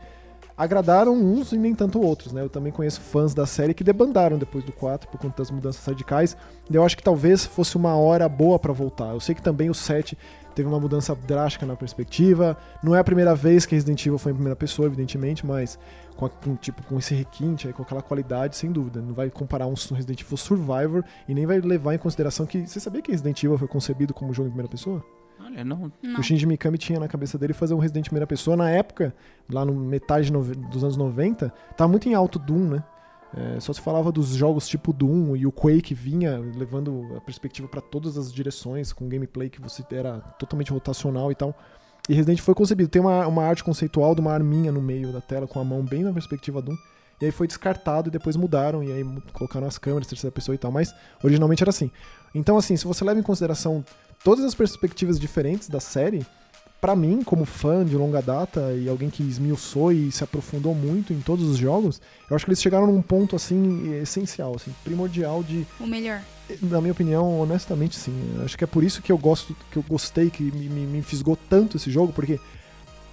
agradaram 0.57 1.15
uns 1.15 1.53
e 1.53 1.57
nem 1.57 1.75
tanto 1.75 2.01
outros, 2.01 2.33
né? 2.33 2.43
Eu 2.43 2.49
também 2.49 2.73
conheço 2.73 3.01
fãs 3.01 3.35
da 3.35 3.47
série 3.47 3.75
que 3.75 3.85
debandaram 3.85 4.39
depois 4.39 4.65
do 4.65 4.73
4 4.73 5.09
por 5.09 5.19
conta 5.19 5.39
das 5.39 5.51
mudanças 5.51 5.85
radicais. 5.85 6.37
Eu 6.71 6.85
acho 6.85 6.97
que 6.97 7.03
talvez 7.03 7.45
fosse 7.45 7.77
uma 7.77 7.97
hora 7.97 8.29
boa 8.29 8.59
pra 8.59 8.73
voltar. 8.73 9.13
Eu 9.13 9.21
sei 9.21 9.35
que 9.35 9.43
também 9.43 9.69
o 9.69 9.75
7 9.75 10.17
teve 10.55 10.69
uma 10.69 10.79
mudança 10.79 11.15
drástica 11.15 11.67
na 11.67 11.75
perspectiva. 11.75 12.57
Não 12.83 12.95
é 12.95 13.01
a 13.01 13.05
primeira 13.05 13.35
vez 13.35 13.67
que 13.67 13.75
Resident 13.75 14.07
Evil 14.07 14.19
foi 14.19 14.33
em 14.33 14.35
primeira 14.37 14.57
pessoa, 14.57 14.87
evidentemente, 14.87 15.45
mas 15.45 15.79
com, 16.17 16.29
com, 16.29 16.57
tipo, 16.57 16.83
com 16.85 16.99
esse 16.99 17.15
requinte, 17.15 17.67
aí, 17.67 17.73
com 17.73 17.83
aquela 17.83 18.03
qualidade, 18.03 18.57
sem 18.57 18.71
dúvida. 18.71 19.01
Não 19.01 19.13
vai 19.13 19.31
comparar 19.31 19.67
um 19.67 19.75
Resident 19.75 20.21
Evil 20.21 20.37
Survivor 20.37 21.05
e 21.29 21.35
nem 21.35 21.47
vai 21.47 21.61
levar 21.61 21.95
em 21.95 21.99
consideração 21.99 22.47
que. 22.47 22.67
Você 22.67 22.79
sabia 22.79 23.03
que 23.03 23.11
Resident 23.11 23.43
Evil 23.43 23.59
foi 23.59 23.69
concebido 23.69 24.15
como 24.15 24.33
jogo 24.33 24.49
em 24.49 24.53
primeira 24.53 24.71
pessoa? 24.71 25.05
Olha, 25.41 25.65
não. 25.65 25.93
Não. 26.03 26.21
O 26.21 26.23
Shinji 26.23 26.47
Mikami 26.47 26.79
tinha 26.79 26.99
na 26.99 27.09
cabeça 27.09 27.39
dele 27.39 27.53
fazer 27.53 27.75
um 27.75 27.79
Resident 27.79 28.07
em 28.07 28.11
primeira 28.11 28.27
pessoa. 28.27 28.57
Na 28.57 28.71
época, 28.71 29.15
lá 29.51 29.65
no 29.65 29.75
metade 29.75 30.31
dos 30.33 30.83
anos 30.83 30.97
90, 30.97 31.53
tava 31.77 31.89
muito 31.89 32.09
em 32.09 32.15
alto 32.15 32.39
Doom, 32.39 32.69
né? 32.69 32.85
É, 33.37 33.59
só 33.59 33.73
se 33.73 33.81
falava 33.81 34.13
dos 34.13 34.29
jogos 34.29 34.69
tipo 34.69 34.93
Doom 34.93 35.35
e 35.35 35.45
o 35.45 35.51
Quake 35.51 35.93
vinha 35.93 36.39
levando 36.39 37.15
a 37.17 37.21
perspectiva 37.21 37.67
pra 37.67 37.81
todas 37.81 38.17
as 38.17 38.33
direções, 38.33 38.93
com 38.93 39.09
gameplay 39.09 39.51
que 39.51 39.61
você 39.61 39.83
era 39.91 40.21
totalmente 40.39 40.71
rotacional 40.71 41.33
e 41.33 41.35
tal. 41.35 41.55
E 42.09 42.15
Resident 42.15 42.41
foi 42.41 42.55
concebido. 42.55 42.89
Tem 42.89 43.03
uma, 43.03 43.27
uma 43.27 43.45
arte 43.45 43.65
conceitual 43.65 44.15
de 44.15 44.21
uma 44.21 44.33
arminha 44.33 44.71
no 44.71 44.81
meio 44.81 45.13
da 45.13 45.21
tela, 45.21 45.49
com 45.49 45.59
a 45.59 45.65
mão 45.65 45.85
bem 45.85 46.05
na 46.05 46.13
perspectiva 46.13 46.63
Doom. 46.63 46.77
E 47.21 47.27
aí 47.27 47.31
foi 47.33 47.47
descartado 47.47 48.09
e 48.09 48.11
depois 48.11 48.37
mudaram, 48.37 48.83
e 48.83 48.93
aí 48.93 49.05
colocaram 49.33 49.67
as 49.67 49.79
câmeras, 49.79 50.07
terceira 50.07 50.33
pessoa 50.33 50.55
e 50.55 50.59
tal, 50.59 50.71
mas 50.71 50.95
originalmente 51.23 51.63
era 51.63 51.71
assim. 51.71 51.91
Então, 52.35 52.57
assim, 52.57 52.77
se 52.77 52.85
você 52.85 53.05
leva 53.05 53.19
em 53.19 53.23
consideração 53.23 53.85
todas 54.25 54.45
as 54.45 54.55
perspectivas 54.55 55.21
diferentes 55.21 55.69
da 55.69 55.79
série, 55.81 56.27
pra 56.81 56.97
mim, 56.97 57.23
como 57.23 57.45
fã 57.45 57.85
de 57.85 57.97
longa 57.97 58.21
data 58.21 58.73
e 58.75 58.89
alguém 58.89 59.09
que 59.09 59.23
esmiuçou 59.23 59.93
e 59.93 60.11
se 60.13 60.23
aprofundou 60.25 60.75
muito 60.75 61.13
em 61.13 61.21
todos 61.21 61.47
os 61.49 61.57
jogos, 61.57 62.01
eu 62.29 62.35
acho 62.37 62.45
que 62.45 62.51
eles 62.51 62.61
chegaram 62.61 62.87
num 62.87 63.01
ponto 63.01 63.37
assim 63.37 63.95
essencial, 64.03 64.55
assim, 64.57 64.75
primordial 64.85 65.43
de 65.43 65.67
O 65.81 65.87
melhor. 65.87 66.21
na 66.63 66.81
minha 66.81 66.93
opinião, 66.93 67.41
honestamente 67.41 67.97
sim. 67.97 68.13
Acho 68.45 68.59
que 68.59 68.65
é 68.65 68.67
por 68.67 68.83
isso 68.85 69.01
que 69.01 69.11
eu 69.13 69.17
gosto, 69.19 69.57
que 69.71 69.77
eu 69.79 69.85
gostei, 69.89 70.29
que 70.31 70.43
me, 70.43 70.69
me, 70.69 70.87
me 70.87 71.03
fisgou 71.03 71.37
tanto 71.49 71.77
esse 71.79 71.91
jogo, 71.91 72.13
porque 72.13 72.39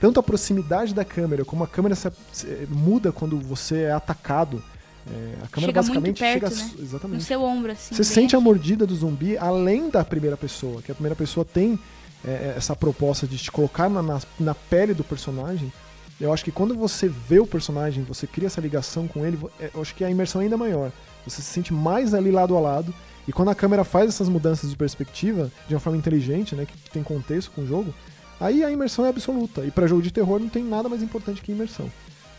tanto 0.02 0.20
a 0.20 0.24
proximidade 0.24 0.94
da 0.94 1.06
câmera, 1.06 1.46
como 1.46 1.64
a 1.64 1.68
câmera 1.68 1.96
se, 1.96 2.12
se- 2.34 2.68
muda 2.70 3.12
quando 3.12 3.40
você 3.40 3.84
é 3.84 3.92
atacado. 3.92 4.62
É, 5.08 5.44
a 5.44 5.48
câmera 5.48 5.72
Chega 5.72 5.74
basicamente 5.74 6.20
perto, 6.20 6.50
chega. 6.50 6.64
né? 6.64 6.72
No 6.78 6.84
Exatamente. 6.84 7.24
seu 7.24 7.44
ombro, 7.44 7.72
assim. 7.72 7.96
Você 7.96 8.04
sente 8.04 8.36
a 8.36 8.40
aqui. 8.40 8.46
mordida 8.46 8.86
do 8.86 8.96
zumbi 8.96 9.38
além 9.38 9.90
da 9.90 10.04
primeira 10.04 10.38
pessoa, 10.38 10.82
que 10.82 10.92
a 10.92 10.96
primeira 10.96 11.16
pessoa 11.16 11.44
tem 11.44 11.80
é, 12.26 12.54
essa 12.56 12.76
proposta 12.76 13.26
de 13.26 13.38
te 13.38 13.52
colocar 13.52 13.90
na, 13.90 14.02
na, 14.02 14.22
na 14.40 14.56
pele 14.56 14.94
do 14.94 15.04
personagem. 15.04 15.72
Eu 16.20 16.32
acho 16.32 16.44
que 16.44 16.52
quando 16.52 16.76
você 16.76 17.08
vê 17.08 17.40
o 17.40 17.48
personagem, 17.48 18.04
você 18.04 18.28
cria 18.28 18.46
essa 18.46 18.62
ligação 18.62 19.08
com 19.08 19.26
ele, 19.26 19.40
é, 19.60 19.72
eu 19.74 19.82
acho 19.82 19.96
que 19.96 20.04
a 20.04 20.10
imersão 20.10 20.40
é 20.42 20.44
ainda 20.44 20.58
maior. 20.58 20.92
Você 21.26 21.42
se 21.42 21.48
sente 21.48 21.74
mais 21.74 22.14
ali 22.14 22.32
lado 22.32 22.56
a 22.56 22.60
lado. 22.60 22.94
E 23.28 23.32
quando 23.32 23.50
a 23.50 23.56
câmera 23.56 23.84
faz 23.84 24.08
essas 24.08 24.28
mudanças 24.30 24.70
de 24.70 24.76
perspectiva, 24.76 25.52
de 25.68 25.74
uma 25.74 25.80
forma 25.80 25.98
inteligente, 25.98 26.56
né, 26.56 26.66
que, 26.66 26.90
tem 26.90 27.04
contexto 27.04 27.52
com 27.52 27.62
o 27.62 27.68
jogo, 27.68 27.94
aí 28.40 28.64
a 28.64 28.72
imersão 28.72 29.06
é 29.06 29.10
absoluta. 29.10 29.66
E 29.66 29.72
pra 29.72 29.88
jogo 29.88 30.02
de 30.02 30.12
terror 30.12 30.40
não 30.40 30.50
tem 30.50 30.64
nada 30.64 30.90
mais 30.90 31.02
importante 31.02 31.42
que 31.42 31.52
imersão. 31.52 31.92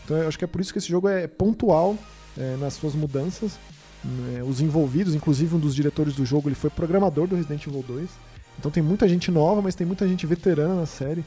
Então 0.03 0.17
eu 0.17 0.27
acho 0.27 0.37
que 0.37 0.43
é 0.43 0.47
por 0.47 0.59
isso 0.61 0.71
que 0.71 0.79
esse 0.79 0.89
jogo 0.89 1.07
é 1.07 1.27
pontual 1.27 1.97
é, 2.37 2.55
nas 2.57 2.73
suas 2.73 2.95
mudanças. 2.95 3.59
né, 4.03 4.43
os 4.43 4.59
envolvidos, 4.59 5.15
inclusive 5.15 5.55
um 5.55 5.59
dos 5.59 5.73
diretores 5.73 6.15
do 6.15 6.25
jogo, 6.25 6.49
ele 6.49 6.55
foi 6.55 6.69
programador 6.69 7.27
do 7.27 7.35
Resident 7.35 7.65
Evil 7.65 7.83
2. 7.87 8.09
Então 8.59 8.69
tem 8.69 8.83
muita 8.83 9.07
gente 9.07 9.31
nova, 9.31 9.61
mas 9.61 9.75
tem 9.75 9.85
muita 9.87 10.07
gente 10.07 10.25
veterana 10.25 10.75
na 10.75 10.85
série. 10.85 11.23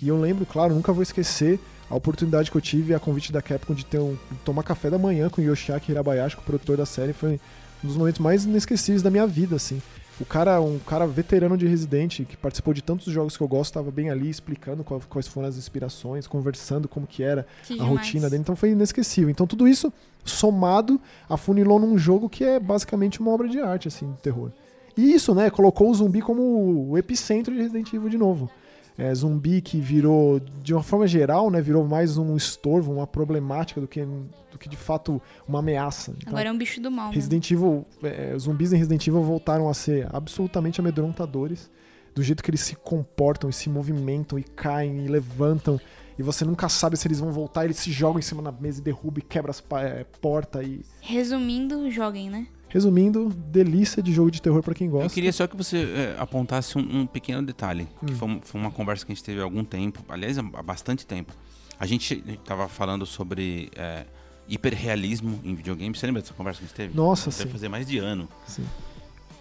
E 0.00 0.08
eu 0.08 0.18
lembro, 0.18 0.46
claro, 0.46 0.74
nunca 0.74 0.92
vou 0.92 1.02
esquecer 1.02 1.60
a 1.90 1.94
oportunidade 1.94 2.50
que 2.50 2.56
eu 2.56 2.60
tive 2.60 2.94
a 2.94 3.00
convite 3.00 3.32
da 3.32 3.42
Capcom 3.42 3.74
de 3.74 3.84
ter 3.84 3.98
um, 3.98 4.16
tomar 4.44 4.62
café 4.62 4.88
da 4.88 4.96
manhã 4.96 5.28
com 5.28 5.42
o 5.42 5.44
Yoshiaki 5.44 5.90
Hirabayashi, 5.90 6.36
o 6.36 6.42
produtor 6.42 6.76
da 6.76 6.86
série, 6.86 7.12
foi 7.12 7.40
um 7.82 7.86
dos 7.86 7.96
momentos 7.96 8.20
mais 8.20 8.44
inesquecíveis 8.44 9.02
da 9.02 9.10
minha 9.10 9.26
vida, 9.26 9.56
assim. 9.56 9.82
O 10.20 10.24
cara, 10.26 10.60
um 10.60 10.78
cara 10.78 11.06
veterano 11.06 11.56
de 11.56 11.66
Resident, 11.66 12.24
que 12.26 12.36
participou 12.36 12.74
de 12.74 12.82
tantos 12.82 13.10
jogos 13.10 13.36
que 13.38 13.42
eu 13.42 13.48
gosto, 13.48 13.70
estava 13.70 13.90
bem 13.90 14.10
ali 14.10 14.28
explicando 14.28 14.84
qual- 14.84 15.00
quais 15.08 15.26
foram 15.26 15.48
as 15.48 15.56
inspirações, 15.56 16.26
conversando 16.26 16.86
como 16.86 17.06
que 17.06 17.22
era 17.22 17.46
Que 17.66 17.72
a 17.72 17.76
demais. 17.76 17.90
rotina 18.06 18.28
dele, 18.28 18.42
então 18.42 18.54
foi 18.54 18.70
inesquecível. 18.72 19.30
Então 19.30 19.46
tudo 19.46 19.66
isso 19.66 19.90
somado 20.22 21.00
afunilou 21.28 21.78
num 21.80 21.96
jogo 21.96 22.28
que 22.28 22.44
é 22.44 22.60
basicamente 22.60 23.18
uma 23.20 23.30
obra 23.30 23.48
de 23.48 23.60
arte, 23.60 23.88
assim, 23.88 24.12
de 24.12 24.18
terror. 24.18 24.50
E 24.94 25.12
isso, 25.14 25.34
né, 25.34 25.48
colocou 25.48 25.88
o 25.90 25.94
zumbi 25.94 26.20
como 26.20 26.90
o 26.90 26.98
epicentro 26.98 27.54
de 27.54 27.62
Resident 27.62 27.90
Evil 27.92 28.10
de 28.10 28.18
novo. 28.18 28.50
É, 29.00 29.14
zumbi 29.14 29.62
que 29.62 29.80
virou, 29.80 30.38
de 30.62 30.74
uma 30.74 30.82
forma 30.82 31.06
geral, 31.06 31.50
né, 31.50 31.62
virou 31.62 31.86
mais 31.86 32.18
um 32.18 32.36
estorvo, 32.36 32.92
uma 32.92 33.06
problemática 33.06 33.80
do 33.80 33.88
que, 33.88 34.04
do 34.04 34.58
que 34.58 34.68
de 34.68 34.76
fato 34.76 35.22
uma 35.48 35.60
ameaça. 35.60 36.10
Então, 36.18 36.28
Agora 36.34 36.50
é 36.50 36.52
um 36.52 36.58
bicho 36.58 36.82
do 36.82 36.90
mal. 36.90 37.06
mesmo. 37.06 37.14
Resident 37.14 37.50
Evil, 37.50 37.86
é, 38.02 38.36
zumbis 38.38 38.74
em 38.74 38.76
Resident 38.76 39.06
Evil 39.06 39.22
voltaram 39.22 39.70
a 39.70 39.74
ser 39.74 40.06
absolutamente 40.14 40.80
amedrontadores, 40.80 41.70
do 42.14 42.22
jeito 42.22 42.42
que 42.42 42.50
eles 42.50 42.60
se 42.60 42.76
comportam 42.76 43.48
e 43.48 43.54
se 43.54 43.70
movimentam 43.70 44.38
e 44.38 44.42
caem 44.42 45.06
e 45.06 45.08
levantam, 45.08 45.80
e 46.18 46.22
você 46.22 46.44
nunca 46.44 46.68
sabe 46.68 46.98
se 46.98 47.08
eles 47.08 47.20
vão 47.20 47.32
voltar, 47.32 47.64
eles 47.64 47.78
se 47.78 47.90
jogam 47.90 48.18
em 48.18 48.22
cima 48.22 48.42
da 48.42 48.52
mesa 48.52 48.80
e 48.80 48.84
derrubam 48.84 49.20
e 49.20 49.22
quebram 49.22 49.50
as 49.50 49.64
é, 49.82 50.04
portas 50.20 50.66
e 50.66 50.84
Resumindo, 51.00 51.90
joguem, 51.90 52.28
né? 52.28 52.46
Resumindo, 52.70 53.28
delícia 53.28 54.02
de 54.02 54.12
jogo 54.12 54.30
de 54.30 54.40
terror 54.40 54.62
pra 54.62 54.74
quem 54.74 54.88
gosta. 54.88 55.06
Eu 55.06 55.10
queria 55.10 55.32
só 55.32 55.46
que 55.46 55.56
você 55.56 55.76
é, 55.78 56.16
apontasse 56.18 56.78
um, 56.78 57.00
um 57.00 57.06
pequeno 57.06 57.42
detalhe, 57.42 57.86
que 58.06 58.12
Hum. 58.12 58.16
foi, 58.16 58.28
um- 58.28 58.40
foi 58.40 58.60
uma 58.60 58.70
conversa 58.70 59.04
que 59.04 59.12
a 59.12 59.14
gente 59.14 59.24
teve 59.24 59.40
há 59.40 59.44
algum 59.44 59.64
tempo, 59.64 60.02
aliás, 60.08 60.38
há 60.38 60.42
bastante 60.62 61.04
tempo. 61.06 61.32
A 61.78 61.84
gente 61.86 62.22
estava 62.28 62.68
falando 62.68 63.04
sobre 63.04 63.70
é, 63.74 64.06
hiperrealismo 64.48 65.40
em 65.44 65.54
videogames. 65.54 65.98
Você 65.98 66.06
lembra 66.06 66.22
dessa 66.22 66.34
conversa 66.34 66.58
que 66.60 66.64
a 66.64 66.68
gente 66.68 66.76
teve? 66.76 66.94
Nossa, 66.96 67.30
Deve 67.30 67.42
sim, 67.44 67.48
fazer 67.48 67.68
mais 67.68 67.86
de 67.86 67.98
ano. 67.98 68.28
sim. 68.46 68.64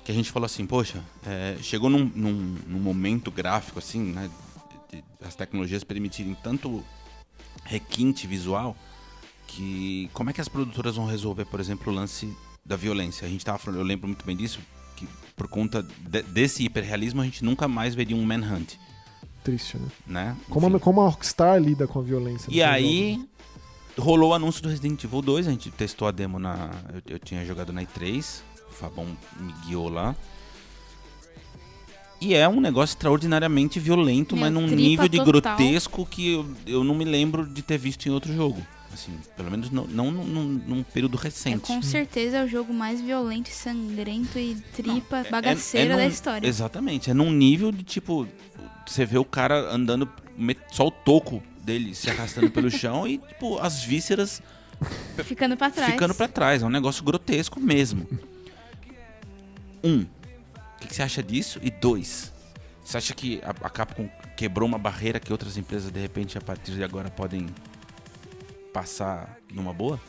Que 0.03 0.11
a 0.11 0.15
gente 0.15 0.31
falou 0.31 0.45
assim, 0.45 0.65
poxa, 0.65 1.03
é, 1.25 1.55
chegou 1.61 1.89
num, 1.89 2.05
num- 2.15 2.55
num 2.67 2.79
momento 2.79 3.29
gráfico, 3.29 3.77
assim, 3.79 4.01
né? 4.01 4.29
de- 4.91 5.03
as 5.23 5.35
tecnologias 5.35 5.83
permitirem 5.83 6.35
tanto 6.43 6.83
requinte 7.63 8.25
visual 8.25 8.75
que 9.45 10.09
como 10.13 10.29
é 10.29 10.33
que 10.33 10.41
as 10.41 10.47
produtoras 10.47 10.95
vão 10.95 11.05
resolver, 11.05 11.45
por 11.45 11.59
exemplo, 11.59 11.91
o 11.91 11.95
lance 11.95 12.33
da 12.69 12.75
violência? 12.77 13.25
A 13.27 13.29
gente 13.29 13.43
tava 13.43 13.57
falando, 13.57 13.79
eu 13.79 13.85
lembro 13.85 14.07
muito 14.07 14.23
bem 14.23 14.37
disso, 14.37 14.59
que 14.95 15.07
por 15.35 15.47
conta 15.47 15.81
de- 15.83 16.21
desse 16.21 16.63
hiperrealismo 16.63 17.19
a 17.21 17.25
gente 17.25 17.43
nunca 17.43 17.67
mais 17.67 17.95
veria 17.95 18.15
um 18.15 18.23
Manhunt, 18.23 18.75
Triste, 19.43 19.77
né? 19.77 19.87
né? 20.05 20.37
Como 20.49 20.75
a, 20.75 20.79
como 20.79 21.01
a 21.01 21.09
Rockstar 21.09 21.59
lida 21.59 21.87
com 21.87 21.99
a 21.99 22.01
violência. 22.03 22.47
E 22.51 22.61
aí 22.61 23.13
jogos. 23.15 23.27
rolou 23.97 24.31
o 24.31 24.33
anúncio 24.33 24.61
do 24.61 24.69
Resident 24.69 25.03
Evil 25.03 25.21
2, 25.21 25.47
a 25.47 25.51
gente 25.51 25.71
testou 25.71 26.07
a 26.07 26.11
demo 26.11 26.37
na. 26.37 26.69
Eu, 26.93 27.13
eu 27.15 27.19
tinha 27.19 27.43
jogado 27.45 27.71
na 27.73 27.81
E3, 27.81 28.41
o 28.69 28.73
Fabão 28.73 29.07
me 29.39 29.53
guiou 29.65 29.89
lá. 29.89 30.15
E 32.21 32.33
é 32.35 32.47
um 32.49 32.59
negócio 32.59 32.93
extraordinariamente 32.95 33.79
violento, 33.79 34.35
Meu, 34.35 34.41
mas 34.43 34.53
num 34.53 34.67
nível 34.67 35.07
de 35.07 35.17
total. 35.23 35.55
grotesco 35.55 36.05
que 36.05 36.33
eu, 36.33 36.45
eu 36.67 36.83
não 36.83 36.93
me 36.93 37.05
lembro 37.05 37.47
de 37.47 37.61
ter 37.61 37.77
visto 37.77 38.05
em 38.07 38.11
outro 38.11 38.33
jogo. 38.35 38.61
Assim, 38.93 39.11
pelo 39.37 39.51
menos 39.51 39.69
não, 39.69 39.85
não 39.85 40.11
num, 40.11 40.43
num- 40.45 40.83
período 40.83 41.17
É 41.19 41.23
recente. 41.23 41.59
com 41.67 41.81
certeza 41.81 42.37
é 42.37 42.43
o 42.43 42.47
jogo 42.47 42.73
mais 42.73 42.99
violento 42.99 43.49
e 43.49 43.53
sangrento 43.53 44.37
e 44.39 44.55
tripa, 44.75 45.19
É- 45.19 45.29
bagaceira 45.29 45.93
é 45.93 45.97
da 45.97 46.03
num- 46.03 46.09
história. 46.09 46.47
Exatamente, 46.47 47.09
é 47.09 47.13
num 47.13 47.31
nível 47.31 47.71
de 47.71 47.83
tipo. 47.83 48.27
Você 48.87 49.05
vê 49.05 49.17
o 49.19 49.25
cara 49.25 49.71
andando, 49.71 50.09
só 50.71 50.87
o 50.87 50.91
toco 50.91 51.43
dele 51.61 51.93
se 51.93 52.09
arrastando 52.09 52.49
pelo 52.49 52.69
chão 52.71 53.07
e, 53.07 53.19
tipo, 53.19 53.59
as 53.59 53.83
vísceras 53.83 54.41
Ficando 55.23 55.55
pra 55.55 55.69
trás. 55.69 55.91
ficando 55.93 56.15
pra 56.15 56.27
trás. 56.27 56.63
É 56.63 56.65
um 56.65 56.69
negócio 56.69 57.03
grotesco 57.03 57.59
mesmo. 57.59 58.07
Um, 59.83 60.01
o 60.01 60.07
que, 60.81 60.87
que 60.87 60.95
você 60.95 61.03
acha 61.03 61.21
disso? 61.23 61.59
E 61.61 61.69
dois, 61.69 62.31
você 62.83 62.97
acha 62.97 63.13
que 63.13 63.39
a, 63.43 63.51
a 63.51 63.69
Capcom 63.69 64.09
quebrou 64.35 64.67
uma 64.67 64.77
barreira 64.77 65.19
que 65.19 65.31
outras 65.31 65.57
empresas, 65.57 65.91
de 65.91 65.99
repente, 65.99 66.37
a 66.37 66.41
partir 66.41 66.71
de 66.73 66.83
agora 66.83 67.09
podem 67.09 67.45
passar 68.73 69.37
numa 69.53 69.73
boa? 69.73 69.99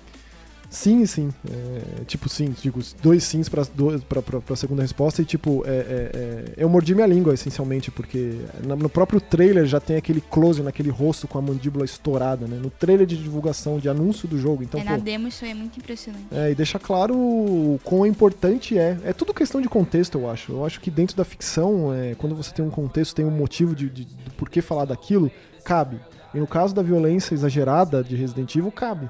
Sim, 0.71 1.05
sim. 1.05 1.31
É, 1.51 2.05
tipo, 2.05 2.29
sim, 2.29 2.55
digo, 2.63 2.81
dois 3.03 3.25
sims 3.25 3.49
pra, 3.49 3.65
dois, 3.75 4.05
pra, 4.05 4.23
pra, 4.23 4.41
pra 4.41 4.55
segunda 4.55 4.83
resposta 4.83 5.21
e, 5.21 5.25
tipo, 5.25 5.65
é, 5.67 5.71
é, 5.71 5.75
é, 6.15 6.45
eu 6.57 6.69
mordi 6.69 6.95
minha 6.95 7.09
língua, 7.09 7.35
essencialmente, 7.35 7.91
porque 7.91 8.39
no 8.63 8.89
próprio 8.89 9.21
trailer 9.21 9.67
já 9.67 9.81
tem 9.81 9.97
aquele 9.97 10.21
close 10.21 10.63
naquele 10.63 10.89
rosto 10.89 11.27
com 11.27 11.39
a 11.39 11.43
mandíbula 11.43 11.85
estourada, 11.85 12.47
né? 12.47 12.57
No 12.63 12.71
trailer 12.71 13.05
de 13.05 13.17
divulgação, 13.17 13.81
de 13.81 13.89
anúncio 13.89 14.29
do 14.29 14.39
jogo. 14.39 14.63
Então, 14.63 14.81
é, 14.81 14.85
pô, 14.85 14.91
na 14.91 14.97
demo 14.97 15.27
isso 15.27 15.45
aí 15.45 15.51
é 15.51 15.55
muito 15.55 15.77
impressionante. 15.77 16.27
é, 16.31 16.53
e 16.53 16.55
deixa 16.55 16.79
claro 16.79 17.17
o 17.17 17.81
quão 17.83 18.07
importante 18.07 18.79
é. 18.79 18.97
É 19.05 19.13
tudo 19.13 19.35
questão 19.35 19.61
de 19.61 19.69
contexto, 19.69 20.19
eu 20.19 20.31
acho. 20.31 20.53
Eu 20.53 20.65
acho 20.65 20.81
que 20.81 20.89
dentro 20.89 21.17
da 21.17 21.25
ficção, 21.25 21.93
é, 21.93 22.15
quando 22.15 22.37
você 22.37 22.55
tem 22.55 22.65
um 22.65 22.71
contexto, 22.71 23.13
tem 23.17 23.25
um 23.25 23.31
motivo 23.33 23.75
de, 23.75 23.91
de, 23.91 24.05
do 24.05 24.31
porquê 24.37 24.63
falar 24.63 24.85
daquilo, 24.85 25.33
cabe. 25.65 25.99
E 26.35 26.39
no 26.39 26.47
caso 26.47 26.75
da 26.75 26.83
violência 26.83 27.35
exagerada 27.35 28.03
de 28.05 28.15
Resident 28.17 28.55
Evil, 28.55 28.71
cabe. 28.73 29.09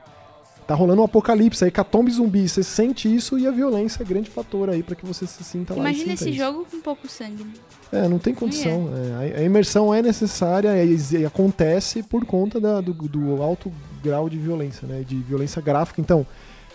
Tá 0.67 0.75
rolando 0.75 1.03
um 1.03 1.05
apocalipse, 1.05 1.65
aí 1.65 1.71
catombe 1.71 2.13
zumbi, 2.13 2.49
você 2.49 2.63
sente 2.63 3.13
isso 3.13 3.37
e 3.37 3.45
a 3.47 3.51
violência 3.51 4.03
é 4.03 4.07
grande 4.07 4.31
fator 4.31 4.71
aí 4.71 4.85
pra 4.85 4.95
que 4.95 5.05
você 5.05 5.27
se 5.27 5.43
sinta 5.43 5.75
lá 5.75 5.81
e 5.81 5.83
Imagina 5.83 6.13
esse 6.13 6.29
isso. 6.31 6.39
jogo 6.39 6.65
com 6.71 6.81
pouco 6.81 7.09
sangue. 7.09 7.45
É, 7.91 8.07
não 8.07 8.21
tem 8.21 8.33
condição. 8.33 8.89
É, 9.21 9.35
a, 9.37 9.41
a 9.41 9.43
imersão 9.43 9.93
é 9.93 10.01
necessária 10.01 10.71
e, 10.85 11.27
acontece 11.27 12.05
por 12.05 12.25
conta 12.25 12.61
da- 12.61 12.81
do, 12.81 12.93
do 12.93 13.43
alto 13.43 13.73
grau 14.01 14.31
de 14.31 14.39
violência, 14.39 14.87
né? 14.87 15.03
De 15.05 15.17
violência 15.17 15.61
gráfica. 15.61 16.01
Então, 16.01 16.25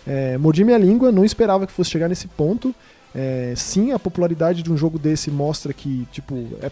é, 0.05 0.37
mordi 0.37 0.65
minha 0.65 0.77
língua, 0.77 1.09
não 1.09 1.23
esperava 1.23 1.65
que 1.65 1.71
fosse 1.71 1.89
chegar 1.89 2.09
nesse 2.09 2.27
ponto. 2.27 2.75
É, 3.17 3.53
sim, 3.55 3.93
a 3.93 3.97
popularidade 3.99 4.61
de 4.61 4.69
um 4.69 4.75
jogo 4.75 4.99
desse 4.99 5.31
mostra 5.31 5.71
que, 5.71 6.05
tipo, 6.11 6.35
é- 6.61 6.65
é- 6.65 6.71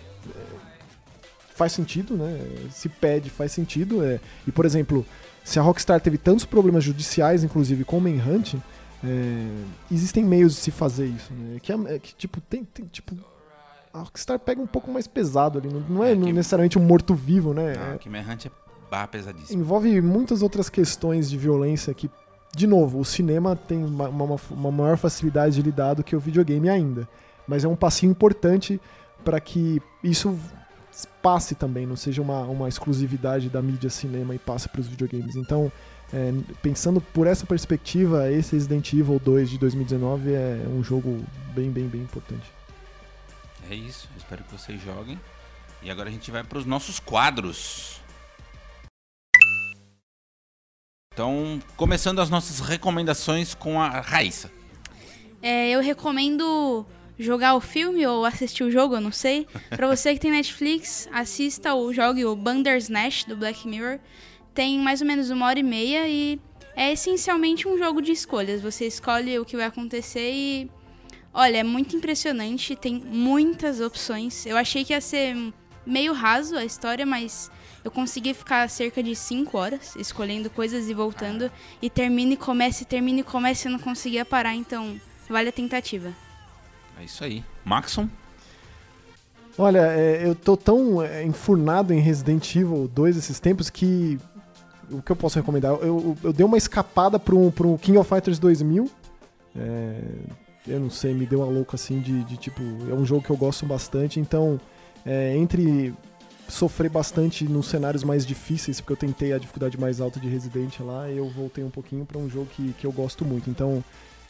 faz 1.56 1.72
sentido, 1.72 2.16
né? 2.16 2.40
Se 2.72 2.90
pede, 2.90 3.30
faz 3.30 3.52
sentido. 3.52 4.04
É, 4.04 4.20
e, 4.48 4.52
por 4.52 4.66
exemplo, 4.66 5.06
se 5.44 5.60
a 5.60 5.62
Rockstar 5.62 6.00
teve 6.02 6.18
tantos 6.18 6.46
problemas 6.46 6.84
judiciais, 6.84 7.44
inclusive 7.44 7.84
com 7.84 7.98
o 7.98 8.02
Manhunt, 8.02 8.56
é, 9.04 9.48
existem 9.92 10.24
meios 10.24 10.54
de 10.56 10.60
se 10.62 10.72
fazer 10.72 11.06
isso, 11.08 11.34
né? 11.34 11.60
Que, 11.62 11.72
é- 11.74 11.96
é 11.96 12.00
que, 12.00 12.16
tipo, 12.16 12.40
tem, 12.42 12.64
tem, 12.64 12.86
tipo, 12.86 13.16
a 13.94 14.00
Rockstar 14.00 14.40
pega 14.40 14.62
um 14.62 14.68
pouco 14.68 14.90
mais 14.92 15.08
pesado 15.08 15.60
ali, 15.60 15.68
não, 15.68 15.80
não 15.82 16.04
é, 16.04 16.14
É 16.14 16.16
que- 16.16 16.34
necessariamente 16.34 16.80
um 16.80 16.84
morto-vivo, 16.84 17.54
né? 17.54 17.74
Ah, 17.78 17.94
É- 17.96 17.98
que 17.98 18.10
Manhunt 18.10 18.46
é 18.48 18.52
barra 18.90 19.08
pesadíssimo. 19.08 19.62
envolve 19.62 20.02
muitas 20.02 20.42
outras 20.42 20.70
questões 20.70 21.30
de 21.30 21.38
violência 21.38 21.94
que, 21.94 22.10
de 22.56 22.66
novo, 22.68 23.00
o 23.00 23.06
cinema 23.06 23.56
tem 23.56 23.84
uma, 23.84 24.08
uma- 24.10 24.40
uma 24.52 24.72
maior 24.72 24.98
facilidade 24.98 25.56
de 25.56 25.62
lidar 25.62 25.96
do 25.96 26.04
que 26.04 26.16
o 26.16 26.20
videogame 26.20 26.70
ainda. 26.70 27.08
Mas 27.48 27.66
é 27.66 27.68
um 27.68 27.76
passinho 27.76 28.12
importante 28.12 28.80
para 29.26 29.40
que 29.40 29.82
isso 30.04 30.38
passe 31.22 31.56
também, 31.56 31.86
não 31.86 31.96
seja 31.96 32.22
uma, 32.22 32.42
uma 32.44 32.70
exclusividade 32.70 33.50
da 33.50 33.62
mídia 33.62 33.90
cinema 33.90 34.36
e 34.36 34.40
passe 34.40 34.70
para 34.70 34.82
os 34.82 34.88
videogames. 34.88 35.36
Então, 35.36 35.72
é, 36.14 36.32
pensando 36.62 37.02
por 37.02 37.26
essa 37.26 37.46
perspectiva, 37.46 38.32
esse 38.32 38.56
Resident 38.56 38.94
Evil 38.94 39.20
2 39.20 39.50
de 39.50 39.58
2019 39.58 40.34
é 40.34 40.66
um 40.68 40.84
jogo 40.84 41.24
bem, 41.54 41.72
bem, 41.72 41.88
bem 41.88 42.02
importante. 42.02 42.52
É 43.70 43.76
isso, 43.76 44.08
espero 44.18 44.44
que 44.44 44.52
vocês 44.52 44.82
joguem. 44.82 45.20
E 45.82 45.90
agora 45.90 46.10
a 46.10 46.12
gente 46.12 46.30
vai 46.32 46.44
para 46.44 46.58
os 46.58 46.66
nossos 46.66 47.00
quadros. 47.00 48.00
Então, 51.14 51.60
começando 51.76 52.20
as 52.20 52.30
nossas 52.30 52.60
recomendações 52.60 53.54
com 53.54 53.80
a 53.80 54.00
Raíssa. 54.00 54.52
É, 55.42 55.70
eu 55.70 55.82
recomendo 55.82 56.86
jogar 57.18 57.56
o 57.56 57.62
filme 57.62 58.06
ou 58.06 58.26
assistir 58.26 58.64
o 58.64 58.72
jogo, 58.72 58.96
eu 58.96 59.02
não 59.02 59.12
sei. 59.12 59.48
Pra 59.70 59.88
você 59.88 60.14
que 60.14 60.20
tem 60.20 60.32
Netflix, 60.32 61.08
assista 61.12 61.74
ou 61.74 61.94
jogue 61.94 62.26
o 62.26 62.36
Bandersnatch 62.36 63.26
do 63.26 63.36
Black 63.36 63.68
Mirror. 63.68 64.00
Tem 64.54 64.80
mais 64.80 65.02
ou 65.02 65.08
menos 65.08 65.30
uma 65.30 65.48
hora 65.48 65.60
e 65.60 65.64
meia 65.64 66.08
e 66.08 66.40
é 66.76 66.92
essencialmente 66.92 67.68
um 67.68 67.78
jogo 67.78 68.02
de 68.02 68.12
escolhas. 68.12 68.62
Você 68.62 68.86
escolhe 68.86 69.38
o 69.40 69.46
que 69.46 69.56
vai 69.56 69.66
acontecer 69.66 70.32
e. 70.34 70.70
Olha, 71.34 71.58
é 71.58 71.64
muito 71.64 71.96
impressionante, 71.96 72.76
tem 72.76 72.96
muitas 72.96 73.80
opções. 73.80 74.46
Eu 74.46 74.56
achei 74.56 74.86
que 74.86 74.94
ia 74.94 75.02
ser 75.02 75.36
meio 75.86 76.14
raso 76.14 76.56
a 76.56 76.64
história, 76.64 77.06
mas 77.08 77.50
eu 77.84 77.90
consegui 77.90 78.36
ficar 78.36 78.70
cerca 78.70 79.02
de 79.02 79.16
5 79.16 79.58
horas 79.58 79.96
escolhendo 79.96 80.50
coisas 80.50 80.90
e 80.90 80.94
voltando. 80.94 81.52
E 81.82 81.90
termina 81.90 82.34
e 82.34 82.38
começa, 82.38 82.84
e 82.84 82.86
termina 82.86 83.22
e 83.22 83.24
começa, 83.24 83.68
e 83.68 83.72
eu 83.72 83.74
não 83.74 83.80
conseguia 83.80 84.24
parar, 84.24 84.54
então 84.54 85.00
vale 85.28 85.50
a 85.50 85.52
tentativa. 85.52 86.14
É 87.04 87.06
isso 87.06 87.22
aí. 87.22 87.44
Maxon? 87.66 88.08
Olha, 89.58 89.92
é, 89.92 90.26
eu 90.26 90.34
tô 90.34 90.56
tão 90.56 91.04
é, 91.04 91.24
enfurnado 91.26 91.94
em 91.94 92.00
Resident 92.00 92.56
Evil 92.56 92.88
2 92.88 93.18
esses 93.18 93.42
tempos 93.42 93.70
que. 93.70 94.18
O 94.90 95.02
que 95.02 95.12
eu 95.12 95.16
posso 95.16 95.38
recomendar? 95.38 95.72
Eu, 95.74 95.82
eu, 95.82 96.18
eu 96.24 96.34
dei 96.34 96.46
uma 96.46 96.58
escapada 96.58 97.20
pro, 97.20 97.52
pro 97.52 97.78
King 97.78 97.98
of 97.98 98.10
Fighters 98.10 98.40
2000. 98.40 98.90
É, 99.56 100.02
eu 100.66 100.80
não 100.80 100.90
sei, 100.90 101.14
me 101.14 101.26
deu 101.26 101.40
uma 101.40 101.48
louca 101.48 101.76
assim 101.76 102.00
de, 102.00 102.24
de 102.24 102.38
tipo. 102.38 102.62
É 102.90 102.94
um 102.94 103.06
jogo 103.06 103.22
que 103.22 103.30
eu 103.30 103.38
gosto 103.38 103.66
bastante, 103.66 104.20
então. 104.20 104.60
É, 105.06 105.36
entre 105.36 105.94
sofrer 106.48 106.90
bastante 106.90 107.44
nos 107.44 107.68
cenários 107.68 108.04
mais 108.06 108.26
difíceis, 108.26 108.80
porque 108.80 108.94
eu 108.94 108.98
tentei 108.98 109.34
a 109.34 109.38
dificuldade 109.38 109.78
mais 109.78 110.00
alta 110.00 110.20
de 110.20 110.30
Resident 110.30 110.80
lá, 110.80 111.10
eu 111.10 111.28
voltei 111.30 111.64
um 111.64 111.70
pouquinho 111.70 112.06
para 112.06 112.18
um 112.18 112.30
jogo 112.30 112.46
que, 112.46 112.74
que 112.74 112.86
eu 112.86 112.92
gosto 112.92 113.26
muito. 113.26 113.50
Então, 113.50 113.84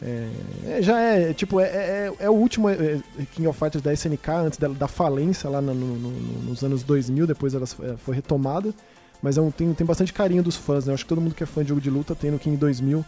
é, 0.06 0.30
é, 0.66 0.82
já 0.82 1.00
é, 1.00 1.34
tipo, 1.34 1.62
é, 1.62 1.66
é, 1.66 2.14
é 2.20 2.30
o 2.30 2.34
último 2.34 2.70
é, 2.70 3.00
King 3.34 3.48
of 3.48 3.58
Fighters 3.58 3.82
da 3.82 3.94
SNK, 3.94 4.30
antes 4.32 4.60
da, 4.60 4.68
da 4.68 4.88
falência 4.88 5.50
lá 5.50 5.62
no, 5.62 5.74
no, 5.74 5.96
no, 5.96 6.12
nos 6.44 6.62
anos 6.62 6.84
2000, 6.84 7.26
depois 7.26 7.54
ela 7.54 7.64
é, 7.64 7.96
foi 7.96 8.16
retomada. 8.16 8.74
Mas 9.22 9.38
é 9.38 9.42
um, 9.42 9.50
tem, 9.50 9.74
tem 9.74 9.88
bastante 9.88 10.12
carinho 10.12 10.44
dos 10.44 10.58
fãs, 10.58 10.86
né? 10.86 10.92
Eu 10.92 10.96
acho 10.96 11.06
que 11.06 11.10
todo 11.10 11.22
mundo 11.22 11.34
que 11.34 11.44
é 11.44 11.46
fã 11.46 11.64
de 11.64 11.70
jogo 11.70 11.80
de 11.80 11.90
luta 11.90 12.14
tem 12.14 12.30
no 12.30 12.38
King 12.38 12.58
2000 12.58 13.06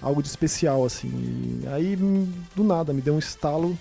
algo 0.00 0.22
de 0.22 0.28
especial, 0.28 0.82
assim. 0.84 1.10
E 1.62 1.68
aí, 1.68 1.96
do 2.56 2.64
nada, 2.64 2.94
me 2.94 3.02
deu 3.02 3.14
um 3.14 3.18
estalo 3.18 3.78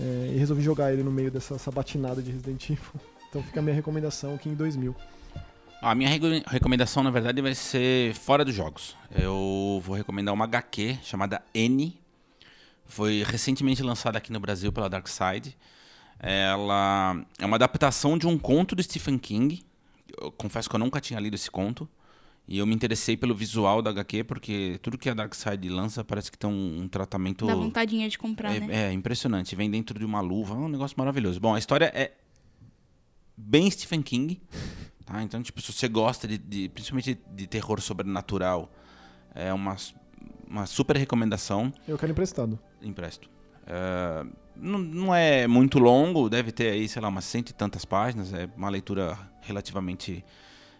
é, 0.00 0.32
e 0.34 0.36
resolvi 0.36 0.62
jogar 0.62 0.92
ele 0.92 1.04
no 1.04 1.12
meio 1.12 1.30
dessa 1.30 1.56
sabatinada 1.58 2.20
de 2.20 2.32
Resident 2.32 2.70
Evil. 2.70 2.82
Então 3.32 3.42
fica 3.42 3.60
a 3.60 3.62
minha 3.62 3.74
recomendação 3.74 4.38
em 4.44 4.52
2000. 4.52 4.94
A 5.82 5.96
minha 5.96 6.08
recomendação, 6.46 7.02
na 7.02 7.10
verdade, 7.10 7.42
vai 7.42 7.56
ser 7.56 8.14
fora 8.14 8.44
dos 8.44 8.54
jogos. 8.54 8.96
Eu 9.10 9.82
vou 9.84 9.96
recomendar 9.96 10.32
uma 10.32 10.44
HQ 10.44 11.00
chamada 11.02 11.42
N. 11.52 11.98
Foi 12.84 13.24
recentemente 13.26 13.82
lançada 13.82 14.16
aqui 14.16 14.32
no 14.32 14.38
Brasil 14.38 14.72
pela 14.72 14.88
Dark 14.88 15.08
Side. 15.08 15.56
Ela 16.20 17.16
é 17.36 17.44
uma 17.44 17.56
adaptação 17.56 18.16
de 18.16 18.28
um 18.28 18.38
conto 18.38 18.76
do 18.76 18.82
Stephen 18.82 19.18
King. 19.18 19.60
Eu 20.20 20.30
confesso 20.30 20.70
que 20.70 20.76
eu 20.76 20.78
nunca 20.78 21.00
tinha 21.00 21.18
lido 21.18 21.34
esse 21.34 21.50
conto. 21.50 21.88
E 22.46 22.58
eu 22.58 22.66
me 22.66 22.76
interessei 22.76 23.16
pelo 23.16 23.34
visual 23.34 23.82
da 23.82 23.90
HQ, 23.90 24.22
porque 24.22 24.78
tudo 24.82 24.96
que 24.96 25.10
a 25.10 25.14
Dark 25.14 25.34
Side 25.34 25.68
lança 25.68 26.04
parece 26.04 26.30
que 26.30 26.38
tem 26.38 26.48
um, 26.48 26.82
um 26.82 26.88
tratamento. 26.88 27.44
Dá 27.44 27.56
vontadinha 27.56 28.08
de 28.08 28.16
comprar, 28.16 28.54
é, 28.54 28.60
né? 28.60 28.88
É, 28.88 28.92
impressionante. 28.92 29.56
Vem 29.56 29.68
dentro 29.68 29.98
de 29.98 30.04
uma 30.04 30.20
luva, 30.20 30.54
é 30.54 30.58
um 30.58 30.68
negócio 30.68 30.94
maravilhoso. 30.96 31.40
Bom, 31.40 31.56
a 31.56 31.58
história 31.58 31.90
é 31.92 32.12
bem 33.36 33.68
Stephen 33.68 34.00
King. 34.00 34.40
Tá? 35.04 35.22
Então, 35.22 35.42
tipo, 35.42 35.60
se 35.60 35.72
você 35.72 35.88
gosta 35.88 36.26
de, 36.28 36.38
de 36.38 36.68
principalmente 36.68 37.18
de 37.34 37.46
terror 37.46 37.80
sobrenatural, 37.80 38.70
é 39.34 39.52
uma, 39.52 39.76
uma 40.48 40.66
super 40.66 40.96
recomendação. 40.96 41.72
Eu 41.86 41.98
quero 41.98 42.12
emprestado. 42.12 42.58
Empresto. 42.80 43.28
Uh, 43.62 44.30
não, 44.56 44.78
não 44.78 45.14
é 45.14 45.46
muito 45.46 45.78
longo, 45.78 46.28
deve 46.28 46.52
ter 46.52 46.70
aí, 46.70 46.88
sei 46.88 47.00
lá, 47.00 47.08
umas 47.08 47.24
cento 47.24 47.50
e 47.50 47.54
tantas 47.54 47.84
páginas. 47.84 48.32
É 48.32 48.48
uma 48.56 48.68
leitura 48.68 49.18
relativamente 49.40 50.24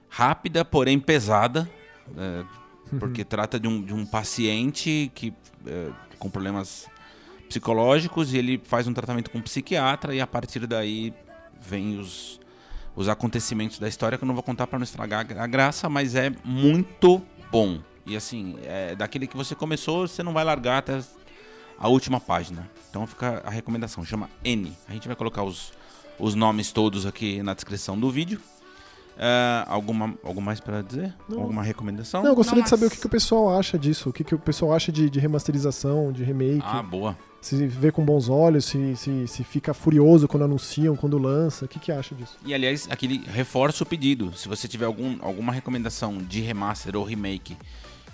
rápida, 0.08 0.64
porém 0.64 0.98
pesada. 0.98 1.68
É, 2.16 2.44
porque 2.98 3.24
trata 3.24 3.58
de 3.58 3.66
um, 3.66 3.82
de 3.82 3.94
um 3.94 4.04
paciente 4.04 5.10
que 5.14 5.32
é, 5.66 5.90
com 6.18 6.28
problemas 6.28 6.86
psicológicos 7.48 8.32
e 8.32 8.38
ele 8.38 8.60
faz 8.64 8.86
um 8.86 8.94
tratamento 8.94 9.30
com 9.30 9.38
um 9.38 9.42
psiquiatra 9.42 10.14
e 10.14 10.20
a 10.20 10.26
partir 10.26 10.66
daí 10.66 11.12
vem 11.60 11.98
os, 11.98 12.40
os 12.95 13.09
acontecimentos 13.09 13.78
da 13.78 13.88
história 13.88 14.18
que 14.18 14.24
eu 14.24 14.26
não 14.26 14.34
vou 14.34 14.43
contar 14.43 14.66
para 14.66 14.78
não 14.78 14.84
estragar 14.84 15.26
a 15.38 15.47
graça, 15.47 15.88
mas 15.88 16.14
é 16.14 16.32
muito 16.45 17.22
bom. 17.51 17.80
E 18.07 18.16
assim, 18.16 18.57
é 18.64 18.95
daquele 18.95 19.26
que 19.26 19.36
você 19.36 19.55
começou, 19.55 20.07
você 20.07 20.22
não 20.22 20.32
vai 20.32 20.45
largar 20.45 20.78
até 20.78 21.01
a 21.78 21.88
última 21.88 22.20
página. 22.20 22.68
Então 22.90 23.07
fica 23.07 23.43
a 23.45 23.51
recomendação, 23.51 24.05
chama 24.05 24.28
N. 24.45 24.72
A 24.88 24.93
gente 24.93 25.07
vai 25.07 25.16
colocar 25.16 25.43
os, 25.43 25.72
os 26.18 26.34
nomes 26.34 26.72
todos 26.72 27.07
aqui 27.07 27.43
na 27.43 27.55
descrição 27.55 27.99
do 27.99 28.11
vídeo. 28.11 28.40
Uh, 29.12 29.68
alguma, 29.68 30.14
algo 30.24 30.40
mais 30.40 30.59
para 30.59 30.82
dizer? 30.82 31.14
Não. 31.28 31.43
Alguma 31.43 31.62
recomendação? 31.62 32.22
Não, 32.22 32.30
eu 32.30 32.34
gostaria 32.34 32.62
Nossa. 32.62 32.76
de 32.76 32.80
saber 32.80 32.86
o 32.86 32.90
que, 32.90 33.01
que, 33.01 33.07
o 33.07 33.11
pessoal 33.11 33.59
acha 33.59 33.78
disso. 33.78 34.09
O 34.09 34.12
que, 34.12 34.24
que 34.24 34.34
o 34.34 34.38
pessoal 34.38 34.72
acha 34.72 34.90
de, 34.90 35.09
de 35.09 35.20
remasterização, 35.20 36.11
de 36.12 36.24
remake. 36.24 36.62
Ah, 36.64 36.82
boa 36.82 37.16
se 37.43 37.66
vê 37.66 37.90
com 37.90 38.05
bons 38.05 38.28
olhos, 38.28 38.64
se, 38.66 38.95
se, 38.95 39.26
se 39.26 39.43
fica 39.45 39.74
furioso 39.74 40.28
quando 40.28 40.45
anunciam, 40.45 40.95
quando 40.95 41.18
lança. 41.18 41.64
O 41.64 41.68
que, 41.68 41.80
que 41.80 41.90
acha 41.90 42.14
disso? 42.14 42.38
E 42.47 42.55
aliás, 42.55 42.86
aquele 42.88 43.24
reforça 43.26 43.82
o 43.82 43.86
pedido. 43.86 44.32
Se 44.36 44.49
você 44.49 44.68
tiver 44.68 44.84
algum, 44.84 45.18
alguma 45.20 45.53
recomendação 45.53 46.18
de 46.18 46.40
remaster 46.40 46.97
ou 46.97 47.03
remake 47.03 47.57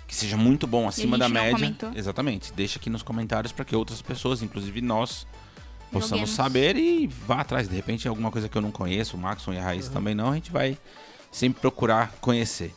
que 0.07 0.15
seja 0.15 0.35
muito 0.35 0.65
bom, 0.65 0.87
acima 0.87 1.15
da 1.15 1.29
média. 1.29 1.75
Exatamente. 1.95 2.51
Deixa 2.53 2.79
aqui 2.79 2.89
nos 2.89 3.03
comentários 3.03 3.53
para 3.53 3.63
que 3.63 3.75
outras 3.75 4.01
pessoas, 4.01 4.41
inclusive 4.41 4.81
nós, 4.81 5.27
possamos 5.91 6.31
saber 6.31 6.75
e 6.75 7.05
vá 7.05 7.41
atrás. 7.41 7.69
De 7.69 7.75
repente, 7.75 8.07
alguma 8.07 8.31
coisa 8.31 8.49
que 8.49 8.57
eu 8.57 8.61
não 8.63 8.71
conheço, 8.71 9.15
o 9.15 9.19
Maxon 9.19 9.53
e 9.53 9.59
a 9.59 9.63
Raiz 9.63 9.85
uhum. 9.85 9.93
também 9.93 10.15
não, 10.15 10.31
a 10.31 10.33
gente 10.33 10.51
vai 10.51 10.75
sempre 11.31 11.61
procurar 11.61 12.13
conhecer. 12.19 12.73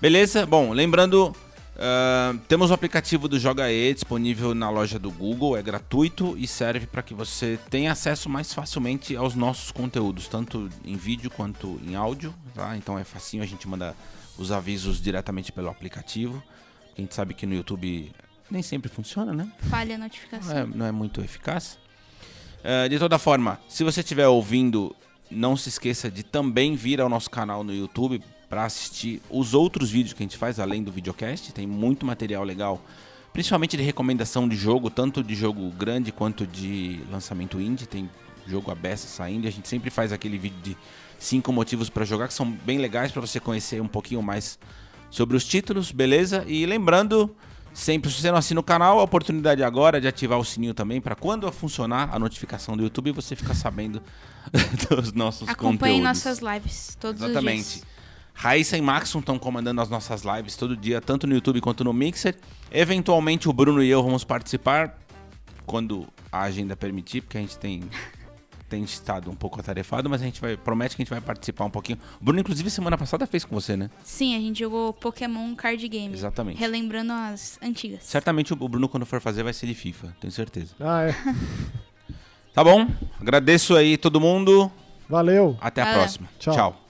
Beleza? 0.00 0.46
Bom, 0.46 0.72
lembrando 0.72 1.36
Uh, 1.74 2.38
temos 2.48 2.70
o 2.70 2.74
aplicativo 2.74 3.26
do 3.26 3.38
Joga 3.38 3.72
E 3.72 3.94
disponível 3.94 4.54
na 4.54 4.68
loja 4.68 4.98
do 4.98 5.10
Google, 5.10 5.56
é 5.56 5.62
gratuito 5.62 6.36
e 6.36 6.46
serve 6.46 6.86
para 6.86 7.02
que 7.02 7.14
você 7.14 7.58
tenha 7.70 7.92
acesso 7.92 8.28
mais 8.28 8.52
facilmente 8.52 9.16
aos 9.16 9.34
nossos 9.34 9.70
conteúdos, 9.70 10.28
tanto 10.28 10.68
em 10.84 10.96
vídeo 10.96 11.30
quanto 11.30 11.80
em 11.86 11.94
áudio. 11.94 12.34
Tá? 12.54 12.76
Então 12.76 12.98
é 12.98 13.04
facinho, 13.04 13.42
a 13.42 13.46
gente 13.46 13.66
manda 13.66 13.96
os 14.36 14.52
avisos 14.52 15.00
diretamente 15.00 15.50
pelo 15.50 15.70
aplicativo. 15.70 16.42
A 16.96 17.00
gente 17.00 17.14
sabe 17.14 17.32
que 17.32 17.46
no 17.46 17.54
YouTube 17.54 18.12
nem 18.50 18.62
sempre 18.62 18.90
funciona, 18.90 19.32
né? 19.32 19.50
Falha 19.70 19.94
a 19.94 19.98
notificação. 19.98 20.54
Não 20.54 20.60
é, 20.60 20.66
não 20.66 20.86
é 20.86 20.92
muito 20.92 21.22
eficaz. 21.22 21.78
Uh, 22.58 22.88
de 22.88 22.98
toda 22.98 23.18
forma, 23.18 23.58
se 23.66 23.82
você 23.82 24.00
estiver 24.00 24.28
ouvindo, 24.28 24.94
não 25.30 25.56
se 25.56 25.70
esqueça 25.70 26.10
de 26.10 26.22
também 26.22 26.76
vir 26.76 27.00
ao 27.00 27.08
nosso 27.08 27.30
canal 27.30 27.64
no 27.64 27.74
YouTube 27.74 28.22
para 28.52 28.66
assistir 28.66 29.22
os 29.30 29.54
outros 29.54 29.90
vídeos 29.90 30.12
que 30.12 30.22
a 30.22 30.24
gente 30.24 30.36
faz 30.36 30.60
além 30.60 30.82
do 30.82 30.92
videocast. 30.92 31.50
Tem 31.54 31.66
muito 31.66 32.04
material 32.04 32.44
legal, 32.44 32.84
principalmente 33.32 33.78
de 33.78 33.82
recomendação 33.82 34.46
de 34.46 34.54
jogo, 34.54 34.90
tanto 34.90 35.24
de 35.24 35.34
jogo 35.34 35.70
grande 35.70 36.12
quanto 36.12 36.46
de 36.46 37.00
lançamento 37.10 37.58
indie. 37.58 37.86
Tem 37.86 38.10
jogo 38.46 38.70
aberto 38.70 38.98
saindo 38.98 39.46
e 39.46 39.48
a 39.48 39.50
gente 39.50 39.66
sempre 39.66 39.88
faz 39.88 40.12
aquele 40.12 40.36
vídeo 40.36 40.58
de 40.62 40.76
cinco 41.18 41.50
motivos 41.50 41.88
para 41.88 42.04
jogar 42.04 42.28
que 42.28 42.34
são 42.34 42.50
bem 42.50 42.76
legais 42.76 43.10
para 43.10 43.22
você 43.22 43.40
conhecer 43.40 43.80
um 43.80 43.88
pouquinho 43.88 44.20
mais 44.20 44.58
sobre 45.10 45.34
os 45.34 45.46
títulos, 45.46 45.90
beleza? 45.90 46.44
E 46.46 46.66
lembrando, 46.66 47.34
sempre 47.72 48.10
se 48.10 48.20
você 48.20 48.30
não 48.30 48.36
assina 48.36 48.60
o 48.60 48.62
canal, 48.62 49.00
a 49.00 49.02
oportunidade 49.02 49.62
agora 49.64 49.98
de 49.98 50.06
ativar 50.06 50.38
o 50.38 50.44
sininho 50.44 50.74
também 50.74 51.00
para 51.00 51.14
quando 51.14 51.50
funcionar 51.50 52.10
a 52.14 52.18
notificação 52.18 52.76
do 52.76 52.82
YouTube 52.82 53.12
você 53.12 53.34
ficar 53.34 53.54
sabendo 53.54 54.02
dos 54.90 55.14
nossos 55.14 55.48
Acompanhe 55.48 55.94
conteúdos. 55.94 56.02
nossas 56.02 56.38
lives 56.40 56.98
todos 57.00 57.22
Exatamente. 57.22 57.62
os 57.62 57.72
dias. 57.76 58.01
Raíssa 58.34 58.76
e 58.76 58.82
Maxon 58.82 59.20
estão 59.20 59.38
comandando 59.38 59.80
as 59.80 59.88
nossas 59.88 60.22
lives 60.22 60.56
todo 60.56 60.76
dia, 60.76 61.00
tanto 61.00 61.26
no 61.26 61.34
YouTube 61.34 61.60
quanto 61.60 61.84
no 61.84 61.92
Mixer. 61.92 62.36
Eventualmente 62.70 63.48
o 63.48 63.52
Bruno 63.52 63.82
e 63.82 63.88
eu 63.88 64.02
vamos 64.02 64.24
participar 64.24 64.98
quando 65.66 66.06
a 66.30 66.42
agenda 66.42 66.76
permitir, 66.76 67.20
porque 67.20 67.38
a 67.38 67.40
gente 67.40 67.58
tem 67.58 67.82
tem 68.68 68.82
estado 68.82 69.30
um 69.30 69.34
pouco 69.34 69.60
atarefado, 69.60 70.08
mas 70.08 70.22
a 70.22 70.24
gente 70.24 70.40
vai 70.40 70.56
promete 70.56 70.96
que 70.96 71.02
a 71.02 71.04
gente 71.04 71.10
vai 71.10 71.20
participar 71.20 71.66
um 71.66 71.70
pouquinho. 71.70 71.98
O 72.20 72.24
Bruno 72.24 72.40
inclusive 72.40 72.70
semana 72.70 72.96
passada 72.96 73.26
fez 73.26 73.44
com 73.44 73.54
você, 73.54 73.76
né? 73.76 73.90
Sim, 74.02 74.34
a 74.34 74.40
gente 74.40 74.60
jogou 74.60 74.94
Pokémon 74.94 75.54
Card 75.54 75.86
Game. 75.88 76.14
Exatamente. 76.14 76.58
Relembrando 76.58 77.12
as 77.12 77.58
antigas. 77.62 78.02
Certamente 78.02 78.54
o 78.54 78.56
Bruno 78.56 78.88
quando 78.88 79.04
for 79.04 79.20
fazer 79.20 79.42
vai 79.42 79.52
ser 79.52 79.66
de 79.66 79.74
FIFA, 79.74 80.16
tenho 80.20 80.32
certeza. 80.32 80.74
Ah, 80.80 81.02
é. 81.04 81.14
Tá 82.54 82.62
bom? 82.62 82.86
Agradeço 83.18 83.74
aí 83.74 83.96
todo 83.96 84.20
mundo. 84.20 84.70
Valeu. 85.08 85.56
Até 85.58 85.80
a 85.80 85.94
próxima. 85.94 86.28
Tchau. 86.38 86.54
Tchau. 86.54 86.81